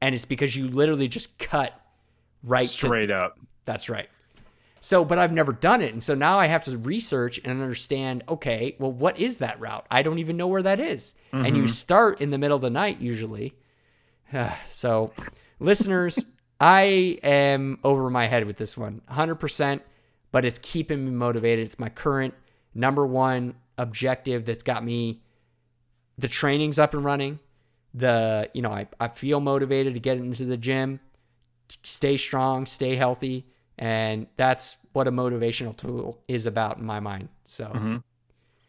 and 0.00 0.14
it's 0.14 0.24
because 0.24 0.56
you 0.56 0.68
literally 0.68 1.06
just 1.06 1.38
cut 1.38 1.78
right 2.42 2.66
straight 2.66 3.08
to, 3.08 3.16
up. 3.16 3.38
That's 3.66 3.90
right. 3.90 4.08
So, 4.80 5.04
but 5.04 5.18
I've 5.18 5.32
never 5.32 5.52
done 5.52 5.80
it. 5.80 5.92
And 5.92 6.02
so 6.02 6.14
now 6.14 6.38
I 6.38 6.46
have 6.46 6.64
to 6.64 6.78
research 6.78 7.40
and 7.42 7.60
understand 7.60 8.22
okay, 8.28 8.76
well, 8.78 8.92
what 8.92 9.18
is 9.18 9.38
that 9.38 9.58
route? 9.58 9.86
I 9.90 10.02
don't 10.02 10.18
even 10.18 10.36
know 10.36 10.46
where 10.46 10.62
that 10.62 10.78
is. 10.78 11.14
Mm-hmm. 11.32 11.44
And 11.44 11.56
you 11.56 11.62
mm-hmm. 11.64 11.70
start 11.70 12.20
in 12.20 12.30
the 12.30 12.38
middle 12.38 12.56
of 12.56 12.62
the 12.62 12.70
night 12.70 13.00
usually. 13.00 13.54
so, 14.68 15.12
listeners, 15.58 16.24
I 16.60 17.18
am 17.22 17.78
over 17.84 18.08
my 18.08 18.26
head 18.26 18.46
with 18.46 18.56
this 18.56 18.76
one 18.76 19.02
100%, 19.10 19.80
but 20.32 20.44
it's 20.44 20.58
keeping 20.58 21.04
me 21.04 21.10
motivated. 21.10 21.64
It's 21.64 21.78
my 21.78 21.90
current 21.90 22.34
number 22.74 23.06
one 23.06 23.54
objective 23.78 24.44
that's 24.44 24.62
got 24.62 24.84
me 24.84 25.22
the 26.18 26.28
training's 26.28 26.78
up 26.78 26.94
and 26.94 27.04
running 27.04 27.38
the 27.94 28.48
you 28.52 28.62
know 28.62 28.70
I, 28.70 28.86
I 29.00 29.08
feel 29.08 29.40
motivated 29.40 29.94
to 29.94 30.00
get 30.00 30.18
into 30.18 30.44
the 30.44 30.56
gym 30.56 31.00
stay 31.82 32.16
strong 32.16 32.66
stay 32.66 32.96
healthy 32.96 33.46
and 33.78 34.26
that's 34.36 34.78
what 34.92 35.06
a 35.06 35.12
motivational 35.12 35.76
tool 35.76 36.22
is 36.28 36.46
about 36.46 36.78
in 36.78 36.84
my 36.84 37.00
mind 37.00 37.28
so. 37.44 37.66
Mm-hmm. 37.66 37.96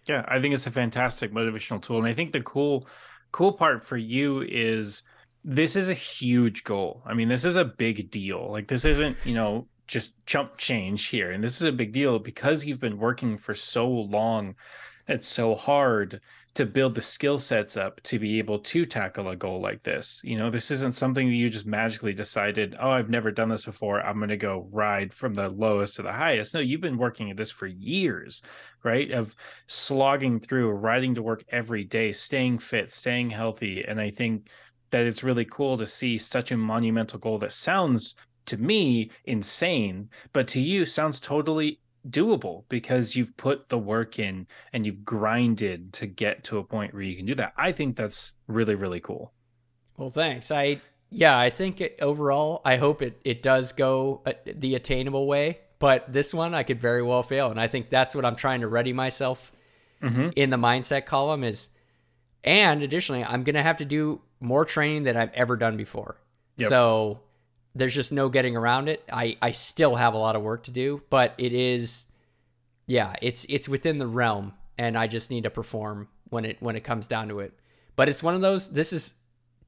yeah 0.07 0.25
i 0.27 0.39
think 0.39 0.53
it's 0.53 0.67
a 0.67 0.71
fantastic 0.71 1.31
motivational 1.31 1.81
tool 1.81 1.97
and 1.97 2.07
i 2.07 2.13
think 2.13 2.31
the 2.31 2.41
cool 2.41 2.87
cool 3.31 3.53
part 3.53 3.83
for 3.85 3.97
you 3.97 4.41
is 4.47 5.03
this 5.43 5.77
is 5.77 5.89
a 5.89 5.93
huge 5.93 6.63
goal. 6.63 7.01
I 7.05 7.13
mean 7.13 7.29
this 7.29 7.45
is 7.45 7.55
a 7.55 7.65
big 7.65 8.11
deal. 8.11 8.51
Like 8.51 8.67
this 8.67 8.85
isn't 8.85 9.17
you 9.25 9.33
know 9.33 9.67
just 9.87 10.13
chump 10.25 10.57
change 10.57 11.07
here 11.07 11.31
and 11.31 11.41
this 11.41 11.55
is 11.55 11.61
a 11.61 11.71
big 11.71 11.93
deal 11.93 12.19
because 12.19 12.65
you've 12.65 12.81
been 12.81 12.97
working 12.97 13.37
for 13.37 13.55
so 13.55 13.87
long. 13.87 14.55
It's 15.07 15.27
so 15.27 15.55
hard 15.55 16.19
to 16.57 16.65
build 16.65 16.95
the 16.95 17.01
skill 17.03 17.37
sets 17.37 17.77
up 17.77 18.01
to 18.01 18.17
be 18.17 18.39
able 18.39 18.57
to 18.57 18.83
tackle 18.83 19.29
a 19.29 19.35
goal 19.35 19.61
like 19.61 19.83
this. 19.83 20.19
You 20.23 20.39
know, 20.39 20.49
this 20.49 20.71
isn't 20.71 20.95
something 20.95 21.27
that 21.27 21.35
you 21.35 21.51
just 21.51 21.67
magically 21.67 22.13
decided, 22.13 22.75
oh, 22.79 22.89
I've 22.89 23.11
never 23.11 23.29
done 23.29 23.49
this 23.49 23.65
before. 23.65 24.01
I'm 24.01 24.17
going 24.17 24.29
to 24.29 24.37
go 24.37 24.67
ride 24.71 25.13
from 25.13 25.35
the 25.35 25.49
lowest 25.49 25.97
to 25.97 26.01
the 26.01 26.11
highest. 26.11 26.55
No, 26.55 26.59
you've 26.59 26.81
been 26.81 26.97
working 26.97 27.29
at 27.29 27.37
this 27.37 27.51
for 27.51 27.67
years, 27.67 28.41
right? 28.83 29.11
Of 29.11 29.35
slogging 29.67 30.39
through, 30.39 30.71
riding 30.71 31.13
to 31.13 31.21
work 31.21 31.43
every 31.49 31.83
day, 31.83 32.11
staying 32.11 32.57
fit, 32.57 32.89
staying 32.89 33.29
healthy. 33.29 33.85
And 33.87 34.01
I 34.01 34.09
think 34.09 34.49
that 34.89 35.05
it's 35.05 35.23
really 35.23 35.45
cool 35.45 35.77
to 35.77 35.85
see 35.85 36.17
such 36.17 36.51
a 36.51 36.57
monumental 36.57 37.19
goal 37.19 37.37
that 37.37 37.51
sounds 37.51 38.15
to 38.47 38.57
me 38.57 39.11
insane, 39.25 40.09
but 40.33 40.47
to 40.47 40.59
you 40.59 40.87
sounds 40.87 41.19
totally 41.19 41.79
doable 42.09 42.63
because 42.69 43.15
you've 43.15 43.35
put 43.37 43.69
the 43.69 43.77
work 43.77 44.19
in 44.19 44.47
and 44.73 44.85
you've 44.85 45.03
grinded 45.03 45.93
to 45.93 46.07
get 46.07 46.43
to 46.45 46.57
a 46.57 46.63
point 46.63 46.93
where 46.93 47.03
you 47.03 47.15
can 47.15 47.25
do 47.25 47.35
that. 47.35 47.53
I 47.57 47.71
think 47.71 47.95
that's 47.95 48.31
really 48.47 48.75
really 48.75 48.99
cool. 48.99 49.33
Well, 49.97 50.09
thanks. 50.09 50.51
I 50.51 50.81
yeah, 51.09 51.37
I 51.37 51.49
think 51.49 51.81
it, 51.81 51.97
overall 52.01 52.61
I 52.63 52.77
hope 52.77 53.01
it 53.01 53.19
it 53.23 53.41
does 53.41 53.71
go 53.71 54.21
uh, 54.25 54.33
the 54.45 54.75
attainable 54.75 55.27
way, 55.27 55.59
but 55.79 56.11
this 56.11 56.33
one 56.33 56.53
I 56.53 56.63
could 56.63 56.79
very 56.79 57.01
well 57.01 57.23
fail 57.23 57.51
and 57.51 57.59
I 57.59 57.67
think 57.67 57.89
that's 57.89 58.15
what 58.15 58.25
I'm 58.25 58.35
trying 58.35 58.61
to 58.61 58.67
ready 58.67 58.93
myself 58.93 59.51
mm-hmm. 60.01 60.29
in 60.35 60.49
the 60.49 60.57
mindset 60.57 61.05
column 61.05 61.43
is 61.43 61.69
and 62.43 62.81
additionally, 62.81 63.25
I'm 63.25 63.43
going 63.43 63.55
to 63.55 63.63
have 63.63 63.77
to 63.77 63.85
do 63.85 64.21
more 64.39 64.63
training 64.63 65.03
than 65.03 65.17
I've 65.17 65.33
ever 65.33 65.57
done 65.57 65.75
before. 65.75 66.17
Yep. 66.57 66.69
So 66.69 67.19
there's 67.77 67.95
just 67.95 68.11
no 68.11 68.29
getting 68.29 68.55
around 68.55 68.89
it. 68.89 69.03
I 69.11 69.37
I 69.41 69.51
still 69.51 69.95
have 69.95 70.13
a 70.13 70.17
lot 70.17 70.35
of 70.35 70.41
work 70.41 70.63
to 70.63 70.71
do, 70.71 71.01
but 71.09 71.33
it 71.37 71.53
is 71.53 72.07
yeah, 72.87 73.15
it's 73.21 73.45
it's 73.49 73.69
within 73.69 73.99
the 73.99 74.07
realm 74.07 74.53
and 74.77 74.97
I 74.97 75.07
just 75.07 75.31
need 75.31 75.43
to 75.43 75.49
perform 75.49 76.07
when 76.29 76.45
it 76.45 76.57
when 76.59 76.75
it 76.75 76.83
comes 76.83 77.07
down 77.07 77.29
to 77.29 77.39
it. 77.39 77.53
But 77.95 78.09
it's 78.09 78.21
one 78.21 78.35
of 78.35 78.41
those 78.41 78.69
this 78.69 78.93
is 78.93 79.13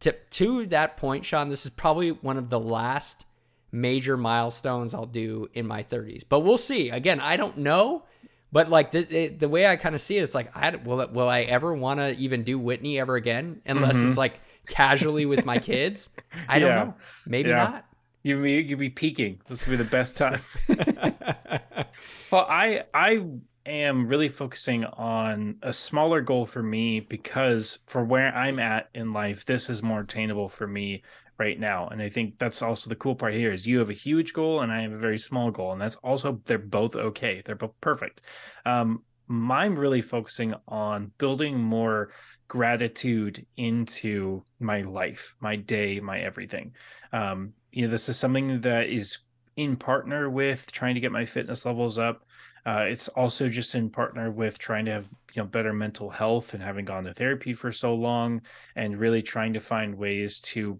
to 0.01 0.15
to 0.31 0.65
that 0.67 0.97
point, 0.97 1.25
Sean, 1.25 1.49
this 1.49 1.65
is 1.65 1.71
probably 1.71 2.11
one 2.11 2.37
of 2.37 2.49
the 2.49 2.59
last 2.59 3.25
major 3.71 4.17
milestones 4.17 4.93
I'll 4.93 5.05
do 5.05 5.47
in 5.53 5.67
my 5.67 5.83
30s. 5.83 6.23
But 6.27 6.39
we'll 6.39 6.57
see. 6.57 6.89
Again, 6.89 7.19
I 7.19 7.37
don't 7.37 7.57
know, 7.57 8.03
but 8.51 8.69
like 8.69 8.91
the 8.91 9.27
the 9.29 9.49
way 9.49 9.67
I 9.67 9.75
kind 9.75 9.95
of 9.95 10.01
see 10.01 10.17
it, 10.17 10.23
it's 10.23 10.35
like 10.35 10.55
I 10.55 10.75
will 10.75 11.07
will 11.11 11.29
I 11.29 11.41
ever 11.41 11.73
want 11.73 11.99
to 11.99 12.15
even 12.15 12.43
do 12.43 12.57
Whitney 12.57 12.99
ever 12.99 13.15
again 13.15 13.61
unless 13.65 13.99
mm-hmm. 13.99 14.09
it's 14.09 14.17
like 14.17 14.39
casually 14.67 15.25
with 15.25 15.45
my 15.45 15.57
kids? 15.57 16.09
I 16.47 16.59
don't 16.59 16.69
know. 16.69 16.93
Maybe 17.25 17.49
yeah. 17.49 17.63
not. 17.63 17.85
You'd 18.23 18.43
be 18.43 18.53
you'd 18.53 18.79
be 18.79 18.89
peaking. 18.89 19.41
This 19.47 19.65
would 19.65 19.77
be 19.77 19.83
the 19.83 19.89
best 19.89 20.17
time. 20.17 20.35
well, 22.31 22.45
I 22.49 22.83
I 22.93 23.25
am 23.65 24.07
really 24.07 24.29
focusing 24.29 24.85
on 24.85 25.57
a 25.61 25.71
smaller 25.71 26.21
goal 26.21 26.45
for 26.45 26.63
me 26.63 26.99
because 26.99 27.79
for 27.85 28.03
where 28.03 28.35
I'm 28.35 28.59
at 28.59 28.89
in 28.93 29.13
life, 29.13 29.45
this 29.45 29.69
is 29.69 29.83
more 29.83 30.01
attainable 30.01 30.49
for 30.49 30.67
me 30.67 31.03
right 31.37 31.59
now. 31.59 31.87
And 31.87 32.01
I 32.01 32.09
think 32.09 32.37
that's 32.37 32.61
also 32.61 32.89
the 32.89 32.95
cool 32.95 33.15
part 33.15 33.33
here 33.33 33.53
is 33.53 33.65
you 33.65 33.79
have 33.79 33.89
a 33.89 33.93
huge 33.93 34.33
goal 34.33 34.61
and 34.61 34.71
I 34.71 34.81
have 34.81 34.91
a 34.91 34.97
very 34.97 35.19
small 35.19 35.51
goal. 35.51 35.71
And 35.71 35.81
that's 35.81 35.95
also 35.97 36.41
they're 36.45 36.57
both 36.57 36.95
okay. 36.95 37.41
They're 37.45 37.55
both 37.55 37.79
perfect. 37.79 38.21
Um, 38.65 39.03
I'm 39.29 39.77
really 39.77 40.01
focusing 40.01 40.55
on 40.67 41.11
building 41.17 41.57
more 41.59 42.09
gratitude 42.47 43.45
into 43.57 44.43
my 44.59 44.81
life, 44.81 45.35
my 45.39 45.55
day, 45.55 45.99
my 45.99 46.19
everything. 46.19 46.73
Um, 47.13 47.53
you 47.71 47.85
know, 47.85 47.91
this 47.91 48.09
is 48.09 48.17
something 48.17 48.61
that 48.61 48.87
is 48.87 49.19
in 49.55 49.75
partner 49.75 50.29
with 50.29 50.71
trying 50.71 50.95
to 50.95 51.01
get 51.01 51.11
my 51.11 51.25
fitness 51.25 51.65
levels 51.65 51.97
up. 51.97 52.23
Uh, 52.65 52.85
it's 52.87 53.07
also 53.09 53.49
just 53.49 53.75
in 53.75 53.89
partner 53.89 54.31
with 54.31 54.57
trying 54.57 54.85
to 54.85 54.91
have 54.91 55.07
you 55.33 55.41
know 55.41 55.47
better 55.47 55.73
mental 55.73 56.09
health 56.09 56.53
and 56.53 56.63
having 56.63 56.85
gone 56.85 57.03
to 57.03 57.13
therapy 57.13 57.53
for 57.53 57.71
so 57.71 57.93
long 57.93 58.41
and 58.75 58.99
really 58.99 59.21
trying 59.21 59.53
to 59.53 59.59
find 59.59 59.95
ways 59.97 60.39
to 60.39 60.79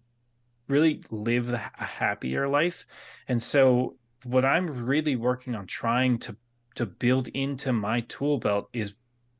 really 0.68 1.04
live 1.10 1.52
a 1.52 1.58
happier 1.78 2.48
life. 2.48 2.86
And 3.28 3.42
so 3.42 3.96
what 4.24 4.46
I'm 4.46 4.86
really 4.86 5.16
working 5.16 5.56
on 5.56 5.68
trying 5.68 6.20
to 6.20 6.38
to 6.76 6.86
build 6.86 7.28
into 7.30 7.74
my 7.74 8.02
tool 8.02 8.38
belt 8.38 8.70
is 8.72 8.94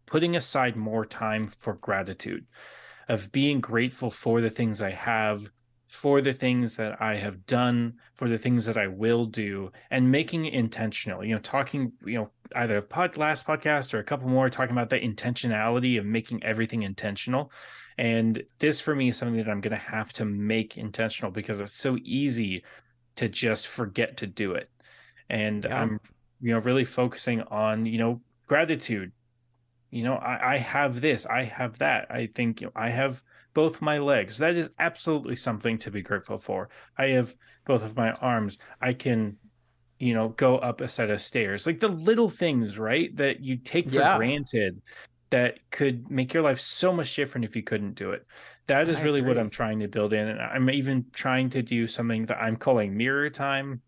putting 0.06 0.36
aside 0.36 0.76
more 0.76 1.06
time 1.06 1.48
for 1.48 1.76
gratitude 1.76 2.46
of 3.08 3.32
being 3.32 3.62
grateful 3.62 4.12
for 4.12 4.42
the 4.42 4.50
things 4.50 4.82
I 4.82 4.92
have 4.92 5.50
for 5.90 6.22
the 6.22 6.34
things 6.34 6.78
that 6.78 7.02
I 7.02 7.16
have 7.16 7.48
done, 7.48 7.96
for 8.14 8.30
the 8.30 8.38
things 8.38 8.64
that 8.66 8.78
I 8.78 8.86
will 8.86 9.26
do, 9.26 9.72
and 9.90 10.10
making 10.10 10.46
it 10.46 10.54
intentional. 10.54 11.26
You 11.26 11.34
know, 11.34 11.42
talking, 11.42 11.92
you 12.06 12.20
know, 12.20 12.30
either 12.56 12.80
pod, 12.80 13.18
last 13.18 13.46
podcast 13.48 13.94
or 13.94 13.98
a 13.98 14.04
couple 14.04 14.30
more 14.30 14.52
talking 14.52 14.76
about 14.76 14.92
the 14.92 15.00
intentionality 15.00 15.98
of 15.98 16.06
making 16.06 16.44
everything 16.44 16.84
intentional. 16.84 17.52
And 17.98 18.44
this 18.60 18.80
for 18.80 18.96
me 18.96 19.10
is 19.10 19.18
something 19.18 19.38
that 19.38 19.50
I'm 19.50 19.62
going 19.62 19.72
to 19.72 19.78
have 19.78 20.14
to 20.14 20.26
make 20.26 20.78
intentional 20.78 21.32
because 21.32 21.60
it's 21.60 21.74
so 21.74 21.98
easy 22.04 22.64
to 23.16 23.28
just 23.28 23.68
forget 23.68 24.16
to 24.18 24.28
do 24.28 24.54
it. 24.54 24.70
And 25.28 25.66
yeah. 25.66 25.82
I'm, 25.82 26.00
you 26.40 26.54
know, 26.54 26.60
really 26.60 26.86
focusing 26.86 27.42
on, 27.42 27.88
you 27.88 27.98
know, 27.98 28.22
gratitude. 28.46 29.12
You 29.90 30.04
know, 30.04 30.14
I, 30.14 30.54
I 30.54 30.58
have 30.58 31.02
this, 31.02 31.26
I 31.26 31.46
have 31.46 31.80
that. 31.80 32.12
I 32.12 32.30
think 32.36 32.62
you 32.62 32.68
know, 32.68 32.74
I 32.76 32.90
have 32.90 33.24
both 33.60 33.82
my 33.82 33.98
legs. 33.98 34.38
That 34.38 34.56
is 34.56 34.70
absolutely 34.80 35.36
something 35.36 35.78
to 35.80 35.92
be 35.92 36.02
grateful 36.02 36.38
for. 36.38 36.70
I 36.98 37.08
have 37.08 37.36
both 37.66 37.84
of 37.84 37.98
my 37.98 38.14
arms. 38.14 38.58
I 38.80 38.94
can, 38.94 39.36
you 40.00 40.14
know, 40.14 40.30
go 40.30 40.60
up 40.60 40.80
a 40.80 40.88
set 40.88 41.10
of 41.10 41.22
stairs. 41.22 41.66
Like 41.66 41.82
the 41.82 41.90
little 41.90 42.30
things, 42.30 42.80
right? 42.80 43.14
That 43.18 43.42
you 43.42 43.58
take 43.58 43.90
for 43.90 43.98
yeah. 43.98 44.16
granted 44.16 44.82
that 45.32 45.60
could 45.72 46.10
make 46.10 46.34
your 46.34 46.42
life 46.42 46.62
so 46.62 46.94
much 46.94 47.14
different 47.14 47.44
if 47.44 47.54
you 47.54 47.62
couldn't 47.62 47.96
do 47.96 48.12
it. 48.12 48.26
That 48.68 48.88
is 48.88 49.00
I 49.00 49.04
really 49.04 49.20
agree. 49.20 49.34
what 49.34 49.38
I'm 49.38 49.50
trying 49.50 49.80
to 49.82 49.90
build 49.90 50.14
in. 50.14 50.30
And 50.30 50.40
I'm 50.40 50.70
even 50.70 51.08
trying 51.12 51.50
to 51.50 51.62
do 51.62 51.86
something 51.86 52.28
that 52.28 52.42
I'm 52.42 52.56
calling 52.56 52.96
mirror 52.96 53.30
time, 53.30 53.82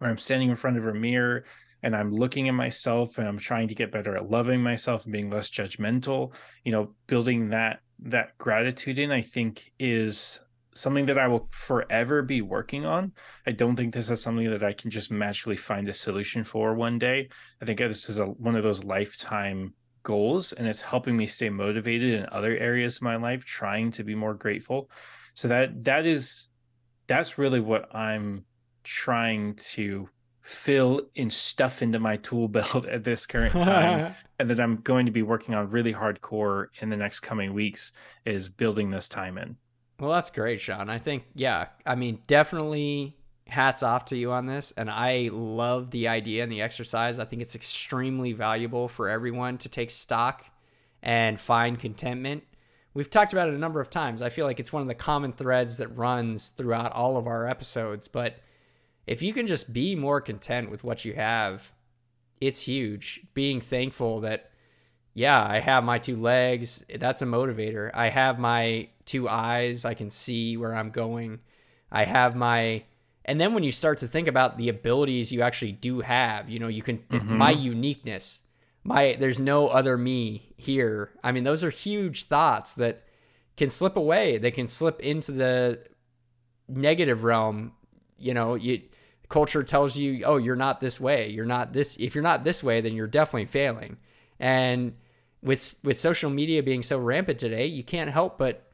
where 0.00 0.10
I'm 0.10 0.18
standing 0.18 0.50
in 0.50 0.56
front 0.56 0.76
of 0.76 0.86
a 0.86 0.92
mirror 0.92 1.44
and 1.82 1.96
I'm 1.96 2.12
looking 2.12 2.46
at 2.50 2.54
myself 2.54 3.16
and 3.16 3.26
I'm 3.26 3.38
trying 3.38 3.68
to 3.68 3.74
get 3.74 3.90
better 3.90 4.18
at 4.18 4.28
loving 4.28 4.62
myself 4.62 5.04
and 5.04 5.14
being 5.14 5.30
less 5.30 5.48
judgmental. 5.48 6.34
You 6.62 6.72
know, 6.72 6.94
building 7.06 7.48
that 7.50 7.80
that 8.00 8.36
gratitude 8.38 8.98
in, 8.98 9.10
I 9.10 9.22
think, 9.22 9.72
is 9.78 10.40
something 10.74 11.06
that 11.06 11.18
I 11.18 11.26
will 11.26 11.48
forever 11.50 12.22
be 12.22 12.40
working 12.40 12.86
on. 12.86 13.12
I 13.46 13.52
don't 13.52 13.76
think 13.76 13.92
this 13.92 14.10
is 14.10 14.22
something 14.22 14.48
that 14.50 14.62
I 14.62 14.72
can 14.72 14.90
just 14.90 15.10
magically 15.10 15.56
find 15.56 15.88
a 15.88 15.94
solution 15.94 16.44
for 16.44 16.74
one 16.74 16.98
day. 16.98 17.28
I 17.60 17.64
think 17.64 17.80
this 17.80 18.08
is 18.08 18.20
a 18.20 18.26
one 18.26 18.54
of 18.54 18.62
those 18.62 18.84
lifetime 18.84 19.74
goals 20.04 20.52
and 20.52 20.66
it's 20.66 20.80
helping 20.80 21.16
me 21.16 21.26
stay 21.26 21.50
motivated 21.50 22.14
in 22.14 22.26
other 22.30 22.56
areas 22.56 22.96
of 22.96 23.02
my 23.02 23.16
life 23.16 23.44
trying 23.44 23.90
to 23.92 24.04
be 24.04 24.14
more 24.14 24.34
grateful. 24.34 24.90
So 25.34 25.48
that 25.48 25.84
that 25.84 26.06
is 26.06 26.48
that's 27.08 27.38
really 27.38 27.60
what 27.60 27.94
I'm 27.94 28.44
trying 28.84 29.54
to 29.56 30.08
fill 30.48 31.02
in 31.14 31.28
stuff 31.28 31.82
into 31.82 31.98
my 31.98 32.16
tool 32.16 32.48
belt 32.48 32.86
at 32.90 33.04
this 33.04 33.26
current 33.26 33.52
time 33.52 34.14
and 34.38 34.48
that 34.48 34.58
I'm 34.58 34.76
going 34.76 35.04
to 35.04 35.12
be 35.12 35.20
working 35.20 35.54
on 35.54 35.70
really 35.70 35.92
hardcore 35.92 36.68
in 36.80 36.88
the 36.88 36.96
next 36.96 37.20
coming 37.20 37.52
weeks 37.52 37.92
is 38.24 38.48
building 38.48 38.88
this 38.88 39.08
time 39.08 39.36
in. 39.36 39.56
Well, 40.00 40.10
that's 40.10 40.30
great, 40.30 40.58
Sean. 40.58 40.88
I 40.88 40.98
think 40.98 41.24
yeah, 41.34 41.66
I 41.84 41.96
mean, 41.96 42.22
definitely 42.26 43.18
hats 43.46 43.82
off 43.82 44.06
to 44.06 44.16
you 44.16 44.32
on 44.32 44.46
this 44.46 44.72
and 44.74 44.88
I 44.90 45.28
love 45.30 45.90
the 45.90 46.08
idea 46.08 46.44
and 46.44 46.50
the 46.50 46.62
exercise. 46.62 47.18
I 47.18 47.26
think 47.26 47.42
it's 47.42 47.54
extremely 47.54 48.32
valuable 48.32 48.88
for 48.88 49.06
everyone 49.10 49.58
to 49.58 49.68
take 49.68 49.90
stock 49.90 50.46
and 51.02 51.38
find 51.38 51.78
contentment. 51.78 52.44
We've 52.94 53.10
talked 53.10 53.34
about 53.34 53.48
it 53.48 53.54
a 53.54 53.58
number 53.58 53.82
of 53.82 53.90
times. 53.90 54.22
I 54.22 54.30
feel 54.30 54.46
like 54.46 54.60
it's 54.60 54.72
one 54.72 54.80
of 54.80 54.88
the 54.88 54.94
common 54.94 55.32
threads 55.32 55.76
that 55.76 55.88
runs 55.88 56.48
throughout 56.48 56.92
all 56.92 57.18
of 57.18 57.26
our 57.26 57.46
episodes, 57.46 58.08
but 58.08 58.38
if 59.08 59.22
you 59.22 59.32
can 59.32 59.46
just 59.46 59.72
be 59.72 59.96
more 59.96 60.20
content 60.20 60.70
with 60.70 60.84
what 60.84 61.04
you 61.04 61.14
have, 61.14 61.72
it's 62.40 62.62
huge. 62.62 63.22
Being 63.34 63.60
thankful 63.60 64.20
that, 64.20 64.50
yeah, 65.14 65.42
I 65.42 65.60
have 65.60 65.82
my 65.82 65.98
two 65.98 66.14
legs, 66.14 66.84
that's 66.94 67.22
a 67.22 67.26
motivator. 67.26 67.90
I 67.94 68.10
have 68.10 68.38
my 68.38 68.90
two 69.06 69.28
eyes, 69.28 69.84
I 69.84 69.94
can 69.94 70.10
see 70.10 70.56
where 70.56 70.74
I'm 70.74 70.90
going. 70.90 71.40
I 71.90 72.04
have 72.04 72.36
my, 72.36 72.84
and 73.24 73.40
then 73.40 73.54
when 73.54 73.64
you 73.64 73.72
start 73.72 73.98
to 73.98 74.06
think 74.06 74.28
about 74.28 74.58
the 74.58 74.68
abilities 74.68 75.32
you 75.32 75.40
actually 75.40 75.72
do 75.72 76.00
have, 76.00 76.50
you 76.50 76.58
know, 76.58 76.68
you 76.68 76.82
can, 76.82 76.98
mm-hmm. 76.98 77.36
my 77.36 77.50
uniqueness, 77.50 78.42
my, 78.84 79.16
there's 79.18 79.40
no 79.40 79.68
other 79.68 79.96
me 79.96 80.52
here. 80.58 81.10
I 81.24 81.32
mean, 81.32 81.44
those 81.44 81.64
are 81.64 81.70
huge 81.70 82.24
thoughts 82.24 82.74
that 82.74 83.04
can 83.56 83.70
slip 83.70 83.96
away. 83.96 84.36
They 84.36 84.50
can 84.50 84.66
slip 84.66 85.00
into 85.00 85.32
the 85.32 85.80
negative 86.68 87.24
realm. 87.24 87.72
You 88.18 88.34
know, 88.34 88.54
you, 88.54 88.82
culture 89.28 89.62
tells 89.62 89.96
you, 89.96 90.24
oh, 90.24 90.36
you're 90.36 90.56
not 90.56 90.80
this 90.80 91.00
way. 91.00 91.28
You're 91.28 91.46
not 91.46 91.72
this. 91.72 91.96
If 91.98 92.14
you're 92.14 92.22
not 92.22 92.44
this 92.44 92.62
way, 92.62 92.80
then 92.80 92.94
you're 92.94 93.06
definitely 93.06 93.46
failing. 93.46 93.98
And 94.38 94.94
with 95.42 95.78
with 95.84 95.98
social 95.98 96.30
media 96.30 96.62
being 96.62 96.82
so 96.82 96.98
rampant 96.98 97.38
today, 97.38 97.66
you 97.66 97.82
can't 97.84 98.10
help 98.10 98.38
but 98.38 98.64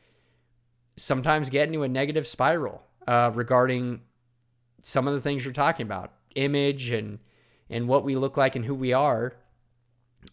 sometimes 0.96 1.50
get 1.50 1.66
into 1.66 1.82
a 1.82 1.88
negative 1.88 2.26
spiral 2.26 2.82
uh, 3.08 3.30
regarding 3.34 4.00
some 4.80 5.08
of 5.08 5.14
the 5.14 5.20
things 5.20 5.44
you're 5.44 5.52
talking 5.52 5.86
about, 5.86 6.12
image 6.34 6.90
and 6.90 7.18
and 7.68 7.88
what 7.88 8.04
we 8.04 8.14
look 8.16 8.36
like 8.36 8.54
and 8.56 8.64
who 8.64 8.74
we 8.74 8.92
are. 8.92 9.34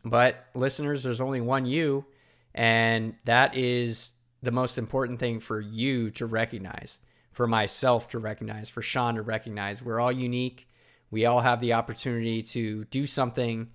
But 0.05 0.45
listeners, 0.53 1.03
there's 1.03 1.21
only 1.21 1.41
one 1.41 1.65
you, 1.65 2.05
And 2.53 3.15
that 3.25 3.55
is 3.55 4.13
the 4.41 4.51
most 4.51 4.77
important 4.77 5.19
thing 5.19 5.39
for 5.39 5.59
you 5.59 6.09
to 6.11 6.25
recognize, 6.25 6.99
for 7.31 7.47
myself 7.47 8.09
to 8.09 8.19
recognize, 8.19 8.69
for 8.69 8.81
Sean 8.81 9.15
to 9.15 9.21
recognize. 9.21 9.81
We're 9.81 9.99
all 9.99 10.11
unique. 10.11 10.67
We 11.09 11.25
all 11.25 11.41
have 11.41 11.59
the 11.59 11.73
opportunity 11.73 12.41
to 12.41 12.85
do 12.85 13.07
something 13.07 13.69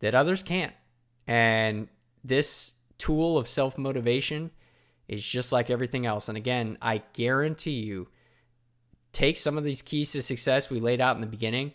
that 0.00 0.14
others 0.14 0.42
can't. 0.42 0.72
And 1.26 1.88
this 2.24 2.74
tool 2.98 3.38
of 3.38 3.48
self 3.48 3.78
motivation 3.78 4.50
is 5.08 5.24
just 5.24 5.52
like 5.52 5.70
everything 5.70 6.06
else. 6.06 6.28
And 6.28 6.36
again, 6.36 6.78
I 6.80 7.02
guarantee 7.12 7.80
you, 7.80 8.08
take 9.12 9.36
some 9.36 9.58
of 9.58 9.64
these 9.64 9.82
keys 9.82 10.12
to 10.12 10.22
success 10.22 10.70
we 10.70 10.78
laid 10.78 11.00
out 11.00 11.16
in 11.16 11.20
the 11.20 11.26
beginning 11.26 11.72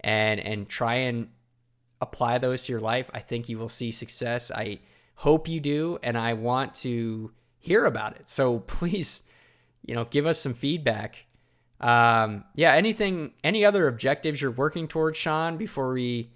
and 0.00 0.38
and 0.38 0.68
try 0.68 0.96
and 0.96 1.28
apply 2.00 2.38
those 2.38 2.64
to 2.64 2.72
your 2.72 2.80
life. 2.80 3.10
I 3.14 3.20
think 3.20 3.48
you 3.48 3.58
will 3.58 3.70
see 3.70 3.90
success. 3.90 4.50
I 4.50 4.80
hope 5.16 5.48
you 5.48 5.60
do, 5.60 5.98
and 6.02 6.18
I 6.18 6.34
want 6.34 6.74
to 6.76 7.32
hear 7.58 7.86
about 7.86 8.16
it. 8.16 8.28
So 8.28 8.58
please, 8.66 9.22
you 9.84 9.94
know, 9.94 10.04
give 10.04 10.26
us 10.26 10.40
some 10.40 10.54
feedback. 10.54 11.26
Um, 11.80 12.44
yeah, 12.54 12.72
anything, 12.72 13.32
any 13.42 13.64
other 13.64 13.88
objectives 13.88 14.40
you're 14.40 14.50
working 14.50 14.88
towards, 14.88 15.18
Sean, 15.18 15.56
before 15.56 15.92
we 15.92 16.30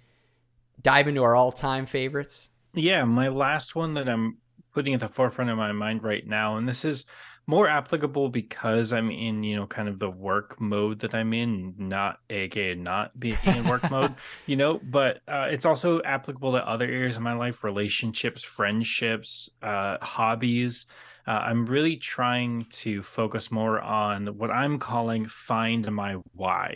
dive 0.81 1.07
into 1.07 1.23
our 1.23 1.35
all-time 1.35 1.85
favorites? 1.85 2.49
Yeah, 2.73 3.03
my 3.05 3.29
last 3.29 3.75
one 3.75 3.95
that 3.95 4.07
I'm 4.07 4.37
putting 4.73 4.93
at 4.93 4.99
the 4.99 5.07
forefront 5.07 5.49
of 5.49 5.57
my 5.57 5.71
mind 5.71 6.03
right 6.03 6.25
now, 6.25 6.57
and 6.57 6.67
this 6.67 6.85
is 6.85 7.05
more 7.47 7.67
applicable 7.67 8.29
because 8.29 8.93
I'm 8.93 9.09
in, 9.09 9.41
you 9.41 9.55
know, 9.55 9.65
kind 9.65 9.89
of 9.89 9.97
the 9.97 10.11
work 10.11 10.61
mode 10.61 10.99
that 10.99 11.15
I'm 11.15 11.33
in, 11.33 11.73
not 11.79 12.19
aka 12.29 12.75
not 12.75 13.17
being 13.19 13.39
in 13.43 13.67
work 13.67 13.89
mode, 13.89 14.13
you 14.45 14.55
know, 14.55 14.79
but 14.83 15.21
uh, 15.27 15.47
it's 15.49 15.65
also 15.65 15.99
applicable 16.03 16.51
to 16.51 16.69
other 16.69 16.85
areas 16.85 17.17
of 17.17 17.23
my 17.23 17.33
life, 17.33 17.63
relationships, 17.63 18.43
friendships, 18.43 19.49
uh, 19.63 19.97
hobbies. 19.99 20.85
Uh, 21.29 21.43
I'm 21.45 21.67
really 21.67 21.95
trying 21.95 22.65
to 22.71 23.03
focus 23.03 23.51
more 23.51 23.79
on 23.79 24.25
what 24.39 24.49
I'm 24.49 24.79
calling 24.79 25.27
find 25.27 25.89
my 25.91 26.15
why. 26.33 26.75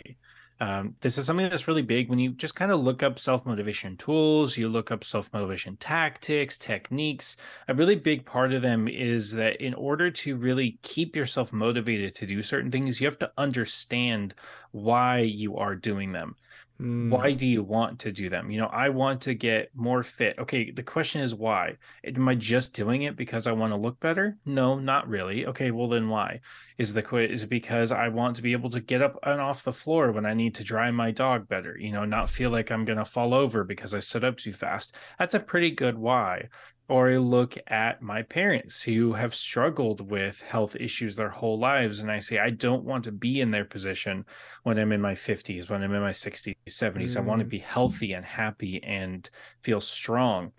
Um, 0.60 0.94
this 1.00 1.18
is 1.18 1.26
something 1.26 1.48
that's 1.48 1.66
really 1.66 1.82
big 1.82 2.08
when 2.08 2.20
you 2.20 2.30
just 2.30 2.54
kind 2.54 2.70
of 2.70 2.78
look 2.78 3.02
up 3.02 3.18
self 3.18 3.44
motivation 3.44 3.96
tools, 3.96 4.56
you 4.56 4.68
look 4.68 4.92
up 4.92 5.02
self 5.02 5.32
motivation 5.32 5.76
tactics, 5.78 6.56
techniques. 6.56 7.36
A 7.66 7.74
really 7.74 7.96
big 7.96 8.24
part 8.24 8.52
of 8.52 8.62
them 8.62 8.86
is 8.86 9.32
that 9.32 9.60
in 9.60 9.74
order 9.74 10.08
to 10.12 10.36
really 10.36 10.78
keep 10.82 11.16
yourself 11.16 11.52
motivated 11.52 12.14
to 12.14 12.24
do 12.24 12.40
certain 12.40 12.70
things, 12.70 13.00
you 13.00 13.08
have 13.08 13.18
to 13.18 13.32
understand 13.36 14.34
why 14.70 15.18
you 15.18 15.56
are 15.56 15.74
doing 15.74 16.12
them. 16.12 16.36
Mm. 16.80 17.10
Why 17.10 17.32
do 17.32 17.46
you 17.46 17.62
want 17.62 18.00
to 18.00 18.12
do 18.12 18.28
them? 18.28 18.50
You 18.50 18.60
know, 18.60 18.66
I 18.66 18.88
want 18.88 19.20
to 19.22 19.34
get 19.34 19.70
more 19.74 20.02
fit. 20.02 20.38
Okay, 20.38 20.72
the 20.72 20.82
question 20.82 21.20
is 21.20 21.34
why? 21.34 21.76
Am 22.04 22.28
I 22.28 22.34
just 22.34 22.74
doing 22.74 23.02
it 23.02 23.16
because 23.16 23.46
I 23.46 23.52
want 23.52 23.72
to 23.72 23.76
look 23.76 24.00
better? 24.00 24.36
No, 24.44 24.78
not 24.78 25.08
really. 25.08 25.46
Okay, 25.46 25.70
well 25.70 25.88
then 25.88 26.08
why? 26.08 26.40
Is 26.76 26.92
the 26.92 27.02
quit 27.02 27.30
is 27.30 27.44
it 27.44 27.48
because 27.48 27.92
I 27.92 28.08
want 28.08 28.34
to 28.36 28.42
be 28.42 28.52
able 28.52 28.70
to 28.70 28.80
get 28.80 29.02
up 29.02 29.16
and 29.22 29.40
off 29.40 29.62
the 29.62 29.72
floor 29.72 30.10
when 30.10 30.26
I 30.26 30.34
need 30.34 30.56
to 30.56 30.64
dry 30.64 30.90
my 30.90 31.12
dog 31.12 31.48
better? 31.48 31.78
You 31.78 31.92
know, 31.92 32.04
not 32.04 32.28
feel 32.28 32.50
like 32.50 32.72
I'm 32.72 32.84
gonna 32.84 33.04
fall 33.04 33.34
over 33.34 33.62
because 33.62 33.94
I 33.94 34.00
stood 34.00 34.24
up 34.24 34.38
too 34.38 34.52
fast. 34.52 34.96
That's 35.18 35.34
a 35.34 35.40
pretty 35.40 35.70
good 35.70 35.96
why 35.96 36.48
or 36.88 37.10
I 37.10 37.16
look 37.16 37.56
at 37.66 38.02
my 38.02 38.22
parents 38.22 38.82
who 38.82 39.14
have 39.14 39.34
struggled 39.34 40.10
with 40.10 40.40
health 40.42 40.76
issues 40.76 41.16
their 41.16 41.30
whole 41.30 41.58
lives. 41.58 42.00
And 42.00 42.10
I 42.10 42.20
say, 42.20 42.38
I 42.38 42.50
don't 42.50 42.84
want 42.84 43.04
to 43.04 43.12
be 43.12 43.40
in 43.40 43.50
their 43.50 43.64
position 43.64 44.26
when 44.64 44.78
I'm 44.78 44.92
in 44.92 45.00
my 45.00 45.14
50s, 45.14 45.70
when 45.70 45.82
I'm 45.82 45.94
in 45.94 46.02
my 46.02 46.10
60s, 46.10 46.54
70s. 46.68 47.12
Mm. 47.12 47.16
I 47.16 47.20
want 47.20 47.38
to 47.38 47.46
be 47.46 47.58
healthy 47.58 48.12
and 48.12 48.24
happy 48.24 48.82
and 48.84 49.28
feel 49.62 49.80
strong. 49.80 50.52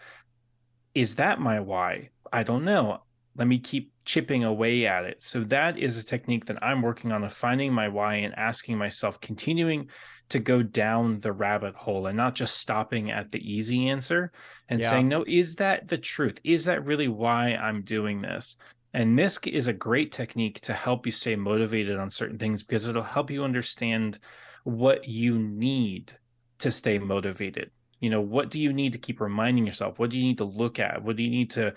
Is 0.95 1.17
that 1.17 1.39
my 1.39 1.59
why? 1.59 2.09
I 2.33 2.41
don't 2.41 2.65
know. 2.65 3.03
Let 3.35 3.47
me 3.47 3.59
keep 3.59 3.91
chipping 4.05 4.43
away 4.43 4.87
at 4.87 5.05
it. 5.05 5.21
So 5.21 5.43
that 5.45 5.77
is 5.77 5.99
a 5.99 6.05
technique 6.05 6.45
that 6.45 6.63
I'm 6.63 6.81
working 6.81 7.11
on 7.11 7.23
of 7.23 7.33
finding 7.33 7.71
my 7.71 7.87
why 7.87 8.15
and 8.15 8.33
asking 8.35 8.77
myself, 8.77 9.19
continuing 9.19 9.89
to 10.29 10.39
go 10.39 10.63
down 10.63 11.19
the 11.19 11.31
rabbit 11.31 11.75
hole 11.75 12.07
and 12.07 12.17
not 12.17 12.35
just 12.35 12.57
stopping 12.57 13.11
at 13.11 13.31
the 13.31 13.39
easy 13.39 13.89
answer 13.89 14.31
and 14.69 14.79
yeah. 14.79 14.89
saying, 14.89 15.07
no, 15.07 15.23
is 15.27 15.55
that 15.57 15.87
the 15.87 15.97
truth? 15.97 16.39
Is 16.43 16.65
that 16.65 16.85
really 16.85 17.07
why 17.07 17.55
I'm 17.55 17.83
doing 17.83 18.21
this? 18.21 18.57
And 18.93 19.19
this 19.19 19.37
is 19.45 19.67
a 19.67 19.73
great 19.73 20.11
technique 20.11 20.61
to 20.61 20.73
help 20.73 21.05
you 21.05 21.11
stay 21.11 21.35
motivated 21.35 21.97
on 21.97 22.09
certain 22.09 22.39
things 22.39 22.63
because 22.63 22.87
it'll 22.87 23.03
help 23.03 23.29
you 23.29 23.43
understand 23.43 24.19
what 24.63 25.07
you 25.07 25.37
need 25.37 26.13
to 26.59 26.71
stay 26.71 26.97
motivated. 26.97 27.71
You 27.99 28.09
know, 28.09 28.21
what 28.21 28.49
do 28.49 28.59
you 28.59 28.73
need 28.73 28.93
to 28.93 28.99
keep 28.99 29.19
reminding 29.19 29.65
yourself? 29.65 29.99
What 29.99 30.09
do 30.09 30.17
you 30.17 30.23
need 30.23 30.37
to 30.37 30.45
look 30.45 30.79
at? 30.79 31.03
What 31.03 31.17
do 31.17 31.23
you 31.23 31.29
need 31.29 31.51
to 31.51 31.73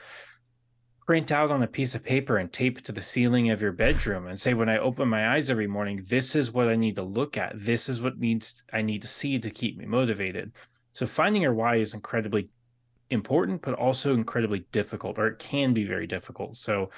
print 1.08 1.32
out 1.32 1.50
on 1.50 1.62
a 1.62 1.66
piece 1.66 1.94
of 1.94 2.04
paper 2.04 2.36
and 2.36 2.52
tape 2.52 2.84
to 2.84 2.92
the 2.92 3.00
ceiling 3.00 3.48
of 3.48 3.62
your 3.62 3.72
bedroom 3.72 4.26
and 4.26 4.38
say 4.38 4.52
when 4.52 4.68
i 4.68 4.76
open 4.76 5.08
my 5.08 5.30
eyes 5.30 5.48
every 5.48 5.66
morning 5.66 5.98
this 6.06 6.36
is 6.36 6.52
what 6.52 6.68
i 6.68 6.76
need 6.76 6.96
to 6.96 7.02
look 7.02 7.38
at. 7.38 7.54
This 7.54 7.88
is 7.88 8.02
what 8.02 8.18
needs 8.18 8.62
i 8.74 8.82
need 8.82 9.00
to 9.00 9.08
see 9.08 9.38
to 9.38 9.48
keep 9.48 9.78
me 9.78 9.86
motivated. 9.86 10.52
So 10.92 11.06
finding 11.06 11.40
your 11.40 11.54
why 11.54 11.76
is 11.76 11.94
incredibly 11.94 12.50
important 13.08 13.62
but 13.62 13.72
also 13.72 14.12
incredibly 14.12 14.66
difficult 14.70 15.16
or 15.18 15.28
it 15.28 15.38
can 15.38 15.72
be 15.72 15.84
very 15.84 16.06
difficult. 16.06 16.58
So 16.58 16.90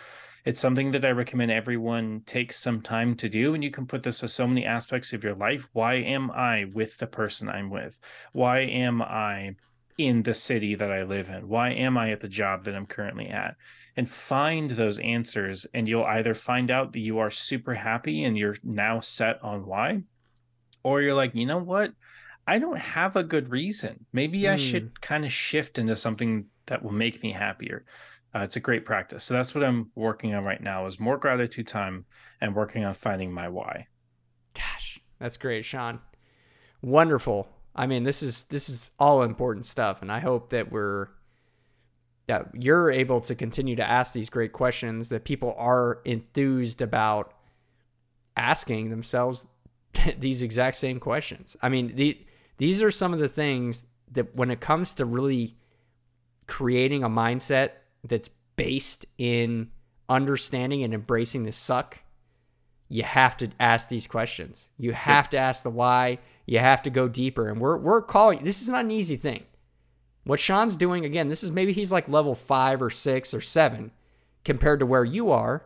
it's 0.45 0.59
something 0.59 0.91
that 0.91 1.05
i 1.05 1.11
recommend 1.11 1.53
everyone 1.53 2.23
takes 2.27 2.59
some 2.59 2.81
time 2.81 3.15
to 3.15 3.29
do 3.29 3.55
and 3.55 3.63
you 3.63 3.71
can 3.71 3.87
put 3.87 4.03
this 4.03 4.19
to 4.19 4.29
so 4.29 4.45
many 4.45 4.67
aspects 4.67 5.13
of 5.13 5.23
your 5.23 5.37
life. 5.37 5.69
Why 5.73 5.95
am 5.95 6.33
i 6.33 6.65
with 6.65 6.99
the 6.99 7.07
person 7.07 7.49
i'm 7.49 7.71
with? 7.71 7.97
Why 8.33 8.59
am 8.63 9.03
i 9.03 9.55
in 9.99 10.25
the 10.25 10.35
city 10.35 10.75
that 10.75 10.91
i 10.91 11.05
live 11.05 11.29
in? 11.29 11.49
Why 11.49 11.71
am 11.71 11.97
i 11.97 12.11
at 12.11 12.19
the 12.19 12.27
job 12.27 12.65
that 12.65 12.75
i'm 12.75 12.87
currently 12.87 13.29
at 13.29 13.55
and 13.97 14.09
find 14.09 14.71
those 14.71 14.99
answers 14.99 15.67
and 15.75 15.89
you'll 15.89 16.05
either 16.05 16.35
find 16.35 16.71
out 16.71 16.93
that 16.93 17.01
you 17.01 17.19
are 17.19 17.31
super 17.31 17.75
happy 17.75 18.25
and 18.25 18.37
you're 18.37 18.57
now 18.63 19.01
set 19.01 19.43
on 19.43 19.67
why 19.67 20.03
or 20.83 21.03
you're 21.03 21.15
like 21.15 21.35
you 21.35 21.47
know 21.47 21.59
what? 21.59 21.93
I 22.47 22.59
don't 22.59 22.79
have 22.79 23.17
a 23.17 23.23
good 23.23 23.51
reason. 23.51 24.07
Maybe 24.13 24.43
mm. 24.43 24.53
i 24.53 24.57
should 24.57 24.85
hmm. 24.85 25.01
kind 25.01 25.25
of 25.25 25.33
shift 25.33 25.79
into 25.79 25.97
something 25.97 26.47
that 26.67 26.83
will 26.83 26.93
make 26.93 27.23
me 27.23 27.33
happier. 27.33 27.85
Uh, 28.35 28.41
it's 28.41 28.57
a 28.57 28.61
great 28.61 28.85
practice. 28.85 29.25
So 29.25 29.35
that's 29.35 29.55
what 29.55 29.65
i'm 29.65 29.91
working 29.95 30.35
on 30.35 30.45
right 30.45 30.63
now 30.63 30.87
is 30.87 31.01
more 31.01 31.19
gratitude 31.19 31.69
time 31.69 32.05
and 32.41 32.55
working 32.55 32.85
on 32.85 32.95
finding 32.95 33.33
my 33.33 33.49
why. 33.49 33.87
Gosh 34.55 35.01
that's 35.19 35.37
great 35.37 35.65
sean. 35.65 36.01
Wonderful. 36.83 37.49
I 37.75 37.87
mean 37.87 38.05
this 38.05 38.23
is 38.23 38.45
this 38.45 38.69
is 38.69 38.93
all 38.99 39.23
important 39.23 39.67
stuff 39.67 40.03
and 40.03 40.11
i 40.11 40.21
hope 40.21 40.51
that 40.51 40.73
we're 40.73 41.09
that 42.31 42.49
you're 42.55 42.93
able 42.93 43.21
to 43.21 43.35
continue 43.35 43.75
to 43.75 43.85
ask 43.85 44.13
these 44.13 44.31
great 44.31 44.53
questions 44.53 45.09
that 45.09 45.25
people 45.25 45.53
are 45.59 46.01
enthused 46.05 46.81
about 46.81 47.35
asking 48.37 48.91
themselves 48.91 49.49
these 50.19 50.41
exact 50.41 50.77
same 50.77 51.01
questions. 51.01 51.57
I 51.61 51.69
mean, 51.69 51.97
the, 51.97 52.17
these 52.57 52.83
are 52.83 52.93
some 52.93 53.13
of 53.13 53.19
the 53.19 53.29
things 53.29 53.85
that 54.13 54.37
when 54.37 54.53
it 54.53 54.61
comes 54.61 54.95
to 54.95 55.05
really 55.05 55.57
creating 56.47 57.03
a 57.03 57.09
mindset 57.09 57.71
that's 58.05 58.31
based 58.55 59.07
in 59.19 59.69
understanding 60.09 60.85
and 60.85 60.95
embracing 60.95 61.43
the 61.43 61.53
suck, 61.53 62.01
you 62.89 63.03
have 63.03 63.37
to 63.39 63.51
ask 63.59 63.89
these 63.89 64.07
questions. 64.07 64.69
You 64.79 64.93
have 64.93 65.31
to 65.31 65.39
ask 65.39 65.65
the 65.65 65.71
why. 65.71 66.19
You 66.47 66.61
have 66.61 66.83
to 66.83 66.91
go 66.91 67.09
deeper. 67.09 67.49
And 67.49 67.61
we're 67.61 67.77
we're 67.77 68.03
calling 68.03 68.45
this 68.45 68.63
is 68.63 68.69
not 68.69 68.85
an 68.85 68.93
easy 68.93 69.17
thing. 69.17 69.45
What 70.25 70.41
Sean's 70.41 70.77
doing, 70.77 71.05
again, 71.05 71.29
this 71.29 71.43
is 71.43 71.51
maybe 71.51 71.73
he's 71.73 71.93
like 71.93 72.09
level 72.09 72.35
five 72.35 72.83
or 72.83 72.91
six 72.91 73.33
or 73.33 73.41
seven 73.41 73.91
compared 74.45 74.81
to 74.81 74.87
where 74.87 75.05
you 75.05 75.31
are. 75.31 75.65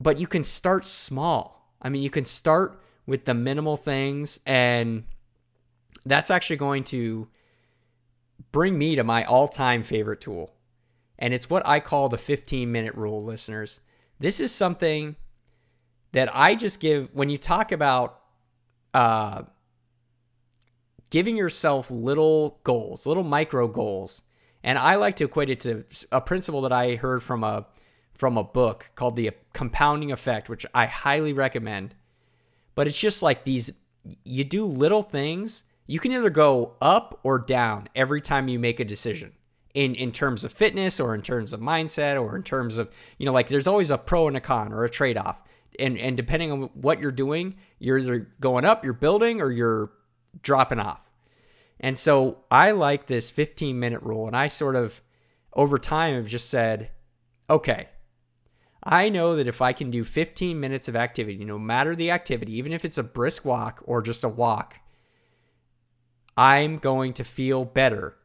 But 0.00 0.18
you 0.18 0.26
can 0.26 0.42
start 0.42 0.84
small. 0.84 1.72
I 1.80 1.88
mean, 1.88 2.02
you 2.02 2.10
can 2.10 2.24
start 2.24 2.80
with 3.06 3.24
the 3.24 3.34
minimal 3.34 3.76
things, 3.76 4.40
and 4.46 5.04
that's 6.04 6.30
actually 6.30 6.56
going 6.56 6.84
to 6.84 7.28
bring 8.50 8.78
me 8.78 8.96
to 8.96 9.04
my 9.04 9.24
all 9.24 9.48
time 9.48 9.82
favorite 9.82 10.20
tool. 10.20 10.54
And 11.18 11.32
it's 11.32 11.48
what 11.48 11.66
I 11.66 11.78
call 11.78 12.08
the 12.08 12.18
15 12.18 12.72
minute 12.72 12.94
rule, 12.94 13.22
listeners. 13.22 13.80
This 14.18 14.40
is 14.40 14.52
something 14.52 15.16
that 16.12 16.28
I 16.34 16.54
just 16.54 16.80
give 16.80 17.08
when 17.12 17.30
you 17.30 17.38
talk 17.38 17.72
about 17.72 18.20
uh, 18.94 19.42
giving 21.12 21.36
yourself 21.36 21.90
little 21.90 22.58
goals, 22.64 23.04
little 23.06 23.22
micro 23.22 23.68
goals. 23.68 24.22
And 24.64 24.78
I 24.78 24.94
like 24.94 25.16
to 25.16 25.24
equate 25.24 25.50
it 25.50 25.60
to 25.60 25.84
a 26.10 26.22
principle 26.22 26.62
that 26.62 26.72
I 26.72 26.94
heard 26.94 27.22
from 27.22 27.44
a 27.44 27.66
from 28.14 28.38
a 28.38 28.44
book 28.44 28.90
called 28.94 29.16
the 29.16 29.30
compounding 29.52 30.10
effect, 30.10 30.48
which 30.48 30.64
I 30.74 30.86
highly 30.86 31.34
recommend. 31.34 31.94
But 32.74 32.86
it's 32.86 32.98
just 32.98 33.22
like 33.22 33.44
these 33.44 33.72
you 34.24 34.42
do 34.42 34.64
little 34.64 35.02
things, 35.02 35.64
you 35.86 36.00
can 36.00 36.12
either 36.12 36.30
go 36.30 36.76
up 36.80 37.20
or 37.22 37.38
down 37.38 37.88
every 37.94 38.22
time 38.22 38.48
you 38.48 38.58
make 38.58 38.80
a 38.80 38.84
decision. 38.84 39.32
In 39.74 39.94
in 39.94 40.12
terms 40.12 40.44
of 40.44 40.52
fitness 40.52 40.98
or 40.98 41.14
in 41.14 41.20
terms 41.20 41.52
of 41.52 41.60
mindset 41.60 42.20
or 42.20 42.34
in 42.36 42.42
terms 42.42 42.78
of, 42.78 42.90
you 43.18 43.26
know, 43.26 43.32
like 43.32 43.48
there's 43.48 43.66
always 43.66 43.90
a 43.90 43.98
pro 43.98 44.28
and 44.28 44.36
a 44.36 44.40
con 44.40 44.72
or 44.72 44.84
a 44.84 44.90
trade-off. 44.90 45.42
And 45.78 45.98
and 45.98 46.16
depending 46.16 46.50
on 46.52 46.62
what 46.72 47.00
you're 47.00 47.10
doing, 47.10 47.56
you're 47.78 47.98
either 47.98 48.32
going 48.40 48.64
up, 48.64 48.82
you're 48.82 48.94
building 48.94 49.42
or 49.42 49.50
you're 49.50 49.90
dropping 50.40 50.78
off. 50.78 51.00
And 51.80 51.98
so 51.98 52.44
I 52.50 52.70
like 52.70 53.06
this 53.06 53.30
15 53.30 53.78
minute 53.78 54.02
rule 54.02 54.26
and 54.26 54.36
I 54.36 54.48
sort 54.48 54.76
of 54.76 55.02
over 55.54 55.78
time 55.78 56.14
have 56.14 56.28
just 56.28 56.48
said, 56.48 56.90
okay, 57.50 57.88
I 58.84 59.08
know 59.08 59.36
that 59.36 59.46
if 59.46 59.60
I 59.60 59.72
can 59.72 59.90
do 59.90 60.04
15 60.04 60.58
minutes 60.58 60.88
of 60.88 60.96
activity, 60.96 61.44
no 61.44 61.58
matter 61.58 61.94
the 61.94 62.10
activity, 62.10 62.56
even 62.56 62.72
if 62.72 62.84
it's 62.84 62.98
a 62.98 63.02
brisk 63.02 63.44
walk 63.44 63.82
or 63.84 64.02
just 64.02 64.24
a 64.24 64.28
walk, 64.28 64.80
I'm 66.36 66.78
going 66.78 67.12
to 67.14 67.24
feel 67.24 67.64
better 67.64 68.16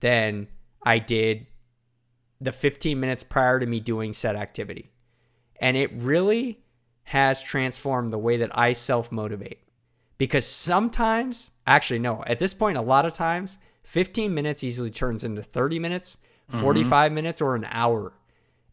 than 0.00 0.48
I 0.82 0.98
did 0.98 1.46
the 2.40 2.52
15 2.52 2.98
minutes 2.98 3.22
prior 3.22 3.60
to 3.60 3.66
me 3.66 3.78
doing 3.78 4.12
said 4.12 4.36
activity. 4.36 4.90
And 5.60 5.76
it 5.76 5.92
really 5.94 6.64
has 7.04 7.42
transformed 7.42 8.10
the 8.10 8.18
way 8.18 8.36
that 8.36 8.56
I 8.56 8.72
self 8.72 9.12
motivate. 9.12 9.60
Because 10.22 10.46
sometimes, 10.46 11.50
actually, 11.66 11.98
no, 11.98 12.22
at 12.28 12.38
this 12.38 12.54
point, 12.54 12.78
a 12.78 12.80
lot 12.80 13.04
of 13.04 13.12
times, 13.12 13.58
15 13.82 14.32
minutes 14.32 14.62
easily 14.62 14.88
turns 14.88 15.24
into 15.24 15.42
30 15.42 15.80
minutes, 15.80 16.16
45 16.46 16.86
mm-hmm. 16.86 17.14
minutes, 17.16 17.42
or 17.42 17.56
an 17.56 17.66
hour. 17.68 18.12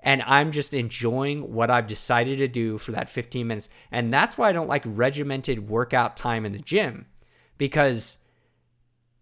And 0.01 0.21
I'm 0.27 0.51
just 0.51 0.75
enjoying 0.75 1.51
what 1.51 1.71
I've 1.71 1.87
decided 1.87 2.37
to 2.37 2.47
do 2.47 2.77
for 2.77 2.91
that 2.91 3.09
15 3.09 3.47
minutes. 3.47 3.67
And 3.89 4.13
that's 4.13 4.37
why 4.37 4.49
I 4.49 4.53
don't 4.53 4.67
like 4.67 4.83
regimented 4.85 5.67
workout 5.67 6.15
time 6.15 6.45
in 6.45 6.51
the 6.51 6.59
gym. 6.59 7.07
Because 7.57 8.19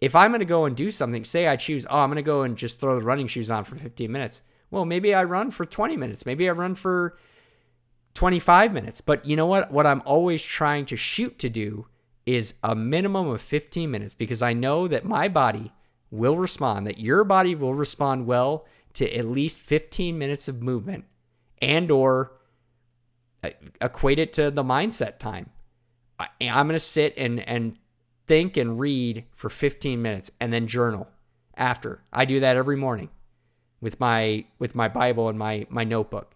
if 0.01 0.13
I'm 0.13 0.31
going 0.31 0.39
to 0.39 0.45
go 0.45 0.65
and 0.65 0.75
do 0.75 0.91
something, 0.91 1.23
say 1.23 1.47
I 1.47 1.55
choose, 1.55 1.87
oh, 1.89 1.99
I'm 1.99 2.09
going 2.09 2.17
to 2.17 2.23
go 2.23 2.41
and 2.41 2.57
just 2.57 2.81
throw 2.81 2.99
the 2.99 3.05
running 3.05 3.27
shoes 3.27 3.49
on 3.49 3.63
for 3.63 3.77
15 3.77 4.11
minutes. 4.11 4.41
Well, 4.69 4.83
maybe 4.83 5.13
I 5.13 5.23
run 5.23 5.49
for 5.49 5.65
20 5.65 5.95
minutes. 5.95 6.25
Maybe 6.25 6.49
I 6.49 6.51
run 6.51 6.75
for 6.75 7.17
25 8.15 8.73
minutes. 8.73 8.99
But 8.99 9.25
you 9.25 9.37
know 9.37 9.47
what? 9.47 9.71
What 9.71 9.87
I'm 9.87 10.01
always 10.03 10.43
trying 10.43 10.85
to 10.87 10.97
shoot 10.97 11.39
to 11.39 11.47
do 11.47 11.87
is 12.27 12.55
a 12.61 12.75
minimum 12.75 13.29
of 13.29 13.41
15 13.41 13.89
minutes 13.89 14.13
because 14.13 14.41
I 14.41 14.51
know 14.51 14.87
that 14.87 15.05
my 15.05 15.29
body 15.29 15.71
will 16.11 16.37
respond, 16.37 16.85
that 16.85 16.99
your 16.99 17.23
body 17.23 17.55
will 17.55 17.73
respond 17.73 18.27
well 18.27 18.65
to 18.93 19.11
at 19.17 19.25
least 19.25 19.61
15 19.61 20.17
minutes 20.17 20.49
of 20.49 20.61
movement 20.61 21.05
and 21.61 21.89
or 21.89 22.33
uh, 23.43 23.49
equate 23.81 24.19
it 24.19 24.33
to 24.33 24.51
the 24.51 24.63
mindset 24.63 25.19
time. 25.19 25.49
I'm 26.19 26.67
going 26.67 26.69
to 26.69 26.79
sit 26.79 27.13
and 27.15 27.47
and 27.47 27.77
think 28.25 28.57
and 28.57 28.79
read 28.79 29.23
for 29.33 29.49
15 29.49 30.01
minutes 30.01 30.31
and 30.39 30.51
then 30.51 30.67
journal 30.67 31.07
after. 31.55 32.03
I 32.11 32.25
do 32.25 32.39
that 32.41 32.57
every 32.57 32.75
morning 32.75 33.09
with 33.79 33.99
my 33.99 34.45
with 34.59 34.75
my 34.75 34.87
Bible 34.87 35.29
and 35.29 35.39
my 35.39 35.65
my 35.69 35.83
notebook. 35.83 36.35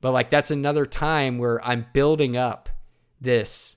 But 0.00 0.12
like 0.12 0.30
that's 0.30 0.50
another 0.50 0.86
time 0.86 1.38
where 1.38 1.64
I'm 1.64 1.86
building 1.92 2.36
up 2.36 2.68
this 3.20 3.76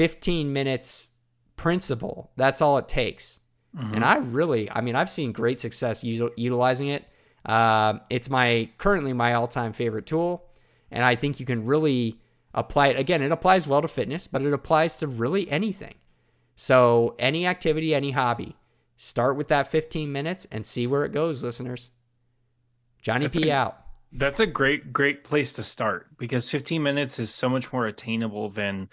15 0.00 0.50
minutes 0.50 1.10
principle. 1.56 2.30
That's 2.34 2.62
all 2.62 2.78
it 2.78 2.88
takes. 2.88 3.38
Mm-hmm. 3.76 3.96
And 3.96 4.02
I 4.02 4.16
really, 4.16 4.70
I 4.70 4.80
mean, 4.80 4.96
I've 4.96 5.10
seen 5.10 5.30
great 5.30 5.60
success 5.60 6.02
utilizing 6.02 6.88
it. 6.88 7.04
Uh, 7.44 7.98
it's 8.08 8.30
my 8.30 8.70
currently 8.78 9.12
my 9.12 9.34
all-time 9.34 9.74
favorite 9.74 10.06
tool, 10.06 10.48
and 10.90 11.04
I 11.04 11.16
think 11.16 11.38
you 11.38 11.44
can 11.44 11.66
really 11.66 12.18
apply 12.54 12.86
it. 12.88 12.98
Again, 12.98 13.20
it 13.20 13.30
applies 13.30 13.68
well 13.68 13.82
to 13.82 13.88
fitness, 13.88 14.26
but 14.26 14.40
it 14.40 14.54
applies 14.54 14.96
to 15.00 15.06
really 15.06 15.50
anything. 15.50 15.96
So, 16.56 17.14
any 17.18 17.46
activity, 17.46 17.94
any 17.94 18.12
hobby, 18.12 18.56
start 18.96 19.36
with 19.36 19.48
that 19.48 19.66
15 19.66 20.10
minutes 20.10 20.46
and 20.50 20.64
see 20.64 20.86
where 20.86 21.04
it 21.04 21.12
goes, 21.12 21.44
listeners. 21.44 21.90
Johnny 23.02 23.26
that's 23.26 23.38
P 23.38 23.50
a, 23.50 23.54
out. 23.54 23.84
That's 24.12 24.40
a 24.40 24.46
great, 24.46 24.94
great 24.94 25.24
place 25.24 25.52
to 25.54 25.62
start 25.62 26.06
because 26.16 26.50
15 26.50 26.82
minutes 26.82 27.18
is 27.18 27.34
so 27.34 27.50
much 27.50 27.70
more 27.70 27.84
attainable 27.84 28.48
than, 28.48 28.88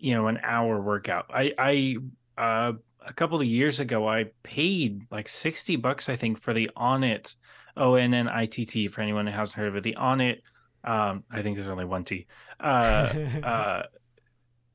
you 0.00 0.14
know, 0.14 0.26
an 0.28 0.38
hour 0.42 0.80
workout. 0.80 1.26
I, 1.30 1.52
I, 1.58 1.96
uh, 2.38 2.72
a 3.06 3.12
couple 3.12 3.40
of 3.40 3.46
years 3.46 3.80
ago, 3.80 4.08
I 4.08 4.26
paid 4.42 5.02
like 5.10 5.28
60 5.28 5.76
bucks, 5.76 6.08
I 6.08 6.16
think, 6.16 6.40
for 6.40 6.52
the 6.52 6.70
Onnit, 6.76 7.34
O 7.76 7.94
N 7.94 8.14
N 8.14 8.28
I 8.28 8.46
T 8.46 8.64
T, 8.64 8.88
for 8.88 9.00
anyone 9.00 9.26
who 9.26 9.32
hasn't 9.32 9.56
heard 9.56 9.68
of 9.68 9.76
it. 9.76 9.82
The 9.82 9.96
Onnit, 9.98 10.40
um, 10.84 11.24
I 11.30 11.42
think 11.42 11.56
there's 11.56 11.68
only 11.68 11.84
one 11.84 12.04
T, 12.04 12.26
uh, 12.58 12.62
uh, 13.42 13.82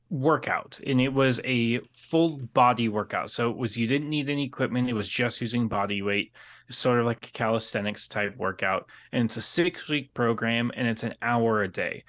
workout 0.08 0.78
and 0.86 1.00
it 1.00 1.12
was 1.12 1.40
a 1.44 1.80
full 1.92 2.38
body 2.54 2.88
workout 2.88 3.28
so 3.28 3.50
it 3.50 3.56
was 3.56 3.76
you 3.76 3.88
didn't 3.88 4.08
need 4.08 4.30
any 4.30 4.44
equipment 4.44 4.88
it 4.88 4.92
was 4.92 5.08
just 5.08 5.40
using 5.40 5.66
body 5.66 6.00
weight 6.00 6.32
sort 6.70 7.00
of 7.00 7.06
like 7.06 7.26
a 7.26 7.30
calisthenics 7.32 8.06
type 8.06 8.36
workout 8.36 8.88
and 9.10 9.24
it's 9.24 9.36
a 9.36 9.42
six 9.42 9.88
week 9.88 10.14
program 10.14 10.70
and 10.76 10.86
it's 10.86 11.02
an 11.02 11.12
hour 11.22 11.62
a 11.62 11.68
day 11.68 12.04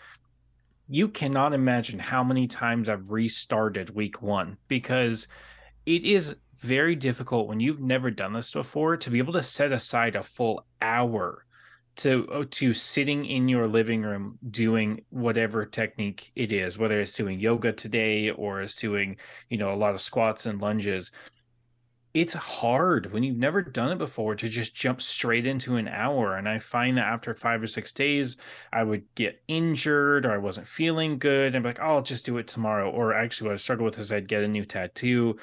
you 0.90 1.08
cannot 1.08 1.54
imagine 1.54 2.00
how 2.00 2.24
many 2.24 2.48
times 2.48 2.90
i've 2.90 3.12
restarted 3.12 3.90
week 3.90 4.22
one 4.22 4.58
because 4.68 5.28
it 5.86 6.04
is 6.04 6.36
very 6.60 6.96
difficult 6.96 7.48
when 7.48 7.60
you've 7.60 7.82
never 7.82 8.10
done 8.10 8.34
this 8.34 8.52
before 8.52 8.98
to 8.98 9.10
be 9.10 9.20
able 9.20 9.34
to 9.34 9.44
set 9.44 9.72
aside 9.72 10.16
a 10.16 10.24
full 10.24 10.66
hour 10.82 11.46
to 11.98 12.28
oh, 12.32 12.44
to 12.44 12.74
sitting 12.74 13.26
in 13.26 13.48
your 13.48 13.68
living 13.68 14.04
room 14.04 14.38
doing 14.52 15.04
whatever 15.10 15.66
technique 15.66 16.32
it 16.36 16.52
is 16.52 16.78
whether 16.78 17.00
it's 17.00 17.14
doing 17.14 17.40
yoga 17.40 17.72
today 17.72 18.30
or 18.32 18.62
it's 18.62 18.76
doing 18.76 19.18
you 19.50 19.58
know 19.58 19.74
a 19.74 19.76
lot 19.76 19.94
of 19.94 20.02
squats 20.02 20.46
and 20.46 20.62
lunges 20.62 21.12
it's 22.18 22.34
hard 22.34 23.14
when 23.14 23.22
you've 23.22 23.38
never 23.38 23.62
done 23.62 23.92
it 23.92 24.00
before 24.00 24.34
to 24.34 24.50
just 24.50 24.74
jump 24.74 25.00
straight 25.00 25.46
into 25.46 25.76
an 25.76 25.88
hour 25.88 26.36
and 26.36 26.50
i 26.50 26.58
find 26.58 26.98
that 26.98 27.06
after 27.06 27.32
five 27.36 27.62
or 27.62 27.68
six 27.68 27.94
days 27.94 28.38
i 28.74 28.82
would 28.82 29.04
get 29.14 29.40
injured 29.48 30.26
or 30.26 30.32
i 30.32 30.38
wasn't 30.38 30.66
feeling 30.66 31.20
good 31.20 31.54
and 31.54 31.64
be 31.64 31.70
like 31.70 31.80
oh 31.80 31.98
i'll 31.98 32.02
just 32.02 32.26
do 32.26 32.40
it 32.40 32.48
tomorrow 32.48 32.90
or 32.90 33.14
actually 33.14 33.48
what 33.48 33.54
i 33.54 33.58
struggle 33.58 33.86
with 33.86 34.00
is 34.00 34.12
i'd 34.12 34.28
get 34.28 34.42
a 34.42 34.48
new 34.48 34.66
tattoo 34.66 35.38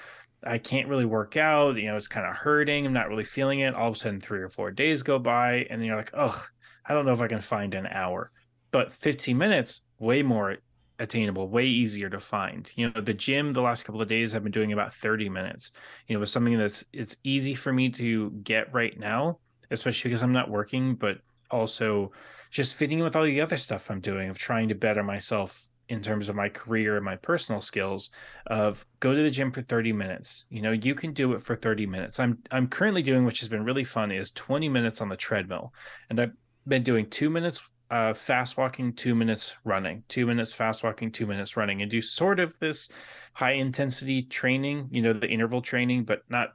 I 0.46 0.58
can't 0.58 0.88
really 0.88 1.06
work 1.06 1.38
out. 1.38 1.76
You 1.76 1.86
know, 1.86 1.96
it's 1.96 2.06
kind 2.06 2.26
of 2.26 2.34
hurting. 2.34 2.84
I'm 2.84 2.92
not 2.92 3.08
really 3.08 3.24
feeling 3.24 3.60
it. 3.60 3.74
All 3.74 3.88
of 3.88 3.94
a 3.94 3.98
sudden, 3.98 4.20
three 4.20 4.40
or 4.40 4.50
four 4.50 4.70
days 4.70 5.02
go 5.02 5.18
by, 5.18 5.66
and 5.70 5.80
then 5.80 5.86
you're 5.86 5.96
like, 5.96 6.10
oh, 6.12 6.38
I 6.84 6.92
don't 6.92 7.06
know 7.06 7.14
if 7.14 7.22
I 7.22 7.28
can 7.28 7.40
find 7.40 7.72
an 7.72 7.86
hour. 7.86 8.30
But 8.70 8.92
15 8.92 9.38
minutes, 9.38 9.80
way 9.98 10.22
more 10.22 10.58
attainable, 10.98 11.48
way 11.48 11.66
easier 11.66 12.08
to 12.10 12.20
find. 12.20 12.70
You 12.76 12.90
know, 12.90 13.00
the 13.00 13.14
gym 13.14 13.52
the 13.52 13.60
last 13.60 13.84
couple 13.84 14.00
of 14.00 14.08
days 14.08 14.34
I've 14.34 14.42
been 14.42 14.52
doing 14.52 14.72
about 14.72 14.94
30 14.94 15.28
minutes. 15.28 15.72
You 16.06 16.16
know, 16.16 16.22
it's 16.22 16.32
something 16.32 16.56
that's 16.56 16.84
it's 16.92 17.16
easy 17.24 17.54
for 17.54 17.72
me 17.72 17.88
to 17.90 18.30
get 18.42 18.72
right 18.72 18.98
now, 18.98 19.38
especially 19.70 20.10
because 20.10 20.22
I'm 20.22 20.32
not 20.32 20.50
working, 20.50 20.94
but 20.94 21.18
also 21.50 22.12
just 22.50 22.74
fitting 22.76 22.98
in 22.98 23.04
with 23.04 23.16
all 23.16 23.24
the 23.24 23.40
other 23.40 23.56
stuff 23.56 23.90
I'm 23.90 24.00
doing 24.00 24.30
of 24.30 24.38
trying 24.38 24.68
to 24.68 24.74
better 24.74 25.02
myself 25.02 25.68
in 25.88 26.02
terms 26.02 26.28
of 26.28 26.36
my 26.36 26.48
career 26.48 26.96
and 26.96 27.04
my 27.04 27.16
personal 27.16 27.60
skills 27.60 28.10
of 28.46 28.86
go 29.00 29.14
to 29.14 29.22
the 29.22 29.30
gym 29.30 29.52
for 29.52 29.62
30 29.62 29.92
minutes 29.92 30.46
you 30.48 30.62
know 30.62 30.72
you 30.72 30.94
can 30.94 31.12
do 31.12 31.34
it 31.34 31.42
for 31.42 31.54
30 31.54 31.86
minutes 31.86 32.18
i'm 32.18 32.38
i'm 32.50 32.66
currently 32.66 33.02
doing 33.02 33.24
which 33.24 33.40
has 33.40 33.48
been 33.48 33.64
really 33.64 33.84
fun 33.84 34.10
is 34.10 34.30
20 34.30 34.68
minutes 34.68 35.00
on 35.02 35.08
the 35.10 35.16
treadmill 35.16 35.74
and 36.08 36.18
i've 36.18 36.32
been 36.66 36.82
doing 36.82 37.08
2 37.10 37.28
minutes 37.28 37.60
uh, 37.94 38.12
fast 38.12 38.56
walking 38.56 38.92
2 38.92 39.14
minutes 39.14 39.54
running 39.62 40.02
2 40.08 40.26
minutes 40.26 40.52
fast 40.52 40.82
walking 40.82 41.12
2 41.12 41.26
minutes 41.28 41.56
running 41.56 41.80
and 41.80 41.90
do 41.92 42.02
sort 42.02 42.40
of 42.40 42.58
this 42.58 42.88
high 43.34 43.52
intensity 43.52 44.22
training 44.22 44.88
you 44.90 45.00
know 45.00 45.12
the 45.12 45.28
interval 45.28 45.62
training 45.62 46.02
but 46.02 46.22
not 46.28 46.54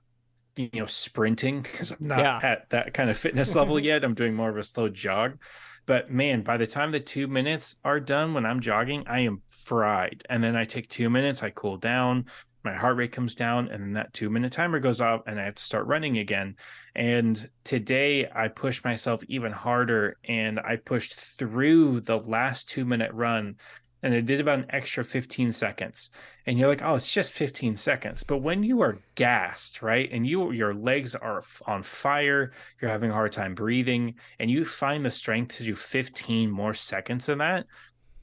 you 0.57 0.69
know 0.73 0.85
sprinting 0.85 1.61
because 1.71 1.91
i'm 1.91 1.97
not 2.01 2.19
yeah. 2.19 2.39
at 2.43 2.69
that 2.71 2.93
kind 2.93 3.09
of 3.09 3.17
fitness 3.17 3.55
level 3.55 3.79
yet 3.91 4.03
i'm 4.03 4.13
doing 4.13 4.33
more 4.33 4.49
of 4.49 4.57
a 4.57 4.63
slow 4.63 4.89
jog 4.89 5.37
but 5.85 6.11
man, 6.11 6.43
by 6.43 6.57
the 6.57 6.67
time 6.67 6.91
the 6.91 6.99
two 6.99 7.27
minutes 7.27 7.77
are 7.83 7.99
done 7.99 8.35
when 8.35 8.45
I'm 8.45 8.59
jogging, 8.59 9.05
I 9.07 9.21
am 9.21 9.41
fried. 9.49 10.21
And 10.29 10.43
then 10.43 10.55
I 10.55 10.63
take 10.63 10.87
two 10.87 11.09
minutes, 11.09 11.41
I 11.41 11.49
cool 11.49 11.77
down, 11.77 12.25
my 12.63 12.73
heart 12.73 12.97
rate 12.97 13.11
comes 13.11 13.35
down, 13.35 13.69
and 13.69 13.81
then 13.81 13.93
that 13.93 14.13
two 14.13 14.29
minute 14.29 14.51
timer 14.51 14.79
goes 14.79 15.01
off, 15.01 15.21
and 15.27 15.39
I 15.39 15.45
have 15.45 15.55
to 15.55 15.63
start 15.63 15.87
running 15.87 16.17
again. 16.17 16.55
And 16.95 17.49
today 17.63 18.29
I 18.33 18.47
pushed 18.47 18.83
myself 18.83 19.23
even 19.27 19.51
harder 19.51 20.17
and 20.25 20.59
I 20.59 20.75
pushed 20.75 21.15
through 21.15 22.01
the 22.01 22.19
last 22.19 22.67
two 22.67 22.83
minute 22.83 23.13
run 23.13 23.55
and 24.01 24.13
it 24.13 24.25
did 24.25 24.39
about 24.39 24.59
an 24.59 24.65
extra 24.69 25.03
15 25.03 25.51
seconds 25.51 26.09
and 26.45 26.57
you're 26.57 26.69
like 26.69 26.81
oh 26.81 26.95
it's 26.95 27.11
just 27.11 27.31
15 27.31 27.75
seconds 27.75 28.23
but 28.23 28.37
when 28.37 28.63
you 28.63 28.81
are 28.81 28.99
gassed 29.15 29.81
right 29.81 30.09
and 30.11 30.25
you 30.25 30.51
your 30.51 30.73
legs 30.73 31.15
are 31.15 31.43
on 31.67 31.83
fire 31.83 32.51
you're 32.79 32.91
having 32.91 33.11
a 33.11 33.13
hard 33.13 33.31
time 33.31 33.53
breathing 33.53 34.15
and 34.39 34.49
you 34.49 34.63
find 34.63 35.05
the 35.05 35.11
strength 35.11 35.57
to 35.57 35.63
do 35.63 35.75
15 35.75 36.49
more 36.49 36.73
seconds 36.73 37.25
than 37.25 37.39
that 37.39 37.65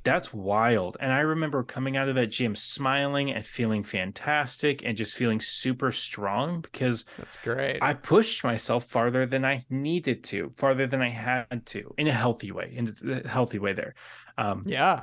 that's 0.07 0.33
wild 0.33 0.97
and 1.01 1.13
i 1.13 1.21
remember 1.21 1.63
coming 1.63 1.97
out 1.97 2.09
of 2.09 2.15
that 2.15 2.29
gym 2.29 2.55
smiling 2.55 3.33
and 3.33 3.45
feeling 3.45 3.83
fantastic 3.83 4.83
and 4.85 4.97
just 4.97 5.17
feeling 5.17 5.41
super 5.41 5.93
strong 5.93 6.61
because 6.61 7.05
that's 7.19 7.37
great 7.39 7.79
i 7.83 7.93
pushed 7.93 8.43
myself 8.43 8.85
farther 8.85 9.27
than 9.27 9.45
i 9.45 9.65
needed 9.69 10.25
to 10.25 10.51
farther 10.57 10.87
than 10.87 11.03
i 11.03 11.09
had 11.09 11.65
to 11.67 11.95
in 11.99 12.07
a 12.07 12.13
healthy 12.13 12.53
way 12.53 12.73
in 12.75 12.95
a 13.11 13.29
healthy 13.29 13.59
way 13.59 13.73
there 13.73 13.95
um, 14.39 14.63
yeah 14.65 15.03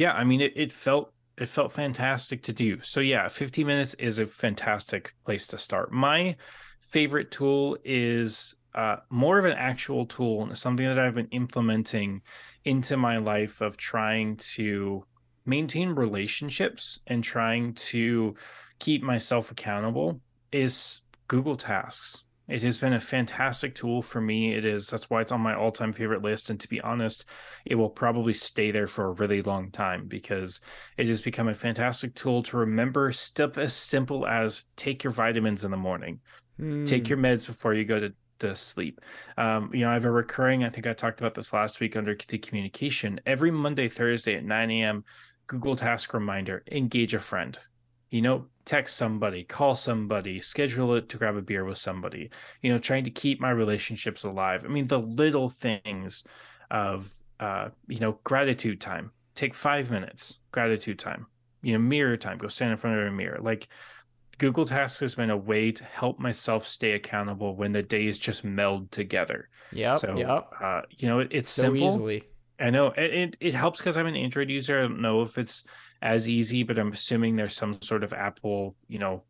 yeah, 0.00 0.14
I 0.14 0.24
mean, 0.24 0.40
it, 0.40 0.54
it 0.56 0.72
felt 0.72 1.12
it 1.36 1.46
felt 1.46 1.72
fantastic 1.74 2.42
to 2.44 2.54
do. 2.54 2.80
So 2.80 3.00
yeah, 3.00 3.28
15 3.28 3.66
minutes 3.66 3.94
is 3.94 4.18
a 4.18 4.26
fantastic 4.26 5.14
place 5.26 5.46
to 5.48 5.58
start. 5.58 5.92
My 5.92 6.36
favorite 6.80 7.30
tool 7.30 7.76
is 7.84 8.54
uh, 8.74 8.96
more 9.10 9.38
of 9.38 9.44
an 9.44 9.52
actual 9.52 10.06
tool 10.06 10.42
and 10.42 10.56
something 10.56 10.86
that 10.86 10.98
I've 10.98 11.14
been 11.14 11.28
implementing 11.28 12.22
into 12.64 12.96
my 12.96 13.18
life 13.18 13.60
of 13.60 13.76
trying 13.76 14.36
to 14.36 15.04
maintain 15.46 15.90
relationships 15.90 16.98
and 17.06 17.24
trying 17.24 17.74
to 17.74 18.34
keep 18.78 19.02
myself 19.02 19.50
accountable 19.50 20.20
is 20.52 21.00
Google 21.28 21.56
Tasks. 21.56 22.24
It 22.48 22.62
has 22.64 22.80
been 22.80 22.94
a 22.94 23.00
fantastic 23.00 23.76
tool 23.76 24.02
for 24.02 24.20
me. 24.20 24.54
It 24.54 24.64
is 24.64 24.88
that's 24.88 25.08
why 25.08 25.20
it's 25.20 25.30
on 25.30 25.40
my 25.40 25.54
all-time 25.54 25.92
favorite 25.92 26.22
list. 26.22 26.50
And 26.50 26.58
to 26.58 26.68
be 26.68 26.80
honest, 26.80 27.26
it 27.64 27.76
will 27.76 27.88
probably 27.88 28.32
stay 28.32 28.72
there 28.72 28.88
for 28.88 29.06
a 29.06 29.12
really 29.12 29.40
long 29.40 29.70
time 29.70 30.08
because 30.08 30.60
it 30.96 31.06
has 31.06 31.20
become 31.20 31.46
a 31.46 31.54
fantastic 31.54 32.14
tool 32.16 32.42
to 32.44 32.56
remember 32.56 33.12
stuff 33.12 33.56
as 33.56 33.72
simple 33.72 34.26
as 34.26 34.64
take 34.74 35.04
your 35.04 35.12
vitamins 35.12 35.64
in 35.64 35.70
the 35.70 35.76
morning, 35.76 36.18
mm. 36.60 36.84
take 36.84 37.08
your 37.08 37.18
meds 37.18 37.46
before 37.46 37.72
you 37.72 37.84
go 37.84 38.00
to 38.00 38.12
the 38.40 38.56
sleep. 38.56 39.00
Um, 39.38 39.70
you 39.72 39.80
know, 39.80 39.90
I 39.90 39.94
have 39.94 40.04
a 40.04 40.10
recurring, 40.10 40.64
I 40.64 40.68
think 40.68 40.86
I 40.86 40.92
talked 40.92 41.20
about 41.20 41.34
this 41.34 41.52
last 41.52 41.80
week 41.80 41.96
under 41.96 42.16
the 42.28 42.38
communication. 42.38 43.20
Every 43.26 43.50
Monday, 43.50 43.88
Thursday 43.88 44.34
at 44.36 44.44
9 44.44 44.70
a.m., 44.70 45.04
Google 45.46 45.76
Task 45.76 46.12
Reminder, 46.12 46.62
engage 46.70 47.14
a 47.14 47.20
friend. 47.20 47.58
You 48.10 48.22
know, 48.22 48.46
text 48.64 48.96
somebody, 48.96 49.44
call 49.44 49.74
somebody, 49.74 50.40
schedule 50.40 50.94
it 50.94 51.08
to 51.08 51.16
grab 51.16 51.36
a 51.36 51.42
beer 51.42 51.64
with 51.64 51.78
somebody, 51.78 52.30
you 52.62 52.72
know, 52.72 52.78
trying 52.78 53.04
to 53.04 53.10
keep 53.10 53.40
my 53.40 53.50
relationships 53.50 54.24
alive. 54.24 54.64
I 54.64 54.68
mean, 54.68 54.86
the 54.86 54.98
little 54.98 55.48
things 55.48 56.24
of, 56.70 57.12
uh, 57.38 57.68
you 57.88 58.00
know, 58.00 58.18
gratitude 58.24 58.80
time. 58.80 59.12
Take 59.36 59.54
five 59.54 59.90
minutes, 59.90 60.38
gratitude 60.52 60.98
time, 60.98 61.26
you 61.62 61.72
know, 61.72 61.78
mirror 61.78 62.16
time, 62.16 62.38
go 62.38 62.48
stand 62.48 62.72
in 62.72 62.76
front 62.76 62.98
of 62.98 63.06
a 63.06 63.10
mirror. 63.10 63.38
Like, 63.40 63.68
Google 64.40 64.64
Tasks 64.64 64.98
has 65.00 65.14
been 65.14 65.28
a 65.28 65.36
way 65.36 65.70
to 65.70 65.84
help 65.84 66.18
myself 66.18 66.66
stay 66.66 66.92
accountable 66.92 67.54
when 67.54 67.72
the 67.72 67.82
days 67.82 68.18
just 68.18 68.42
meld 68.42 68.90
together. 68.90 69.50
Yeah. 69.70 69.98
So, 69.98 70.16
yep. 70.16 70.50
Uh, 70.58 70.80
you 70.96 71.08
know, 71.08 71.20
it, 71.20 71.28
it's 71.30 71.50
so 71.50 71.64
simple. 71.64 71.86
easily. 71.86 72.24
I 72.58 72.70
know 72.70 72.88
it, 72.88 73.14
it, 73.14 73.36
it 73.40 73.54
helps 73.54 73.78
because 73.78 73.98
I'm 73.98 74.06
an 74.06 74.16
Android 74.16 74.48
user. 74.48 74.78
I 74.78 74.82
don't 74.82 75.02
know 75.02 75.20
if 75.20 75.36
it's 75.36 75.64
as 76.00 76.26
easy, 76.26 76.62
but 76.62 76.78
I'm 76.78 76.90
assuming 76.90 77.36
there's 77.36 77.54
some 77.54 77.80
sort 77.82 78.02
of 78.02 78.14
Apple, 78.14 78.74
you 78.88 78.98
know, 78.98 79.24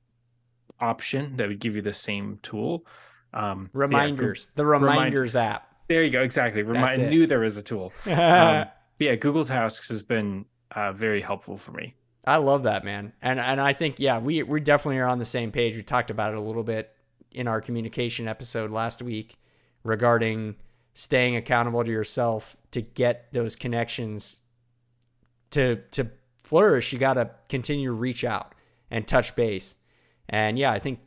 option 0.79 1.37
that 1.39 1.49
would 1.49 1.59
give 1.59 1.75
you 1.75 1.83
the 1.83 1.93
same 1.93 2.39
tool. 2.43 2.87
Um, 3.35 3.69
reminders, 3.73 4.51
yeah, 4.51 4.53
the 4.59 4.67
reminders 4.67 5.35
remind, 5.35 5.55
app. 5.55 5.75
There 5.89 6.05
you 6.05 6.11
go. 6.11 6.23
Exactly. 6.23 6.63
Remind, 6.63 7.03
I 7.03 7.09
knew 7.09 7.27
there 7.27 7.41
was 7.41 7.57
a 7.57 7.63
tool. 7.65 7.93
um, 8.07 8.67
yeah, 9.01 9.17
Google 9.17 9.45
Tasks 9.45 9.89
has 9.89 10.05
been 10.05 10.45
uh, 10.71 10.93
very 10.93 11.21
helpful 11.21 11.57
for 11.57 11.73
me. 11.73 11.97
I 12.25 12.37
love 12.37 12.65
that, 12.65 12.85
man. 12.85 13.13
And 13.23 13.41
and 13.41 13.61
I 13.61 13.73
think 13.73 13.99
yeah, 13.99 14.19
we 14.19 14.43
we 14.43 14.61
definitely 14.61 14.99
are 14.99 15.09
on 15.09 15.19
the 15.19 15.25
same 15.25 15.51
page. 15.53 15.77
We 15.77 15.83
talked 15.83 16.11
about 16.11 16.33
it 16.33 16.39
a 16.39 16.43
little 16.43 16.63
bit 16.63 16.95
in 17.33 17.49
our 17.49 17.61
communication 17.61 18.29
episode 18.29 18.71
last 18.71 19.03
week 19.03 19.39
regarding 19.85 20.57
staying 20.95 21.37
accountable 21.37 21.83
to 21.85 21.91
yourself 21.91 22.57
to 22.73 22.83
get 22.83 23.33
those 23.33 23.57
connections 23.57 24.43
to 25.51 25.77
to 25.93 26.11
flourish. 26.43 26.93
You 26.93 26.99
got 26.99 27.15
to 27.15 27.31
continue 27.49 27.91
to 27.91 27.95
reach 27.95 28.25
out 28.25 28.55
and 28.91 29.07
touch 29.07 29.35
base. 29.35 29.77
And 30.29 30.59
yeah, 30.59 30.73
I 30.73 30.79
think 30.79 31.01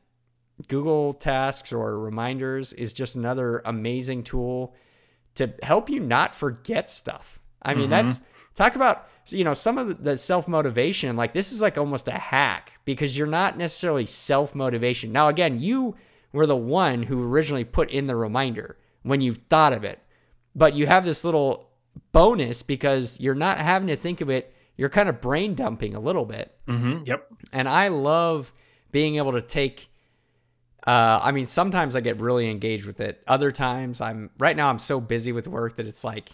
Google 0.68 1.14
Tasks 1.14 1.74
or 1.74 1.99
Reminders 1.99 2.74
is 2.74 2.93
just 2.93 3.16
another 3.16 3.61
amazing 3.66 4.24
tool 4.24 4.76
to 5.36 5.53
help 5.61 5.89
you 5.89 5.99
not 5.99 6.36
forget 6.36 6.89
stuff. 6.89 7.39
I 7.61 7.74
mean, 7.74 7.84
mm-hmm. 7.84 7.91
that's 7.91 8.22
talk 8.55 8.76
about 8.76 9.07
you 9.28 9.43
know 9.43 9.53
some 9.53 9.78
of 9.78 10.03
the 10.03 10.17
self 10.17 10.47
motivation. 10.47 11.15
Like 11.15 11.34
this 11.34 11.51
is 11.51 11.61
like 11.61 11.78
almost 11.78 12.07
a 12.07 12.17
hack 12.17 12.74
because 12.86 13.17
you're 13.17 13.28
not 13.28 13.57
necessarily 13.57 14.05
self 14.05 14.55
motivation. 14.55 15.11
Now, 15.11 15.28
again, 15.28 15.59
you 15.59 15.95
were 16.32 16.45
the 16.45 16.55
one 16.55 17.03
who 17.03 17.24
originally 17.24 17.63
put 17.63 17.89
in 17.91 18.07
the 18.07 18.15
reminder 18.15 18.78
when 19.03 19.21
you 19.21 19.34
thought 19.34 19.74
of 19.74 19.84
it, 19.84 19.99
but 20.55 20.76
you 20.76 20.88
have 20.88 21.05
this 21.05 21.24
little 21.24 21.69
bonus 22.11 22.63
because 22.63 23.19
you're 23.19 23.36
not 23.36 23.57
having 23.57 23.88
to 23.88 23.95
think 23.95 24.21
of 24.21 24.30
it. 24.30 24.53
You're 24.76 24.89
kind 24.89 25.07
of 25.07 25.21
brain 25.21 25.53
dumping 25.53 25.93
a 25.93 25.99
little 25.99 26.26
bit. 26.26 26.57
Mm-hmm. 26.67 27.03
Yep. 27.05 27.28
And 27.51 27.69
I 27.69 27.89
love 27.89 28.51
being 28.91 29.17
able 29.17 29.34
to 29.34 29.41
take. 29.41 29.89
Uh, 30.86 31.19
I 31.21 31.32
mean, 31.32 31.45
sometimes 31.45 31.95
I 31.95 32.01
get 32.01 32.19
really 32.19 32.49
engaged 32.49 32.86
with 32.86 32.99
it. 32.99 33.24
Other 33.28 33.51
times, 33.51 34.01
I'm 34.01 34.32
right 34.38 34.57
now. 34.57 34.69
I'm 34.69 34.80
so 34.80 34.99
busy 34.99 35.32
with 35.32 35.47
work 35.47 35.78
that 35.78 35.88
it's 35.88 36.03
like 36.03 36.30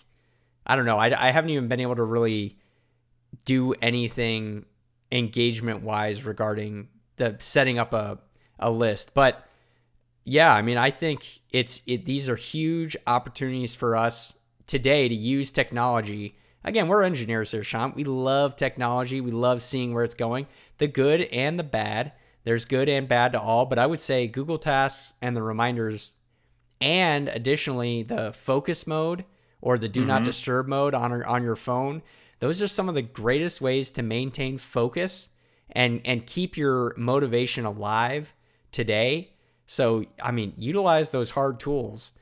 I 0.70 0.76
don't 0.76 0.86
know. 0.86 1.00
I, 1.00 1.30
I 1.30 1.32
haven't 1.32 1.50
even 1.50 1.68
been 1.68 1.80
able 1.80 1.96
to 1.96 2.04
really 2.04 2.59
do 3.46 3.74
anything 3.82 4.66
engagement 5.12 5.82
wise 5.82 6.26
regarding 6.26 6.88
the 7.16 7.36
setting 7.40 7.80
up 7.80 7.94
a, 7.94 8.20
a 8.60 8.72
list. 8.72 9.14
But 9.14 9.48
yeah, 10.26 10.54
I 10.54 10.62
mean, 10.62 10.78
I 10.78 10.92
think 10.92 11.26
it's 11.52 11.82
it, 11.88 12.06
these 12.06 12.30
are 12.30 12.36
huge 12.36 12.96
opportunities 13.08 13.76
for 13.76 13.96
us 13.96 14.36
today 14.68 15.08
to 15.08 15.16
use 15.16 15.52
technology. 15.52 16.36
Again, 16.64 16.88
we're 16.88 17.04
engineers 17.04 17.52
here, 17.52 17.64
Sean. 17.64 17.94
We 17.96 18.04
love 18.04 18.56
technology. 18.56 19.22
We 19.22 19.32
love 19.32 19.62
seeing 19.62 19.94
where 19.94 20.04
it's 20.04 20.16
going, 20.16 20.48
the 20.78 20.88
good 20.88 21.22
and 21.22 21.58
the 21.58 21.64
bad. 21.64 22.14
There's 22.44 22.66
good 22.66 22.90
and 22.90 23.08
bad 23.08 23.34
to 23.34 23.42
all, 23.42 23.66
but 23.66 23.80
I 23.80 23.86
would 23.86 24.00
say 24.00 24.28
Google 24.28 24.58
Tasks 24.58 25.14
and 25.22 25.36
the 25.36 25.44
reminders, 25.44 26.16
and 26.80 27.28
additionally 27.30 28.04
the 28.04 28.32
focus 28.34 28.88
mode 28.88 29.26
or 29.62 29.78
the 29.78 29.90
do 29.90 30.02
mm-hmm. 30.02 30.08
not 30.08 30.24
disturb 30.24 30.68
mode 30.68 30.94
on 30.94 31.24
on 31.24 31.44
your 31.44 31.56
phone. 31.56 32.02
Those 32.40 32.62
are 32.62 32.68
some 32.68 32.90
of 32.90 32.96
the 32.96 33.02
greatest 33.02 33.62
ways 33.62 33.92
to 33.92 34.02
maintain 34.02 34.58
focus 34.58 35.30
and 35.72 36.02
and 36.06 36.26
keep 36.26 36.58
your 36.58 36.94
motivation 36.98 37.66
alive 37.66 38.34
today. 38.72 39.34
So, 39.68 40.06
I 40.22 40.32
mean, 40.32 40.54
utilize 40.58 41.12
those 41.12 41.32
hard 41.32 41.60
tools 41.60 42.14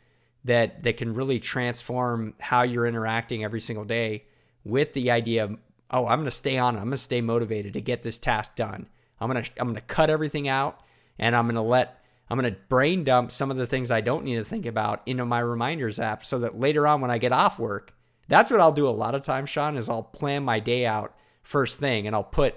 that 0.44 0.84
that 0.84 0.98
can 0.98 1.14
really 1.14 1.40
transform 1.40 2.34
how 2.40 2.64
you're 2.64 2.88
interacting 2.88 3.44
every 3.44 3.62
single 3.62 3.86
day 3.86 4.26
with 4.64 4.94
the 4.94 5.12
idea 5.12 5.46
of 5.46 5.58
oh, 5.90 6.08
I'm 6.08 6.20
going 6.20 6.26
to 6.26 6.32
stay 6.32 6.58
on, 6.58 6.76
I'm 6.76 6.84
going 6.84 6.92
to 6.92 6.98
stay 6.98 7.22
motivated 7.22 7.74
to 7.74 7.82
get 7.82 8.04
this 8.04 8.18
task 8.18 8.56
done. 8.56 8.88
I'm 9.20 9.32
going 9.32 9.44
to 9.44 9.52
I'm 9.60 9.68
going 9.68 9.76
to 9.76 9.82
cut 9.82 10.10
everything 10.10 10.48
out 10.48 10.82
and 11.18 11.36
I'm 11.36 11.46
going 11.46 11.56
to 11.56 11.62
let 11.62 12.04
I'm 12.30 12.38
going 12.38 12.54
to 12.54 12.60
brain 12.68 13.04
dump 13.04 13.32
some 13.32 13.52
of 13.52 13.58
the 13.58 13.68
things 13.68 13.90
I 13.90 14.02
don't 14.02 14.26
need 14.26 14.36
to 14.36 14.44
think 14.44 14.66
about 14.66 15.02
into 15.06 15.26
my 15.26 15.40
reminders 15.40 16.00
app 16.00 16.26
so 16.26 16.40
that 16.40 16.60
later 16.60 16.86
on 16.86 17.02
when 17.02 17.12
I 17.12 17.18
get 17.18 17.32
off 17.32 17.58
work, 17.58 17.94
that's 18.28 18.52
what 18.52 18.60
I'll 18.60 18.72
do 18.72 18.88
a 18.88 18.90
lot 18.90 19.16
of 19.16 19.22
times, 19.22 19.50
Sean, 19.50 19.78
is 19.78 19.90
I'll 19.90 20.04
plan 20.04 20.44
my 20.44 20.60
day 20.60 20.86
out 20.86 21.16
first 21.44 21.80
thing 21.80 22.08
and 22.08 22.16
I'll 22.16 22.24
put, 22.24 22.56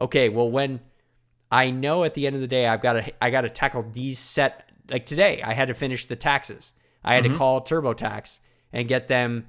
okay, 0.00 0.28
well, 0.28 0.50
when 0.50 0.80
I 1.50 1.70
know 1.70 2.04
at 2.04 2.14
the 2.14 2.26
end 2.26 2.36
of 2.36 2.42
the 2.42 2.48
day, 2.48 2.66
I've 2.66 2.82
got 2.82 2.94
to, 2.94 3.24
I 3.24 3.30
got 3.30 3.42
to 3.42 3.50
tackle 3.50 3.86
these 3.92 4.18
set, 4.18 4.70
like 4.90 5.06
today, 5.06 5.42
I 5.42 5.54
had 5.54 5.68
to 5.68 5.74
finish 5.74 6.06
the 6.06 6.16
taxes. 6.16 6.74
I 7.04 7.14
had 7.14 7.24
mm-hmm. 7.24 7.32
to 7.32 7.38
call 7.38 7.60
TurboTax 7.60 8.40
and 8.72 8.88
get 8.88 9.08
them. 9.08 9.46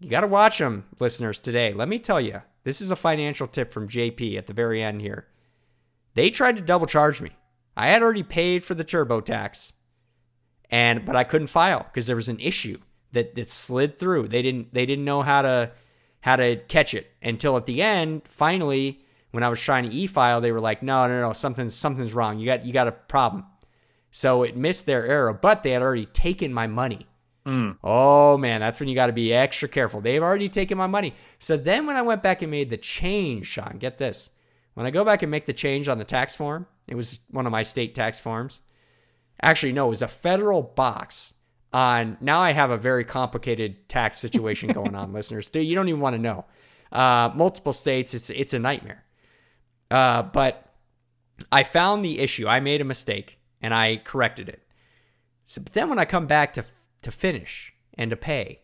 You 0.00 0.10
got 0.10 0.22
to 0.22 0.26
watch 0.26 0.58
them, 0.58 0.84
listeners, 0.98 1.38
today. 1.38 1.72
Let 1.72 1.88
me 1.88 1.98
tell 1.98 2.20
you, 2.20 2.42
this 2.64 2.80
is 2.80 2.90
a 2.90 2.96
financial 2.96 3.46
tip 3.46 3.70
from 3.70 3.88
JP 3.88 4.36
at 4.36 4.46
the 4.46 4.52
very 4.52 4.82
end 4.82 5.00
here. 5.00 5.28
They 6.14 6.30
tried 6.30 6.56
to 6.56 6.62
double 6.62 6.86
charge 6.86 7.20
me. 7.20 7.30
I 7.76 7.88
had 7.88 8.02
already 8.02 8.22
paid 8.22 8.64
for 8.64 8.74
the 8.74 8.84
TurboTax, 8.84 9.74
and 10.70 11.04
but 11.04 11.14
I 11.14 11.24
couldn't 11.24 11.46
file 11.48 11.84
because 11.84 12.06
there 12.06 12.16
was 12.16 12.28
an 12.28 12.40
issue 12.40 12.78
that 13.16 13.34
that 13.34 13.50
slid 13.50 13.98
through. 13.98 14.28
They 14.28 14.42
didn't 14.42 14.72
they 14.72 14.86
didn't 14.86 15.04
know 15.04 15.22
how 15.22 15.42
to 15.42 15.72
how 16.20 16.36
to 16.36 16.56
catch 16.56 16.94
it 16.94 17.10
until 17.22 17.56
at 17.56 17.66
the 17.66 17.82
end. 17.82 18.22
Finally, 18.28 19.00
when 19.32 19.42
I 19.42 19.48
was 19.48 19.60
trying 19.60 19.88
to 19.88 19.94
e-file, 19.94 20.40
they 20.40 20.52
were 20.52 20.60
like, 20.60 20.82
"No, 20.82 21.06
no, 21.08 21.20
no, 21.20 21.32
something's 21.32 21.74
something's 21.74 22.14
wrong. 22.14 22.38
You 22.38 22.46
got 22.46 22.64
you 22.64 22.72
got 22.72 22.88
a 22.88 22.92
problem." 22.92 23.44
So 24.10 24.44
it 24.44 24.56
missed 24.56 24.86
their 24.86 25.06
error, 25.06 25.32
but 25.32 25.62
they 25.62 25.72
had 25.72 25.82
already 25.82 26.06
taken 26.06 26.52
my 26.52 26.66
money. 26.66 27.06
Mm. 27.44 27.78
Oh 27.82 28.36
man, 28.38 28.60
that's 28.60 28.80
when 28.80 28.88
you 28.88 28.94
got 28.94 29.06
to 29.06 29.12
be 29.12 29.32
extra 29.32 29.68
careful. 29.68 30.00
They've 30.00 30.22
already 30.22 30.48
taken 30.48 30.76
my 30.78 30.86
money. 30.86 31.14
So 31.38 31.56
then 31.56 31.86
when 31.86 31.96
I 31.96 32.02
went 32.02 32.22
back 32.22 32.42
and 32.42 32.50
made 32.50 32.70
the 32.70 32.76
change, 32.76 33.46
Sean, 33.46 33.78
get 33.78 33.98
this. 33.98 34.30
When 34.74 34.86
I 34.86 34.90
go 34.90 35.04
back 35.04 35.22
and 35.22 35.30
make 35.30 35.46
the 35.46 35.52
change 35.52 35.88
on 35.88 35.98
the 35.98 36.04
tax 36.04 36.34
form, 36.34 36.66
it 36.88 36.96
was 36.96 37.20
one 37.30 37.46
of 37.46 37.52
my 37.52 37.62
state 37.62 37.94
tax 37.94 38.20
forms. 38.20 38.62
Actually, 39.42 39.72
no, 39.72 39.86
it 39.86 39.90
was 39.90 40.02
a 40.02 40.08
federal 40.08 40.62
box 40.62 41.34
on. 41.76 42.16
Now 42.22 42.40
I 42.40 42.52
have 42.52 42.70
a 42.70 42.78
very 42.78 43.04
complicated 43.04 43.88
tax 43.88 44.18
situation 44.18 44.70
going 44.72 44.94
on, 44.94 45.12
listeners. 45.12 45.50
You 45.52 45.74
don't 45.74 45.88
even 45.88 46.00
want 46.00 46.16
to 46.16 46.22
know. 46.22 46.46
Uh, 46.90 47.30
multiple 47.34 47.72
states, 47.72 48.14
it's 48.14 48.30
it's 48.30 48.54
a 48.54 48.58
nightmare. 48.58 49.04
Uh, 49.90 50.22
but 50.22 50.72
I 51.52 51.64
found 51.64 52.04
the 52.04 52.20
issue. 52.20 52.48
I 52.48 52.60
made 52.60 52.80
a 52.80 52.84
mistake 52.84 53.38
and 53.60 53.74
I 53.74 53.98
corrected 53.98 54.48
it. 54.48 54.62
So, 55.44 55.62
but 55.62 55.74
then 55.74 55.88
when 55.90 55.98
I 55.98 56.06
come 56.06 56.26
back 56.26 56.54
to 56.54 56.64
to 57.02 57.10
finish 57.10 57.74
and 57.94 58.10
to 58.10 58.16
pay, 58.16 58.62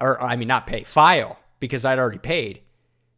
or 0.00 0.20
I 0.20 0.34
mean 0.34 0.48
not 0.48 0.66
pay, 0.66 0.82
file 0.82 1.38
because 1.60 1.84
I'd 1.84 1.98
already 1.98 2.18
paid, 2.18 2.62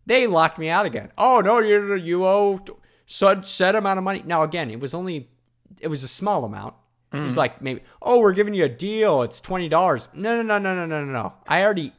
they 0.05 0.27
locked 0.27 0.59
me 0.59 0.69
out 0.69 0.85
again. 0.85 1.11
Oh 1.17 1.41
no, 1.41 1.59
you 1.61 1.95
you 1.95 2.27
owe 2.27 2.61
such 3.07 3.47
set 3.47 3.75
amount 3.75 3.99
of 3.99 4.05
money. 4.05 4.23
Now 4.27 4.43
again, 4.43 4.71
it 4.71 4.81
was 4.81 4.93
only 4.93 5.31
it 5.81 5.89
was 5.89 6.03
a 6.03 6.09
small 6.09 6.45
amount. 6.45 6.75
Mm. 7.13 7.25
Mm. 7.25 7.37
like 7.37 7.61
maybe 7.61 7.83
oh 8.01 8.21
we're 8.21 8.33
giving 8.33 8.55
you 8.55 8.65
a 8.65 8.69
deal. 8.69 9.23
It's 9.23 9.41
twenty 9.41 9.69
dollars. 9.69 10.09
No 10.15 10.41
no 10.43 10.59
no 10.59 10.75
no 10.75 10.87
no 10.87 11.05
no 11.05 11.05
no. 11.05 11.33
I 11.47 11.63
already. 11.63 11.93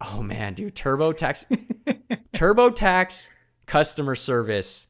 Oh 0.00 0.22
man, 0.22 0.54
dude, 0.54 0.76
TurboTax, 0.76 1.46
TurboTax 2.32 3.30
customer 3.66 4.14
service, 4.14 4.88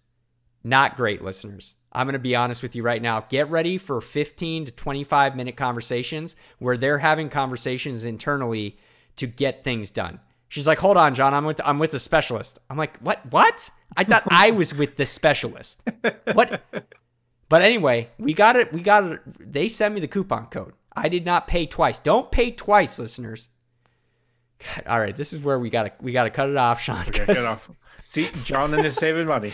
not 0.62 0.96
great, 0.96 1.22
listeners. 1.22 1.76
I'm 1.92 2.06
going 2.06 2.12
to 2.12 2.18
be 2.18 2.36
honest 2.36 2.62
with 2.62 2.76
you 2.76 2.82
right 2.82 3.00
now. 3.00 3.20
Get 3.30 3.48
ready 3.50 3.78
for 3.78 4.00
15 4.02 4.66
to 4.66 4.72
25 4.72 5.34
minute 5.34 5.56
conversations 5.56 6.36
where 6.58 6.76
they're 6.76 6.98
having 6.98 7.30
conversations 7.30 8.04
internally 8.04 8.76
to 9.16 9.26
get 9.26 9.64
things 9.64 9.90
done. 9.90 10.20
She's 10.48 10.66
like, 10.66 10.78
"Hold 10.78 10.96
on, 10.96 11.14
John. 11.14 11.34
I'm 11.34 11.44
with 11.44 11.60
I'm 11.64 11.78
with 11.78 11.90
the 11.90 12.00
specialist." 12.00 12.58
I'm 12.70 12.76
like, 12.76 12.96
"What? 12.98 13.20
What? 13.30 13.70
I 13.96 14.04
thought 14.04 14.24
I 14.28 14.50
was 14.50 14.74
with 14.74 14.96
the 14.96 15.06
specialist. 15.06 15.82
What? 16.32 16.62
But 17.48 17.62
anyway, 17.62 18.10
we 18.18 18.34
got 18.34 18.56
it. 18.56 18.72
We 18.72 18.80
got 18.80 19.04
it. 19.04 19.20
They 19.40 19.68
sent 19.68 19.94
me 19.94 20.00
the 20.00 20.08
coupon 20.08 20.46
code. 20.46 20.74
I 20.94 21.08
did 21.08 21.24
not 21.24 21.46
pay 21.46 21.66
twice. 21.66 21.98
Don't 21.98 22.30
pay 22.30 22.50
twice, 22.50 22.98
listeners. 22.98 23.50
God, 24.58 24.84
all 24.86 25.00
right, 25.00 25.14
this 25.14 25.32
is 25.32 25.40
where 25.42 25.58
we 25.58 25.70
gotta 25.70 25.92
we 26.00 26.12
gotta 26.12 26.30
cut 26.30 26.48
it 26.48 26.56
off, 26.56 26.80
Sean. 26.80 27.06
Okay, 27.08 27.24
cut 27.24 27.38
off. 27.38 27.70
See, 28.02 28.28
John 28.44 28.74
is 28.78 28.96
saving 28.96 29.26
money. 29.26 29.52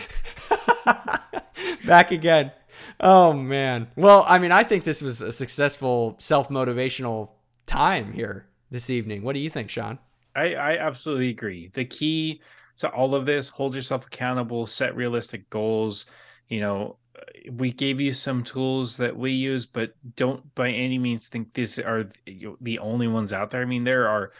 Back 1.85 2.11
again. 2.11 2.51
Oh 2.99 3.33
man. 3.33 3.87
Well, 3.95 4.25
I 4.27 4.39
mean, 4.39 4.51
I 4.51 4.63
think 4.63 4.83
this 4.83 5.01
was 5.01 5.21
a 5.21 5.31
successful 5.31 6.15
self 6.19 6.49
motivational 6.49 7.31
time 7.65 8.13
here 8.13 8.47
this 8.71 8.89
evening. 8.89 9.23
What 9.23 9.33
do 9.33 9.39
you 9.39 9.49
think, 9.49 9.69
Sean? 9.69 9.99
I, 10.35 10.55
I 10.55 10.77
absolutely 10.77 11.29
agree. 11.29 11.69
The 11.73 11.85
key 11.85 12.41
to 12.77 12.89
all 12.89 13.13
of 13.13 13.25
this: 13.25 13.49
hold 13.49 13.75
yourself 13.75 14.07
accountable, 14.07 14.65
set 14.65 14.95
realistic 14.95 15.49
goals. 15.49 16.05
You 16.49 16.61
know, 16.61 16.97
we 17.51 17.71
gave 17.71 18.01
you 18.01 18.11
some 18.11 18.43
tools 18.43 18.97
that 18.97 19.15
we 19.15 19.31
use, 19.31 19.65
but 19.65 19.93
don't 20.15 20.53
by 20.55 20.69
any 20.69 20.97
means 20.97 21.27
think 21.27 21.53
these 21.53 21.77
are 21.79 22.09
the 22.61 22.79
only 22.79 23.07
ones 23.07 23.33
out 23.33 23.51
there. 23.51 23.61
I 23.61 23.65
mean, 23.65 23.83
there 23.83 24.07
are 24.09 24.31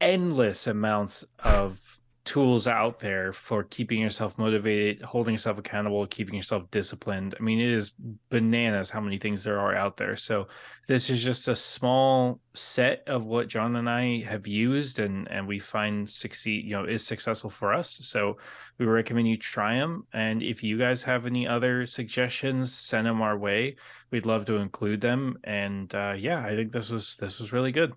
endless 0.00 0.66
amounts 0.66 1.24
of 1.42 1.98
tools 2.24 2.66
out 2.66 2.98
there 2.98 3.34
for 3.34 3.64
keeping 3.64 4.00
yourself 4.00 4.38
motivated, 4.38 5.02
holding 5.02 5.34
yourself 5.34 5.58
accountable, 5.58 6.06
keeping 6.06 6.34
yourself 6.34 6.70
disciplined. 6.70 7.34
I 7.38 7.42
mean, 7.42 7.60
it 7.60 7.70
is 7.70 7.92
bananas 8.30 8.88
how 8.88 9.00
many 9.00 9.18
things 9.18 9.44
there 9.44 9.60
are 9.60 9.74
out 9.74 9.98
there. 9.98 10.16
So 10.16 10.48
this 10.88 11.10
is 11.10 11.22
just 11.22 11.48
a 11.48 11.56
small 11.56 12.40
set 12.54 13.02
of 13.06 13.26
what 13.26 13.48
John 13.48 13.76
and 13.76 13.90
I 13.90 14.20
have 14.22 14.46
used 14.46 15.00
and 15.00 15.30
and 15.30 15.46
we 15.46 15.58
find 15.58 16.08
succeed, 16.08 16.64
you 16.64 16.72
know, 16.72 16.84
is 16.84 17.04
successful 17.04 17.50
for 17.50 17.74
us. 17.74 17.98
So 18.00 18.38
we 18.78 18.86
recommend 18.86 19.28
you 19.28 19.36
try 19.36 19.74
them. 19.76 20.06
And 20.14 20.42
if 20.42 20.62
you 20.62 20.78
guys 20.78 21.02
have 21.02 21.26
any 21.26 21.46
other 21.46 21.86
suggestions, 21.86 22.72
send 22.72 23.06
them 23.06 23.20
our 23.20 23.36
way. 23.36 23.76
We'd 24.10 24.26
love 24.26 24.46
to 24.46 24.56
include 24.56 25.02
them. 25.02 25.38
And 25.44 25.94
uh, 25.94 26.14
yeah, 26.16 26.42
I 26.42 26.56
think 26.56 26.72
this 26.72 26.88
was 26.88 27.16
this 27.16 27.38
was 27.38 27.52
really 27.52 27.72
good. 27.72 27.92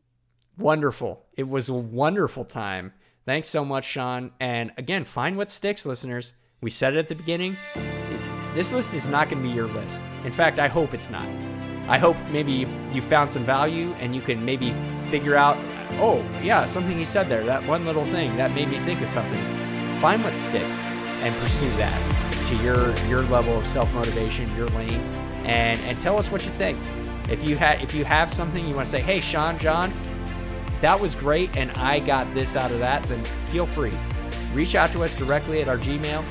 Wonderful. 0.57 1.27
It 1.37 1.47
was 1.47 1.69
a 1.69 1.73
wonderful 1.73 2.43
time. 2.43 2.91
Thanks 3.27 3.49
so 3.49 3.65
much, 3.65 3.83
Sean. 3.83 4.31
And 4.39 4.71
again, 4.77 5.03
find 5.03 5.35
what 5.35 5.51
sticks, 5.51 5.85
listeners. 5.85 6.33
We 6.61 6.71
said 6.71 6.93
it 6.93 6.99
at 6.99 7.09
the 7.09 7.15
beginning. 7.15 7.57
This 8.53 8.71
list 8.71 8.93
is 8.93 9.09
not 9.09 9.29
going 9.29 9.43
to 9.43 9.49
be 9.49 9.53
your 9.53 9.67
list. 9.67 10.01
In 10.23 10.31
fact, 10.31 10.59
I 10.59 10.69
hope 10.69 10.93
it's 10.93 11.09
not. 11.09 11.27
I 11.89 11.97
hope 11.97 12.15
maybe 12.31 12.65
you 12.93 13.01
found 13.01 13.29
some 13.29 13.43
value 13.43 13.91
and 13.99 14.15
you 14.15 14.21
can 14.21 14.45
maybe 14.45 14.73
figure 15.09 15.35
out, 15.35 15.57
oh, 15.99 16.25
yeah, 16.41 16.63
something 16.63 16.97
you 16.97 17.05
said 17.05 17.27
there, 17.27 17.43
that 17.43 17.67
one 17.67 17.83
little 17.85 18.05
thing 18.05 18.33
that 18.37 18.55
made 18.55 18.69
me 18.69 18.79
think 18.79 19.01
of 19.01 19.09
something. 19.09 19.43
Find 19.99 20.23
what 20.23 20.37
sticks 20.37 20.81
and 21.21 21.35
pursue 21.35 21.69
that 21.77 22.47
to 22.47 22.55
your 22.63 22.95
your 23.09 23.23
level 23.23 23.57
of 23.57 23.67
self-motivation, 23.67 24.55
your 24.55 24.67
lane, 24.67 25.01
and 25.43 25.77
and 25.81 26.01
tell 26.01 26.17
us 26.17 26.31
what 26.31 26.45
you 26.45 26.51
think. 26.51 26.79
If 27.29 27.47
you 27.47 27.57
had 27.57 27.81
if 27.81 27.93
you 27.93 28.05
have 28.05 28.33
something 28.33 28.65
you 28.65 28.73
want 28.73 28.85
to 28.85 28.91
say, 28.91 29.01
hey 29.01 29.17
Sean, 29.17 29.57
John, 29.59 29.91
that 30.81 30.99
was 30.99 31.15
great 31.15 31.55
and 31.57 31.71
I 31.71 31.99
got 31.99 32.31
this 32.33 32.55
out 32.55 32.71
of 32.71 32.79
that, 32.79 33.03
then 33.03 33.23
feel 33.45 33.65
free. 33.65 33.93
Reach 34.53 34.75
out 34.75 34.91
to 34.91 35.03
us 35.03 35.15
directly 35.15 35.61
at 35.61 35.67
our 35.67 35.77
Gmail 35.77 36.25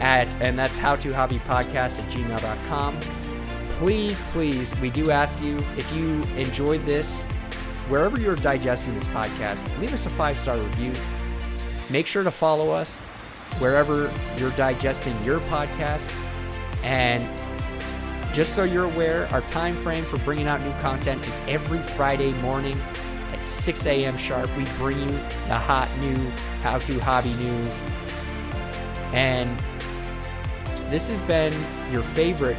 at 0.00 0.40
and 0.40 0.58
that's 0.58 0.76
how 0.76 0.96
to 0.96 1.12
hobby 1.12 1.38
podcast 1.38 2.00
at 2.00 2.08
gmail.com. 2.10 2.98
Please, 3.78 4.20
please, 4.22 4.78
we 4.80 4.90
do 4.90 5.10
ask 5.10 5.42
you 5.42 5.56
if 5.76 5.94
you 5.94 6.22
enjoyed 6.36 6.84
this, 6.84 7.24
wherever 7.88 8.18
you're 8.18 8.36
digesting 8.36 8.94
this 8.94 9.08
podcast, 9.08 9.78
leave 9.78 9.92
us 9.92 10.06
a 10.06 10.10
five-star 10.10 10.58
review. 10.58 10.92
Make 11.90 12.06
sure 12.06 12.24
to 12.24 12.30
follow 12.30 12.70
us 12.70 13.00
wherever 13.60 14.10
you're 14.36 14.50
digesting 14.52 15.14
your 15.22 15.40
podcast. 15.40 16.14
And 16.84 17.28
just 18.32 18.54
so 18.54 18.64
you're 18.64 18.84
aware, 18.84 19.26
our 19.32 19.40
time 19.40 19.74
frame 19.74 20.04
for 20.04 20.18
bringing 20.18 20.46
out 20.46 20.62
new 20.62 20.72
content 20.74 21.26
is 21.26 21.40
every 21.48 21.78
Friday 21.78 22.32
morning 22.40 22.78
at 23.38 23.44
6 23.44 23.86
a.m. 23.86 24.16
sharp. 24.16 24.54
We 24.56 24.64
bring 24.76 24.98
you 24.98 25.06
the 25.46 25.54
hot 25.54 25.88
new 26.00 26.16
how 26.62 26.78
to 26.78 26.98
hobby 27.00 27.34
news. 27.34 27.84
And 29.12 29.58
this 30.86 31.08
has 31.08 31.22
been 31.22 31.52
your 31.92 32.02
favorite 32.02 32.58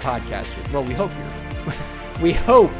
podcaster. 0.00 0.72
Well, 0.72 0.84
we 0.84 0.94
hope 0.94 1.12
you're 1.16 2.22
we 2.22 2.32
hope 2.32 2.70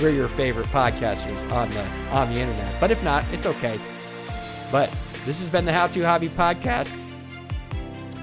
we're 0.00 0.10
your 0.10 0.28
favorite 0.28 0.68
podcasters 0.68 1.50
on 1.52 1.70
the 1.70 1.84
on 2.10 2.32
the 2.32 2.40
internet. 2.40 2.80
But 2.80 2.90
if 2.90 3.04
not, 3.04 3.30
it's 3.32 3.46
okay. 3.46 3.78
But 4.70 4.90
this 5.24 5.38
has 5.40 5.50
been 5.50 5.64
the 5.64 5.72
How 5.72 5.86
to 5.88 6.02
Hobby 6.02 6.28
Podcast. 6.28 6.98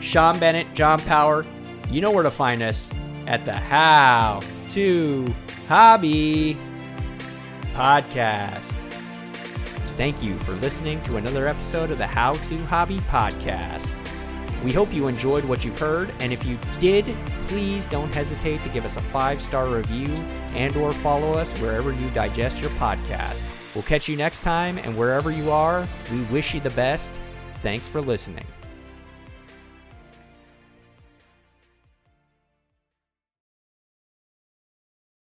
Sean 0.02 0.40
Bennett, 0.40 0.74
John 0.74 1.00
Power. 1.02 1.46
You 1.90 2.02
know 2.02 2.12
where 2.12 2.24
to 2.24 2.32
find 2.32 2.62
us 2.62 2.92
at 3.28 3.46
the 3.46 3.54
How 3.54 4.40
to 4.70 5.34
Hobby 5.68 6.58
Podcast. 7.80 8.74
Thank 9.96 10.22
you 10.22 10.36
for 10.40 10.52
listening 10.56 11.02
to 11.04 11.16
another 11.16 11.48
episode 11.48 11.92
of 11.92 11.98
the 11.98 12.08
How 12.08 12.34
to 12.34 12.58
Hobby 12.66 13.00
Podcast. 13.00 14.06
We 14.62 14.74
hope 14.74 14.94
you 14.94 15.08
enjoyed 15.08 15.46
what 15.46 15.64
you've 15.64 15.80
heard, 15.80 16.14
and 16.20 16.34
if 16.34 16.44
you 16.44 16.60
did, 16.82 17.06
please 17.48 17.88
don't 17.88 18.14
hesitate 18.14 18.62
to 18.64 18.70
give 18.70 18.84
us 18.84 18.98
a 18.98 19.02
five-star 19.02 19.70
review 19.70 20.14
and 20.54 20.76
or 20.76 20.92
follow 20.92 21.32
us 21.32 21.58
wherever 21.62 21.94
you 21.94 22.10
digest 22.10 22.60
your 22.60 22.72
podcast. 22.72 23.74
We'll 23.74 23.86
catch 23.86 24.10
you 24.10 24.18
next 24.18 24.42
time, 24.42 24.78
and 24.80 24.98
wherever 24.98 25.32
you 25.32 25.50
are, 25.50 25.88
we 26.12 26.22
wish 26.24 26.54
you 26.54 26.60
the 26.60 26.72
best. 26.72 27.22
Thanks 27.62 27.88
for 27.88 28.02
listening. 28.02 28.44